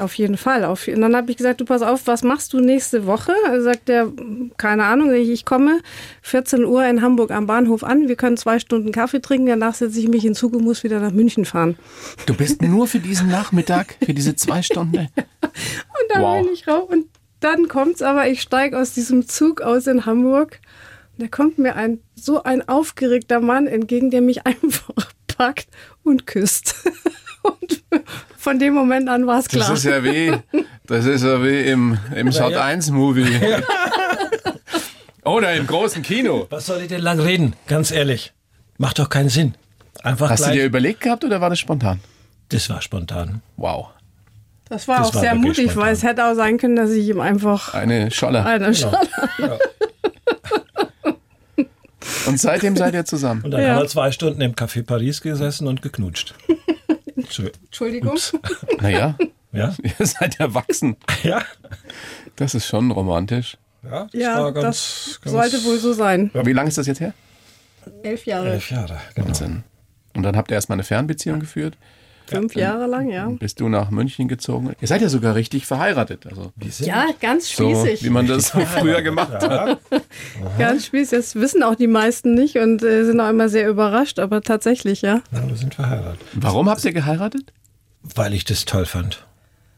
Auf 0.00 0.14
jeden 0.14 0.36
Fall. 0.36 0.64
Auf, 0.64 0.86
und 0.86 1.00
dann 1.00 1.16
habe 1.16 1.32
ich 1.32 1.36
gesagt, 1.36 1.60
du 1.60 1.64
pass 1.64 1.82
auf, 1.82 2.06
was 2.06 2.22
machst 2.22 2.52
du 2.52 2.60
nächste 2.60 3.06
Woche? 3.06 3.32
Sagt 3.58 3.88
er, 3.88 4.12
keine 4.56 4.84
Ahnung, 4.84 5.12
ich, 5.12 5.28
ich 5.30 5.44
komme 5.44 5.80
14 6.22 6.64
Uhr 6.64 6.84
in 6.86 7.02
Hamburg 7.02 7.32
am 7.32 7.48
Bahnhof 7.48 7.82
an, 7.82 8.06
wir 8.06 8.14
können 8.14 8.36
zwei 8.36 8.60
Stunden 8.60 8.92
Kaffee 8.92 9.20
trinken, 9.20 9.46
danach 9.46 9.74
setze 9.74 9.98
ich 9.98 10.06
mich 10.06 10.24
in 10.24 10.36
Zug 10.36 10.54
und 10.54 10.62
muss 10.62 10.84
wieder 10.84 11.00
nach 11.00 11.10
München 11.10 11.44
fahren. 11.44 11.76
Du 12.26 12.34
bist 12.34 12.62
nur 12.62 12.86
für 12.86 13.00
diesen 13.00 13.28
Nachmittag, 13.28 13.96
für 14.04 14.14
diese 14.14 14.36
zwei 14.36 14.62
Stunden. 14.62 15.08
Und 15.16 16.10
dann 16.14 16.22
Wow. 16.22 16.44
bin 16.44 16.52
ich 16.52 16.68
raus. 16.68 16.88
Und 16.88 17.06
dann 17.40 17.66
kommt's 17.68 18.00
aber, 18.00 18.28
ich 18.28 18.42
steige 18.42 18.78
aus 18.78 18.92
diesem 18.92 19.26
Zug 19.26 19.60
aus 19.60 19.86
in 19.88 20.06
Hamburg. 20.06 20.60
Da 21.18 21.26
kommt 21.28 21.58
mir 21.58 21.76
ein 21.76 22.00
so 22.14 22.42
ein 22.42 22.68
aufgeregter 22.68 23.40
Mann 23.40 23.66
entgegen, 23.66 24.10
der 24.10 24.20
mich 24.20 24.46
einfach 24.46 24.90
packt 25.26 25.68
und 26.02 26.26
küsst. 26.26 26.74
Und 27.42 27.84
von 28.38 28.58
dem 28.58 28.72
Moment 28.72 29.06
an 29.10 29.26
war 29.26 29.38
es 29.38 29.44
Das 29.48 29.64
klar. 29.66 29.74
ist 29.74 29.84
ja 29.84 30.02
wie, 30.02 30.32
das 30.86 31.04
ist 31.04 31.22
ja 31.24 31.42
wie 31.44 31.60
im, 31.60 31.98
im 32.14 32.32
Sat 32.32 32.54
1 32.54 32.90
Movie. 32.90 33.26
Oder 35.24 35.52
im 35.54 35.66
großen 35.66 36.02
Kino. 36.02 36.46
Was 36.48 36.64
soll 36.66 36.80
ich 36.80 36.88
denn 36.88 37.02
lang 37.02 37.20
reden? 37.20 37.54
Ganz 37.66 37.90
ehrlich. 37.90 38.32
Macht 38.78 38.98
doch 38.98 39.10
keinen 39.10 39.28
Sinn. 39.28 39.54
Einfach 40.02 40.30
Hast 40.30 40.40
du 40.40 40.44
gleich. 40.46 40.56
dir 40.58 40.64
überlegt 40.64 41.00
gehabt 41.02 41.22
oder 41.24 41.40
war 41.42 41.50
das 41.50 41.58
spontan? 41.58 42.00
das 42.50 42.70
war 42.70 42.80
spontan. 42.80 43.42
Wow. 43.56 43.88
das 44.70 44.86
war 44.88 44.98
das 45.00 45.08
auch 45.08 45.14
war 45.16 45.20
sehr 45.20 45.34
mutig, 45.34 45.70
spontan. 45.72 45.82
weil 45.82 45.92
es 45.92 46.02
hätte 46.02 46.24
auch 46.24 46.34
sein 46.34 46.56
können, 46.56 46.76
dass 46.76 46.90
ich 46.92 47.06
ihm 47.08 47.20
einfach 47.20 47.74
Eine 47.74 48.10
Scholle. 48.10 48.44
eine 48.44 48.74
Schale. 48.74 49.00
Und 52.26 52.38
seitdem 52.40 52.76
seid 52.76 52.94
ihr 52.94 53.04
zusammen. 53.04 53.42
Und 53.42 53.50
dann 53.50 53.62
Ja. 53.62 53.68
haben 53.74 53.82
wir 53.82 53.88
zwei 53.88 54.10
Stunden 54.12 54.40
im 54.40 54.54
Café 54.54 54.82
Paris 54.82 55.20
gesessen 55.20 55.66
und 55.66 55.82
geknutscht. 55.82 56.34
Entschuldigung. 57.16 58.18
Naja, 58.80 59.16
Ja? 59.52 59.74
ihr 59.82 60.06
seid 60.06 60.40
erwachsen. 60.40 60.96
Ja. 61.22 61.42
Das 62.36 62.54
ist 62.54 62.66
schon 62.66 62.90
romantisch. 62.90 63.56
Ja, 63.84 64.04
das 64.10 64.20
Ja, 64.20 64.42
war 64.42 64.52
ganz, 64.52 64.64
das 64.64 65.20
ganz 65.20 65.32
sollte 65.52 65.64
wohl 65.64 65.78
so 65.78 65.92
sein. 65.92 66.30
Wie 66.32 66.52
lange 66.52 66.68
ist 66.68 66.78
das 66.78 66.86
jetzt 66.86 67.00
her? 67.00 67.14
Elf 68.02 68.24
Jahre, 68.26 68.50
elf 68.52 68.70
Jahre. 68.70 68.98
Genau. 69.14 69.28
Wahnsinn. 69.28 69.62
Und 70.14 70.22
dann 70.22 70.36
habt 70.36 70.50
ihr 70.50 70.54
erstmal 70.54 70.76
eine 70.76 70.84
Fernbeziehung 70.84 71.38
geführt. 71.40 71.76
Fünf 72.26 72.54
Jahre 72.54 72.86
lang, 72.86 73.10
ja. 73.10 73.28
Bist 73.28 73.60
du 73.60 73.68
nach 73.68 73.90
München 73.90 74.28
gezogen. 74.28 74.72
Ihr 74.80 74.88
seid 74.88 75.02
ja 75.02 75.08
sogar 75.08 75.34
richtig 75.34 75.66
verheiratet. 75.66 76.26
Also 76.26 76.52
Ja, 76.80 77.06
ganz 77.20 77.48
so, 77.48 77.64
spießig. 77.64 78.02
wie 78.04 78.10
man 78.10 78.26
das 78.26 78.50
früher 78.50 79.02
gemacht 79.02 79.32
hat. 79.32 79.78
Ganz 80.58 80.86
spießig. 80.86 81.18
Das 81.18 81.34
wissen 81.36 81.62
auch 81.62 81.74
die 81.74 81.86
meisten 81.86 82.34
nicht 82.34 82.56
und 82.58 82.82
äh, 82.82 83.04
sind 83.04 83.20
auch 83.20 83.28
immer 83.30 83.48
sehr 83.48 83.68
überrascht, 83.68 84.18
aber 84.18 84.42
tatsächlich, 84.42 85.02
ja. 85.02 85.20
Ja, 85.32 85.46
wir 85.48 85.56
sind 85.56 85.74
verheiratet. 85.74 86.20
Warum 86.34 86.68
habt 86.68 86.84
ihr 86.84 86.92
geheiratet? 86.92 87.52
Weil 88.02 88.34
ich 88.34 88.44
das 88.44 88.64
toll 88.64 88.86
fand. 88.86 89.26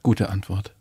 Gute 0.03 0.29
Antwort. 0.31 0.73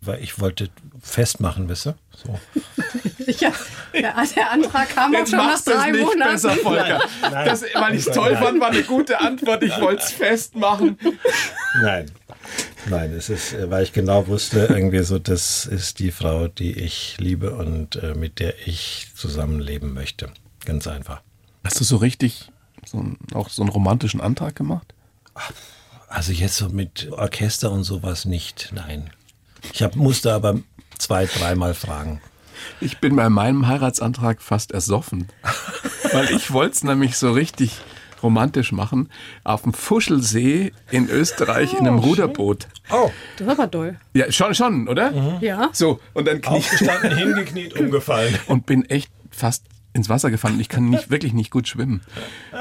Weil 0.00 0.22
ich 0.22 0.38
wollte 0.40 0.68
festmachen, 1.02 1.68
wisst 1.68 1.86
ihr? 1.86 1.96
So. 2.14 2.38
Ja, 3.26 3.52
der, 3.92 4.14
der 4.34 4.50
Antrag 4.50 4.88
kam 4.90 5.14
auch 5.14 5.26
schon 5.26 5.38
nach 5.38 5.60
drei 5.60 5.92
Monaten. 5.92 6.50
Volker. 6.60 7.00
Nein. 7.22 7.46
Das, 7.46 7.62
weil 7.74 7.94
ich 7.94 8.06
es 8.06 8.14
toll 8.14 8.36
fand, 8.36 8.60
war 8.60 8.70
eine 8.70 8.82
gute 8.82 9.20
Antwort. 9.20 9.62
Ich 9.62 9.80
wollte 9.80 10.02
es 10.02 10.12
festmachen. 10.12 10.98
Nein. 11.82 12.10
Nein, 12.88 13.12
es 13.12 13.28
ist, 13.28 13.52
äh, 13.52 13.68
weil 13.70 13.82
ich 13.82 13.92
genau 13.92 14.28
wusste, 14.28 14.66
irgendwie 14.70 15.02
so, 15.02 15.18
das 15.18 15.66
ist 15.66 15.98
die 15.98 16.12
Frau, 16.12 16.46
die 16.46 16.72
ich 16.72 17.16
liebe 17.18 17.54
und 17.56 17.96
äh, 17.96 18.14
mit 18.14 18.38
der 18.38 18.54
ich 18.66 19.08
zusammenleben 19.14 19.92
möchte. 19.92 20.30
Ganz 20.64 20.86
einfach. 20.86 21.20
Hast 21.64 21.80
du 21.80 21.84
so 21.84 21.96
richtig 21.96 22.48
so 22.84 22.98
einen, 22.98 23.18
auch 23.34 23.48
so 23.48 23.62
einen 23.62 23.70
romantischen 23.70 24.20
Antrag 24.20 24.54
gemacht? 24.54 24.94
Also 26.08 26.32
jetzt 26.32 26.56
so 26.56 26.68
mit 26.68 27.10
Orchester 27.10 27.72
und 27.72 27.82
sowas 27.82 28.24
nicht, 28.24 28.70
nein. 28.72 29.10
Ich 29.72 29.82
hab, 29.82 29.96
musste 29.96 30.32
aber 30.32 30.60
zwei, 30.96 31.26
dreimal 31.26 31.74
fragen. 31.74 32.20
Ich 32.80 32.98
bin 32.98 33.16
bei 33.16 33.28
meinem 33.28 33.66
Heiratsantrag 33.66 34.40
fast 34.42 34.72
ersoffen. 34.72 35.28
Weil 36.12 36.30
ich 36.30 36.52
wollte 36.52 36.72
es 36.74 36.84
nämlich 36.84 37.16
so 37.16 37.32
richtig 37.32 37.80
romantisch 38.22 38.72
machen. 38.72 39.08
Auf 39.44 39.62
dem 39.62 39.72
Fuschelsee 39.74 40.72
in 40.90 41.08
Österreich 41.10 41.72
in 41.74 41.80
einem 41.86 41.98
Ruderboot. 41.98 42.66
Oh, 42.90 43.10
Das 43.36 43.46
ist 43.46 43.52
aber 43.52 43.66
doll. 43.66 43.96
Ja, 44.14 44.30
schon, 44.32 44.54
schon, 44.54 44.88
oder? 44.88 45.38
Ja. 45.40 45.68
So, 45.72 46.00
und 46.14 46.26
dann 46.26 46.40
knie 46.40 46.56
aufgestanden, 46.56 47.16
hingekniet, 47.16 47.74
umgefallen. 47.78 48.36
und 48.46 48.64
bin 48.66 48.84
echt 48.88 49.10
fast 49.30 49.64
ins 49.92 50.08
Wasser 50.08 50.30
gefallen. 50.30 50.58
Ich 50.60 50.68
kann 50.68 50.88
nicht, 50.88 51.10
wirklich 51.10 51.32
nicht 51.34 51.50
gut 51.50 51.68
schwimmen. 51.68 52.00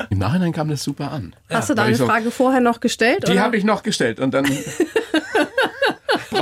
Im 0.09 0.17
Nachhinein 0.19 0.51
kam 0.53 0.69
das 0.69 0.83
super 0.83 1.11
an. 1.11 1.35
Hast 1.49 1.69
du 1.69 1.71
weil 1.77 1.85
deine 1.85 1.95
so- 1.95 2.05
Frage 2.05 2.31
vorher 2.31 2.61
noch 2.61 2.79
gestellt? 2.79 3.25
Die 3.27 3.39
habe 3.39 3.55
ich 3.57 3.63
noch 3.63 3.81
gestellt 3.83 4.19
und 4.19 4.33
dann 4.33 4.45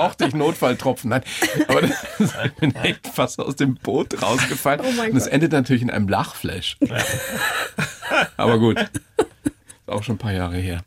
brauchte 0.04 0.26
ich 0.26 0.34
Notfalltropfen. 0.34 1.10
Nein, 1.10 1.24
aber 1.68 1.82
das, 1.82 2.06
ich 2.46 2.54
bin 2.54 2.76
echt 2.76 3.08
fast 3.08 3.40
aus 3.40 3.56
dem 3.56 3.76
Boot 3.76 4.22
rausgefallen. 4.22 4.82
Oh 4.84 4.92
mein 4.98 5.12
und 5.12 5.18
es 5.18 5.28
endet 5.28 5.52
natürlich 5.52 5.82
in 5.82 5.90
einem 5.90 6.08
Lachflash. 6.08 6.78
aber 8.38 8.60
gut, 8.60 8.80
ist 8.80 8.90
auch 9.88 10.04
schon 10.04 10.16
ein 10.16 10.20
paar 10.20 10.34
Jahre 10.34 10.58
her. 10.58 10.82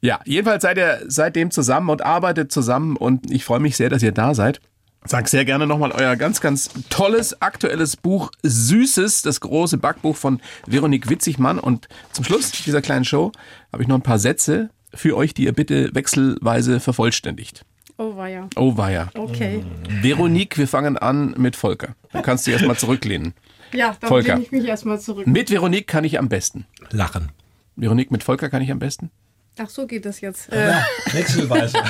Ja, 0.00 0.20
jedenfalls 0.24 0.62
seid 0.62 0.78
ihr 0.78 1.02
seitdem 1.06 1.50
zusammen 1.50 1.88
und 1.90 2.02
arbeitet 2.02 2.52
zusammen 2.52 2.96
und 2.96 3.30
ich 3.30 3.44
freue 3.44 3.60
mich 3.60 3.76
sehr, 3.76 3.88
dass 3.88 4.02
ihr 4.02 4.12
da 4.12 4.34
seid. 4.34 4.60
Sag 5.04 5.28
sehr 5.28 5.44
gerne 5.44 5.68
nochmal 5.68 5.92
euer 5.92 6.16
ganz, 6.16 6.40
ganz 6.40 6.70
tolles, 6.90 7.40
aktuelles 7.40 7.96
Buch 7.96 8.32
Süßes, 8.42 9.22
das 9.22 9.40
große 9.40 9.78
Backbuch 9.78 10.16
von 10.16 10.40
Veronique 10.66 11.08
Witzigmann. 11.08 11.60
Und 11.60 11.86
zum 12.10 12.24
Schluss 12.24 12.50
dieser 12.50 12.82
kleinen 12.82 13.04
Show 13.04 13.30
habe 13.72 13.84
ich 13.84 13.88
noch 13.88 13.96
ein 13.96 14.02
paar 14.02 14.18
Sätze 14.18 14.70
für 14.92 15.16
euch, 15.16 15.32
die 15.32 15.44
ihr 15.44 15.52
bitte 15.52 15.94
wechselweise 15.94 16.80
vervollständigt. 16.80 17.64
Oh, 17.98 18.14
war 18.16 18.28
ja. 18.28 18.48
Oh 18.56 18.76
weia. 18.76 19.08
Okay. 19.14 19.64
Veronique, 20.02 20.58
wir 20.58 20.68
fangen 20.68 20.98
an 20.98 21.34
mit 21.38 21.56
Volker. 21.56 21.94
Du 22.12 22.20
kannst 22.22 22.46
dich 22.46 22.52
erstmal 22.54 22.76
zurücklehnen. 22.76 23.32
Ja, 23.72 23.96
dann 24.00 24.08
Volker. 24.08 24.34
lehne 24.34 24.44
ich 24.44 24.52
mich 24.52 24.64
erstmal 24.66 25.00
zurück. 25.00 25.26
Mit 25.26 25.50
Veronique 25.50 25.86
kann 25.86 26.04
ich 26.04 26.18
am 26.18 26.28
besten. 26.28 26.66
Lachen. 26.90 27.32
Veronique, 27.74 28.10
mit 28.10 28.22
Volker 28.22 28.50
kann 28.50 28.62
ich 28.62 28.70
am 28.70 28.78
besten. 28.78 29.10
Ach, 29.58 29.68
so 29.70 29.86
geht 29.86 30.04
das 30.04 30.20
jetzt. 30.20 30.52
Äh, 30.52 30.74
Wechselweise. 31.12 31.78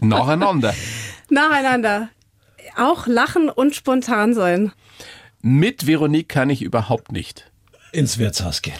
Nacheinander. 0.00 0.74
nacheinander. 1.30 2.08
Auch 2.76 3.06
lachen 3.06 3.48
und 3.48 3.74
spontan 3.74 4.34
sein. 4.34 4.72
Mit 5.40 5.86
Veronique 5.86 6.28
kann 6.28 6.50
ich 6.50 6.62
überhaupt 6.62 7.12
nicht. 7.12 7.50
Ins 7.92 8.18
Wirtshaus 8.18 8.62
gehen. 8.62 8.74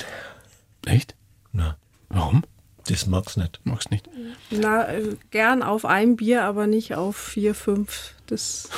Echt? 0.87 1.15
Na, 1.53 1.77
Warum? 2.09 2.43
Das 2.89 3.07
mag's 3.07 3.37
nicht. 3.37 3.61
Magst 3.65 3.91
nicht. 3.91 4.09
Na, 4.51 4.89
äh, 4.89 5.17
gern 5.31 5.63
auf 5.63 5.85
ein 5.85 6.17
Bier, 6.17 6.45
aber 6.45 6.67
nicht 6.67 6.95
auf 6.95 7.17
vier, 7.17 7.55
fünf. 7.55 8.15
Das 8.27 8.69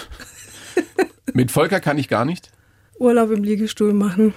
Mit 1.32 1.50
Volker 1.50 1.80
kann 1.80 1.98
ich 1.98 2.08
gar 2.08 2.24
nicht. 2.24 2.50
Urlaub 2.98 3.30
im 3.30 3.44
Liegestuhl 3.44 3.92
machen. 3.92 4.34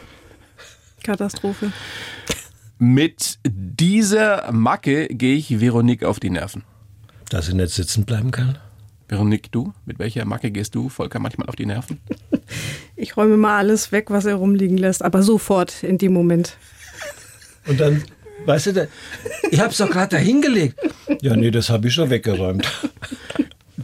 Katastrophe. 1.04 1.72
Mit 2.78 3.40
dieser 3.46 4.52
Macke 4.52 5.08
gehe 5.08 5.36
ich 5.36 5.60
Veronique 5.60 6.04
auf 6.06 6.20
die 6.20 6.30
Nerven. 6.30 6.64
Dass 7.30 7.48
sie 7.48 7.54
nicht 7.54 7.74
sitzen 7.74 8.06
bleiben 8.06 8.32
kann. 8.32 8.58
Veronique, 9.08 9.52
du? 9.52 9.74
Mit 9.86 10.00
welcher 10.00 10.26
Macke 10.26 10.52
gehst 10.52 10.76
du 10.76 10.90
Volker 10.90 11.20
manchmal 11.20 11.50
auf 11.50 11.56
die 11.56 11.66
Nerven? 11.66 12.00
Ich 12.96 13.18
räume 13.18 13.38
mal 13.38 13.58
alles 13.58 13.92
weg, 13.92 14.12
was 14.12 14.26
er 14.26 14.36
rumliegen 14.36 14.78
lässt, 14.78 15.04
aber 15.04 15.24
sofort 15.24 15.84
in 15.84 15.98
dem 15.98 16.14
Moment. 16.14 16.58
Und 17.66 17.80
dann, 17.80 18.04
weißt 18.46 18.68
du, 18.68 18.74
da, 18.74 18.88
ich 19.52 19.60
hab's 19.60 19.78
doch 19.78 19.90
gerade 19.90 20.16
da 20.16 20.18
hingelegt. 20.18 20.80
Ja, 21.22 21.36
nee, 21.36 21.52
das 21.52 21.70
habe 21.70 21.88
ich 21.88 21.94
schon 21.94 22.10
weggeräumt. 22.10 22.68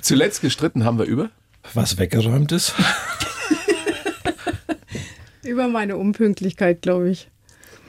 Zuletzt 0.02 0.42
gestritten 0.42 0.84
haben 0.84 0.98
wir 0.98 1.06
über. 1.06 1.30
Was 1.74 1.98
weggeräumt 1.98 2.52
ist. 2.52 2.74
Über 5.44 5.68
meine 5.68 5.98
Unpünktlichkeit, 5.98 6.82
glaube 6.82 7.10
ich. 7.10 7.30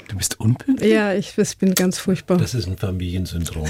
Du 0.08 0.16
bist 0.16 0.40
unpünktlich? 0.40 0.90
Ja, 0.90 1.14
ich, 1.14 1.36
ich 1.36 1.58
bin 1.58 1.74
ganz 1.74 1.98
furchtbar. 1.98 2.38
Das 2.38 2.54
ist 2.54 2.66
ein 2.66 2.76
Familiensyndrom. 2.78 3.68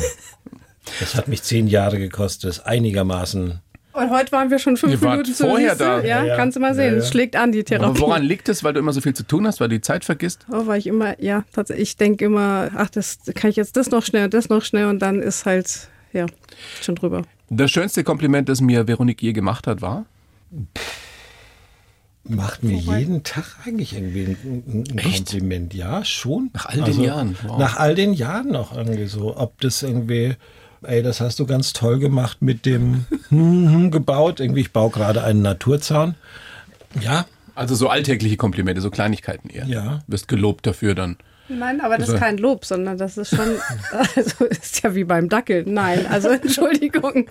Das 0.99 1.15
hat 1.15 1.29
mich 1.29 1.43
zehn 1.43 1.67
Jahre 1.67 1.99
gekostet, 1.99 2.49
das 2.49 2.61
einigermaßen. 2.61 3.61
Und 3.93 4.11
heute 4.11 4.31
waren 4.33 4.51
wir 4.51 4.59
schon 4.59 4.77
fünf 4.77 4.93
Ihr 4.93 5.03
wart 5.03 5.13
Minuten 5.19 5.35
zu 5.35 5.47
vorher 5.47 5.75
da. 5.75 5.99
Ja, 6.01 6.21
Ja, 6.21 6.25
ja. 6.25 6.37
kannst 6.37 6.57
du 6.57 6.61
mal 6.61 6.75
sehen. 6.75 6.97
Ja, 6.99 7.03
schlägt 7.05 7.35
an, 7.35 7.51
die 7.51 7.65
Therapie. 7.65 7.87
Aber 7.89 7.99
woran 7.99 8.23
liegt 8.23 8.49
es, 8.49 8.63
weil 8.63 8.73
du 8.73 8.79
immer 8.79 8.93
so 8.93 9.01
viel 9.01 9.15
zu 9.15 9.25
tun 9.25 9.47
hast, 9.47 9.61
weil 9.61 9.69
du 9.69 9.77
die 9.77 9.81
Zeit 9.81 10.05
vergisst? 10.05 10.47
Oh, 10.53 10.67
weil 10.67 10.79
ich 10.79 10.87
immer, 10.87 11.21
ja, 11.21 11.45
tatsächlich, 11.53 11.89
ich 11.91 11.97
denke 11.97 12.25
immer, 12.27 12.71
ach, 12.77 12.91
das 12.91 13.19
kann 13.35 13.51
ich 13.51 13.57
jetzt 13.57 13.77
das 13.77 13.91
noch 13.91 14.05
schnell 14.05 14.25
und 14.25 14.35
das 14.35 14.49
noch 14.49 14.63
schnell 14.63 14.87
und 14.87 15.01
dann 15.01 15.21
ist 15.21 15.45
halt, 15.45 15.89
ja, 16.13 16.27
schon 16.81 16.95
drüber. 16.95 17.23
Das 17.49 17.71
schönste 17.73 18.05
Kompliment, 18.05 18.49
das 18.49 18.61
mir 18.61 18.87
Veronique 18.87 19.23
je 19.23 19.33
gemacht 19.33 19.67
hat, 19.67 19.83
war? 19.83 20.07
Macht 22.23 22.63
mir 22.63 22.77
jeden 22.77 23.25
Tag 23.25 23.57
eigentlich 23.65 23.95
irgendwie 23.95 24.37
ein, 24.45 24.85
ein? 24.93 25.15
Kompliment. 25.15 25.75
Ja, 25.75 26.05
schon. 26.05 26.51
Nach 26.53 26.67
all 26.67 26.83
den 26.83 27.01
Jahren, 27.01 27.37
wow. 27.43 27.59
Nach 27.59 27.77
all 27.77 27.95
den 27.95 28.13
Jahren 28.13 28.49
noch 28.49 28.77
irgendwie 28.77 29.07
so. 29.07 29.37
Ob 29.37 29.61
das 29.63 29.83
irgendwie, 29.83 30.37
ey, 30.83 31.03
das 31.03 31.21
hast 31.21 31.39
du 31.39 31.47
ganz 31.47 31.73
toll 31.73 31.99
gemacht 31.99 32.43
mit 32.43 32.67
dem 32.67 33.07
hm, 33.29 33.73
hm, 33.73 33.91
gebaut. 33.91 34.41
Irgendwie, 34.41 34.61
ich 34.61 34.73
baue 34.73 34.91
gerade 34.91 35.23
einen 35.25 35.43
Naturzaun. 35.43 36.15
Ja, 37.01 37.27
Also 37.55 37.75
so 37.75 37.89
alltägliche 37.89 38.37
Komplimente, 38.37 38.81
so 38.81 38.91
Kleinigkeiten 38.91 39.49
eher. 39.51 39.67
Ja. 39.67 40.03
Wirst 40.07 40.29
gelobt 40.29 40.67
dafür 40.67 40.95
dann. 40.95 41.17
Nein, 41.53 41.81
aber 41.81 41.97
das 41.97 42.05
Also- 42.09 42.15
ist 42.15 42.21
kein 42.21 42.39
Lob, 42.39 42.65
sondern 42.65 42.97
das 42.97 43.19
ist 43.19 43.35
schon, 43.35 43.49
also 44.17 44.45
ist 44.45 44.83
ja 44.83 44.95
wie 44.95 45.05
beim 45.05 45.29
Dackel. 45.29 45.65
Nein, 45.67 46.07
also 46.09 46.29
Entschuldigung. 46.31 47.29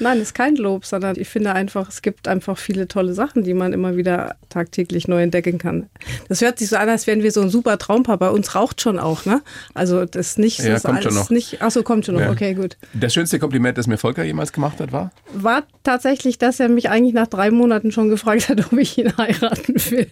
Nein, 0.00 0.20
ist 0.20 0.34
kein 0.34 0.56
Lob, 0.56 0.84
sondern 0.84 1.16
ich 1.18 1.28
finde 1.28 1.52
einfach, 1.52 1.88
es 1.88 2.02
gibt 2.02 2.26
einfach 2.26 2.58
viele 2.58 2.88
tolle 2.88 3.14
Sachen, 3.14 3.42
die 3.44 3.54
man 3.54 3.72
immer 3.72 3.96
wieder 3.96 4.34
tagtäglich 4.48 5.06
neu 5.08 5.22
entdecken 5.22 5.58
kann. 5.58 5.88
Das 6.28 6.40
hört 6.40 6.58
sich 6.58 6.68
so 6.68 6.76
an, 6.76 6.88
als 6.88 7.06
wären 7.06 7.22
wir 7.22 7.30
so 7.32 7.40
ein 7.42 7.50
super 7.50 7.78
Traumpaar. 7.78 8.18
Bei 8.18 8.30
uns 8.30 8.54
raucht 8.54 8.80
schon 8.80 8.98
auch, 8.98 9.24
ne? 9.24 9.42
Also 9.74 10.04
das 10.04 10.30
ist 10.30 10.38
nicht, 10.38 10.58
Ja, 10.58 10.70
das 10.70 10.78
ist 10.78 10.86
kommt 10.90 11.02
schon 11.04 11.14
noch. 11.14 11.30
nicht, 11.30 11.58
ach 11.60 11.70
so, 11.70 11.82
kommt 11.82 12.06
schon 12.06 12.14
noch, 12.16 12.22
Ja. 12.22 12.30
okay, 12.30 12.54
gut. 12.54 12.76
Das 12.94 13.14
schönste 13.14 13.38
Kompliment, 13.38 13.78
das 13.78 13.86
mir 13.86 13.98
Volker 13.98 14.24
jemals 14.24 14.52
gemacht 14.52 14.80
hat, 14.80 14.90
war? 14.92 15.12
War 15.32 15.62
tatsächlich, 15.84 16.38
dass 16.38 16.58
er 16.60 16.68
mich 16.68 16.90
eigentlich 16.90 17.14
nach 17.14 17.26
drei 17.28 17.50
Monaten 17.50 17.92
schon 17.92 18.08
gefragt 18.08 18.48
hat, 18.48 18.66
ob 18.72 18.78
ich 18.78 18.98
ihn 18.98 19.16
heiraten 19.16 19.74
will. 19.90 20.10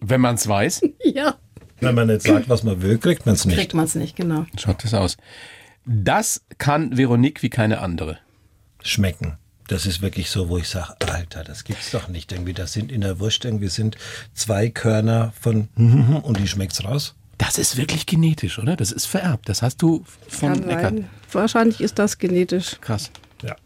Wenn 0.00 0.20
man 0.20 0.36
es 0.36 0.46
weiß, 0.48 0.82
ja. 1.04 1.34
Wenn 1.82 1.94
man 1.94 2.06
nicht 2.08 2.22
sagt, 2.22 2.48
was 2.48 2.62
man 2.62 2.80
will, 2.82 2.98
kriegt 2.98 3.26
man 3.26 3.34
es 3.34 3.44
nicht. 3.44 3.58
Kriegt 3.58 3.74
man 3.74 3.84
es 3.84 3.94
nicht, 3.94 4.16
genau. 4.16 4.46
schaut 4.58 4.82
das 4.84 4.94
aus. 4.94 5.16
Das 5.84 6.42
kann 6.58 6.96
Veronique 6.96 7.42
wie 7.42 7.50
keine 7.50 7.80
andere. 7.80 8.18
Schmecken. 8.82 9.38
Das 9.68 9.86
ist 9.86 10.02
wirklich 10.02 10.30
so, 10.30 10.48
wo 10.48 10.58
ich 10.58 10.68
sage, 10.68 10.94
Alter, 11.08 11.44
das 11.44 11.64
gibt's 11.64 11.90
doch 11.92 12.08
nicht. 12.08 12.32
Irgendwie, 12.32 12.52
das 12.52 12.72
sind 12.72 12.92
in 12.92 13.00
der 13.00 13.20
Wurst 13.20 13.44
irgendwie 13.44 13.68
sind 13.68 13.96
zwei 14.34 14.68
Körner 14.68 15.32
von 15.40 15.68
und 15.76 16.38
die 16.38 16.48
schmeckt's 16.48 16.84
raus. 16.84 17.14
Das 17.38 17.58
ist 17.58 17.76
wirklich 17.76 18.06
genetisch, 18.06 18.58
oder? 18.58 18.76
Das 18.76 18.92
ist 18.92 19.06
vererbt. 19.06 19.48
Das 19.48 19.62
hast 19.62 19.82
du 19.82 20.04
von 20.28 20.52
Kann 20.52 20.68
Eckart. 20.68 20.94
sein. 20.94 21.08
Wahrscheinlich 21.32 21.80
ist 21.80 21.98
das 21.98 22.18
genetisch. 22.18 22.76
Krass. 22.80 23.10
Ja. 23.42 23.56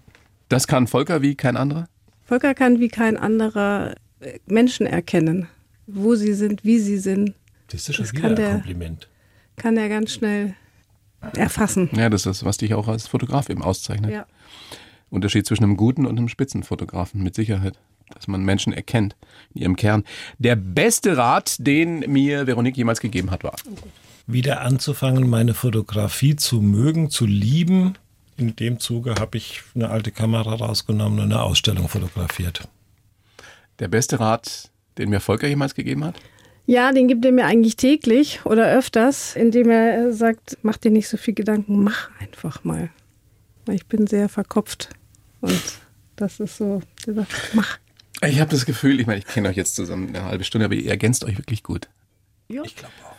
Das 0.49 0.67
kann 0.67 0.87
Volker 0.87 1.21
wie 1.23 1.35
kein 1.35 1.57
anderer? 1.57 1.89
Volker 2.25 2.55
kann 2.55 2.81
wie 2.81 2.89
kein 2.89 3.17
anderer 3.17 3.95
äh, 4.21 4.39
Menschen 4.47 4.87
erkennen, 4.87 5.49
wo 5.87 6.15
sie 6.15 6.35
sind, 6.35 6.65
wie 6.65 6.79
sie 6.79 6.99
sind, 6.99 7.35
Das 7.69 7.89
ist 7.89 7.95
schon 7.97 8.05
Das 8.05 8.13
wieder 8.13 8.23
kann 8.23 8.31
ein 8.31 8.37
der- 8.37 8.51
Kompliment. 8.53 9.09
kann 9.57 9.77
er 9.77 9.89
ganz 9.89 10.13
schnell 10.13 10.55
erfassen. 11.37 11.89
Ja, 11.97 12.09
das 12.11 12.27
ist, 12.27 12.45
was 12.45 12.59
dich 12.59 12.75
auch 12.75 12.89
als 12.89 13.07
Fotograf 13.09 13.49
eben 13.49 13.63
auszeichnet. 13.63 14.11
Ja. 14.13 14.27
Unterschied 15.11 15.47
zwischen 15.47 15.65
einem 15.65 15.77
guten 15.77 16.07
und 16.07 16.19
einem 16.19 16.29
Spitzenfotografen, 16.29 17.23
mit 17.23 17.35
Sicherheit. 17.35 17.79
Dass 18.15 18.29
man 18.29 18.45
Menschen 18.45 18.73
erkennt 18.73 19.17
in 19.53 19.63
ihrem 19.63 19.75
Kern. 19.77 20.05
Der 20.39 20.55
beste 20.55 21.17
Rat, 21.17 21.57
den 21.59 22.01
mir 22.13 22.47
Veronique 22.47 22.77
jemals 22.77 23.01
gegeben 23.01 23.33
hat, 23.33 23.43
war. 23.43 23.57
Wieder 24.29 24.61
anzufangen, 24.61 25.29
meine 25.29 25.55
Fotografie 25.55 26.37
zu 26.37 26.61
mögen, 26.61 27.11
zu 27.11 27.27
lieben. 27.27 27.97
In 28.37 28.55
dem 28.55 28.79
Zuge 28.79 29.17
habe 29.19 29.39
ich 29.39 29.63
eine 29.75 29.91
alte 29.91 30.13
Kamera 30.13 30.55
rausgenommen 30.55 31.19
und 31.19 31.33
eine 31.33 31.43
Ausstellung 31.43 31.89
fotografiert. 31.89 32.69
Der 33.81 33.89
beste 33.89 34.21
Rat, 34.21 34.71
den 34.99 35.11
mir 35.11 35.19
Volker 35.21 35.49
jemals 35.49 35.75
gegeben 35.75 36.05
hat? 36.05 36.15
Ja, 36.67 36.91
den 36.93 37.07
gibt 37.07 37.25
er 37.25 37.33
mir 37.33 37.45
eigentlich 37.47 37.77
täglich 37.77 38.41
oder 38.45 38.67
öfters, 38.73 39.37
indem 39.37 39.71
er 39.71 40.13
sagt, 40.13 40.59
mach 40.63 40.77
dir 40.77 40.91
nicht 40.91 41.09
so 41.09 41.17
viel 41.17 41.35
Gedanken, 41.35 41.83
mach 41.85 42.11
einfach 42.21 42.65
mal. 42.65 42.91
Ich 43.71 43.87
bin 43.87 44.07
sehr 44.07 44.29
verkopft 44.29 44.91
und 45.41 45.63
das 46.17 46.41
ist 46.41 46.57
so, 46.57 46.83
der 47.07 47.15
sagt, 47.15 47.33
mach. 47.55 47.79
Ich 48.23 48.41
habe 48.41 48.51
das 48.51 48.67
Gefühl, 48.67 48.99
ich 48.99 49.07
meine, 49.07 49.19
ich 49.19 49.27
kenne 49.27 49.49
euch 49.49 49.57
jetzt 49.57 49.77
zusammen 49.77 50.09
eine 50.09 50.25
halbe 50.25 50.43
Stunde, 50.45 50.65
aber 50.65 50.75
ihr 50.75 50.91
ergänzt 50.91 51.25
euch 51.25 51.39
wirklich 51.39 51.63
gut. 51.63 51.89
Ja. 52.49 52.63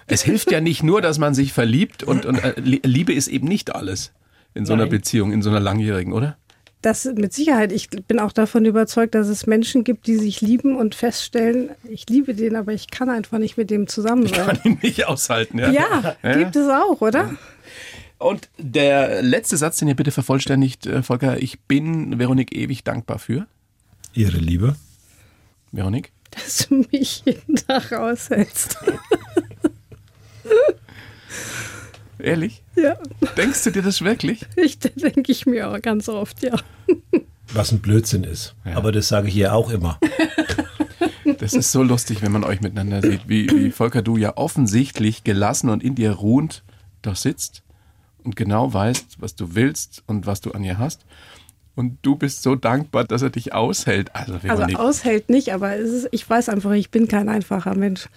Es 0.07 0.23
hilft 0.23 0.51
ja 0.51 0.61
nicht 0.61 0.83
nur, 0.83 1.01
dass 1.01 1.17
man 1.17 1.33
sich 1.33 1.53
verliebt 1.53 2.03
und, 2.03 2.25
und 2.25 2.43
äh, 2.43 2.53
Lie- 2.59 2.81
Liebe 2.85 3.13
ist 3.13 3.27
eben 3.27 3.47
nicht 3.47 3.75
alles 3.75 4.13
in 4.53 4.65
so 4.65 4.73
einer 4.73 4.83
Nein. 4.83 4.91
Beziehung, 4.91 5.31
in 5.31 5.41
so 5.41 5.49
einer 5.49 5.59
langjährigen, 5.59 6.13
oder? 6.13 6.37
Das 6.81 7.05
mit 7.05 7.33
Sicherheit. 7.33 7.71
Ich 7.71 7.89
bin 7.89 8.19
auch 8.19 8.31
davon 8.31 8.63
überzeugt, 8.65 9.15
dass 9.15 9.27
es 9.27 9.47
Menschen 9.47 9.83
gibt, 9.83 10.05
die 10.07 10.15
sich 10.17 10.41
lieben 10.41 10.75
und 10.77 10.93
feststellen, 10.93 11.71
ich 11.89 12.07
liebe 12.07 12.35
den, 12.35 12.55
aber 12.55 12.71
ich 12.73 12.89
kann 12.91 13.09
einfach 13.09 13.39
nicht 13.39 13.57
mit 13.57 13.71
dem 13.71 13.87
zusammen 13.87 14.25
Ich 14.25 14.33
kann 14.33 14.55
sein. 14.57 14.59
ihn 14.63 14.79
nicht 14.83 15.05
aushalten. 15.07 15.57
Ja. 15.57 15.71
Ja, 15.71 16.15
Ja. 16.21 16.37
gibt 16.37 16.55
es 16.55 16.69
auch, 16.69 17.01
oder? 17.01 17.31
Und 18.19 18.49
der 18.57 19.21
letzte 19.23 19.57
Satz, 19.57 19.77
den 19.77 19.87
ihr 19.87 19.95
bitte 19.95 20.11
vervollständigt, 20.11 20.85
äh, 20.85 21.01
Volker, 21.03 21.41
ich 21.41 21.59
bin 21.61 22.19
Veronique 22.19 22.51
ewig 22.55 22.83
dankbar 22.83 23.19
für. 23.19 23.47
Ihre 24.13 24.37
Liebe? 24.37 24.75
Veronique? 25.71 26.11
Dass 26.31 26.67
du 26.67 26.85
mich 26.91 27.23
jeden 27.25 27.55
Tag 27.55 27.91
aushältst. 27.93 28.77
Ehrlich? 32.19 32.63
Ja, 32.75 32.97
Denkst 33.35 33.63
du 33.65 33.71
dir 33.71 33.81
das 33.81 34.01
wirklich? 34.01 34.45
ich 34.55 34.79
denke 34.79 35.31
ich 35.31 35.45
mir 35.45 35.69
auch 35.69 35.81
ganz 35.81 36.09
oft, 36.09 36.41
ja. 36.43 36.55
Was 37.53 37.71
ein 37.71 37.79
Blödsinn 37.79 38.23
ist. 38.23 38.55
Aber 38.65 38.91
das 38.91 39.07
sage 39.07 39.27
ich 39.27 39.33
hier 39.33 39.53
auch 39.53 39.69
immer. 39.69 39.99
Das 41.39 41.53
ist 41.53 41.71
so 41.71 41.83
lustig, 41.83 42.21
wenn 42.21 42.31
man 42.31 42.43
euch 42.45 42.61
miteinander 42.61 43.01
sieht, 43.01 43.27
wie, 43.27 43.49
wie 43.49 43.71
Volker, 43.71 44.01
du 44.01 44.17
ja 44.17 44.37
offensichtlich 44.37 45.23
gelassen 45.23 45.69
und 45.69 45.83
in 45.83 45.93
dir 45.93 46.11
ruhend 46.13 46.63
da 47.01 47.15
sitzt 47.15 47.63
und 48.23 48.35
genau 48.35 48.73
weißt, 48.73 49.17
was 49.19 49.35
du 49.35 49.53
willst 49.53 50.03
und 50.07 50.25
was 50.25 50.41
du 50.41 50.51
an 50.51 50.63
ihr 50.63 50.77
hast. 50.79 51.05
Und 51.75 51.99
du 52.01 52.15
bist 52.15 52.43
so 52.43 52.55
dankbar, 52.55 53.03
dass 53.03 53.21
er 53.21 53.29
dich 53.29 53.53
aushält. 53.53 54.09
Also, 54.15 54.39
Also 54.47 54.63
aushält 54.77 55.29
nicht, 55.29 55.53
aber 55.53 55.75
es 55.75 55.91
ist, 55.91 56.07
ich 56.11 56.27
weiß 56.27 56.49
einfach, 56.49 56.71
ich 56.71 56.89
bin 56.91 57.07
kein 57.07 57.29
einfacher 57.29 57.75
Mensch. 57.75 58.07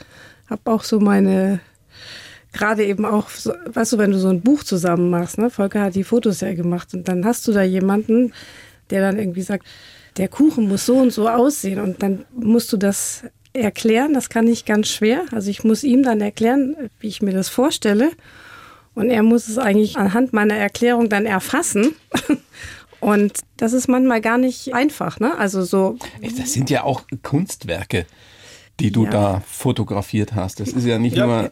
Hab 0.48 0.66
auch 0.66 0.82
so 0.84 0.98
meine, 1.01 1.61
gerade 2.53 2.84
eben 2.84 3.05
auch, 3.05 3.28
so, 3.30 3.53
weißt 3.72 3.92
du, 3.92 3.98
wenn 3.98 4.11
du 4.12 4.18
so 4.18 4.28
ein 4.28 4.40
Buch 4.40 4.64
zusammen 4.64 5.11
machst, 5.11 5.38
ne? 5.38 5.51
Volker 5.51 5.82
hat 5.82 5.94
die 5.94 6.05
Fotos 6.05 6.40
ja 6.40 6.55
gemacht 6.55 6.94
und 6.94 7.09
dann 7.09 7.24
hast 7.24 7.46
du 7.48 7.53
da 7.53 7.62
jemanden, 7.62 8.32
der 8.90 9.01
dann 9.03 9.18
irgendwie 9.18 9.42
sagt, 9.42 9.66
der 10.16 10.28
Kuchen 10.28 10.68
muss 10.68 10.86
so 10.86 10.96
und 10.96 11.12
so 11.12 11.28
aussehen 11.28 11.80
und 11.80 12.03
dann 12.03 12.24
musst 12.34 12.72
du 12.72 12.76
das 12.76 13.22
erklären, 13.53 14.14
das 14.14 14.28
kann 14.28 14.46
ich 14.48 14.64
ganz 14.64 14.88
schwer. 14.88 15.22
Also 15.32 15.51
ich 15.51 15.64
muss 15.64 15.82
ihm 15.84 16.03
dann 16.03 16.20
erklären, 16.20 16.76
wie 17.01 17.09
ich 17.09 17.22
mir 17.22 17.32
das 17.32 17.48
vorstelle 17.48 18.11
und 18.94 19.11
er 19.11 19.22
muss 19.22 19.48
es 19.48 19.59
eigentlich 19.59 19.96
anhand 19.96 20.32
meiner 20.32 20.55
Erklärung 20.57 21.09
dann 21.09 21.26
erfassen. 21.26 21.94
Und 23.01 23.32
das 23.57 23.72
ist 23.72 23.88
manchmal 23.88 24.20
gar 24.20 24.36
nicht 24.36 24.74
einfach, 24.74 25.20
ne? 25.20 25.34
Also 25.38 25.62
so, 25.64 25.96
das 26.36 26.53
sind 26.53 26.68
ja 26.68 26.84
auch 26.84 27.05
Kunstwerke, 27.22 28.05
die 28.78 28.92
du 28.92 29.05
Ja. 29.05 29.11
da 29.11 29.42
fotografiert 29.46 30.34
hast. 30.34 30.61
Das 30.61 30.68
ist 30.68 30.84
ja 30.84 30.98
nicht 30.98 31.16
nur. 31.16 31.51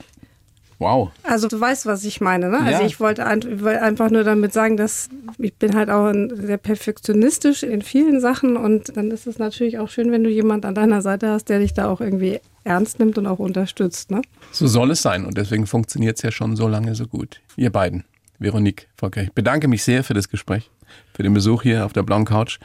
Wow. 0.81 1.11
Also 1.25 1.49
du 1.49 1.59
weißt, 1.61 1.87
was 1.87 2.05
ich 2.05 2.21
meine, 2.21 2.51
ne? 2.51 2.59
Also 2.61 2.81
Ja. 2.83 2.87
ich 2.87 3.01
wollte 3.01 3.27
ein, 3.27 3.41
ich 3.41 3.63
wollte 3.63 3.83
einfach 3.83 4.11
nur 4.11 4.23
damit 4.23 4.53
sagen, 4.53 4.77
dass 4.77 5.09
ich 5.39 5.55
bin 5.55 5.75
halt 5.75 5.91
auch 5.91 6.13
sehr 6.35 6.57
perfektionistisch 6.59 7.65
in 7.65 7.83
vielen 7.83 8.21
Sachen 8.21 8.57
und 8.57 8.97
dann 8.97 9.11
ist 9.11 9.27
es 9.27 9.39
natürlich 9.39 9.79
auch 9.79 9.89
schön, 9.89 10.13
wenn 10.13 10.23
du 10.23 10.31
jemand 10.31 10.65
an 10.65 10.75
deiner 10.75 11.03
Seite 11.03 11.31
hast, 11.31 11.49
der 11.49 11.59
dich 11.59 11.75
da 11.75 11.89
auch 11.91 12.01
irgendwie 12.01 12.41
ernst 12.65 12.99
nimmt 13.01 13.19
und 13.19 13.27
auch 13.27 13.39
unterstützt, 13.41 14.11
ne? 14.11 14.23
So 14.53 14.67
soll 14.67 14.93
es 14.93 15.03
sein 15.03 15.25
und 15.25 15.37
deswegen 15.37 15.67
funktioniert 15.67 16.17
es 16.17 16.23
ja 16.23 16.31
schon 16.31 16.55
so 16.55 16.69
lange 16.69 16.95
so 16.95 17.07
gut. 17.07 17.41
Ihr 17.57 17.71
beiden, 17.71 18.05
Veronique, 18.39 18.87
Volker, 18.97 19.23
ich 19.23 19.33
bedanke 19.33 19.67
mich 19.67 19.83
sehr 19.83 20.05
für 20.05 20.15
das 20.15 20.29
Gespräch, 20.29 20.71
für 21.13 21.25
den 21.25 21.35
Besuch 21.35 21.63
hier 21.63 21.85
auf 21.85 21.93
der 21.93 22.05
blauen 22.05 22.25
Couch. 22.25 22.59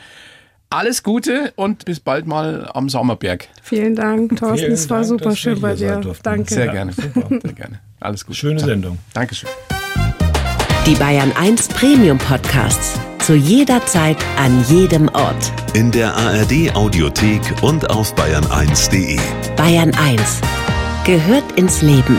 Alles 0.73 1.03
Gute 1.03 1.53
und 1.55 1.85
bis 1.85 1.99
bald 1.99 2.25
mal 2.25 2.67
am 2.73 2.89
Sommerberg. 2.89 3.47
Vielen 3.61 3.95
Dank, 3.95 4.35
Thorsten, 4.37 4.57
Vielen 4.57 4.71
es 4.71 4.89
war 4.89 5.01
Dank, 5.01 5.07
super 5.07 5.35
schön 5.35 5.61
bei 5.61 5.75
dir. 5.75 6.01
Danke. 6.23 6.51
Sehr 6.51 6.67
gerne. 6.69 6.91
super. 6.93 7.27
Sehr 7.29 7.53
gerne. 7.53 7.79
Alles 7.99 8.25
Gute. 8.25 8.39
Schöne. 8.39 8.59
Sendung. 8.59 8.97
Dankeschön. 9.13 9.49
Die 10.87 10.95
Bayern 10.95 11.31
1 11.39 11.67
Premium 11.67 12.17
Podcasts. 12.17 12.99
Zu 13.19 13.35
jeder 13.35 13.85
Zeit, 13.85 14.17
an 14.37 14.65
jedem 14.67 15.09
Ort. 15.09 15.53
In 15.75 15.91
der 15.91 16.11
ARD 16.15 16.75
Audiothek 16.75 17.41
und 17.61 17.91
auf 17.91 18.15
bayern1.de. 18.15 19.19
Bayern 19.55 19.93
1 19.93 20.41
gehört 21.05 21.51
ins 21.55 21.83
Leben. 21.83 22.17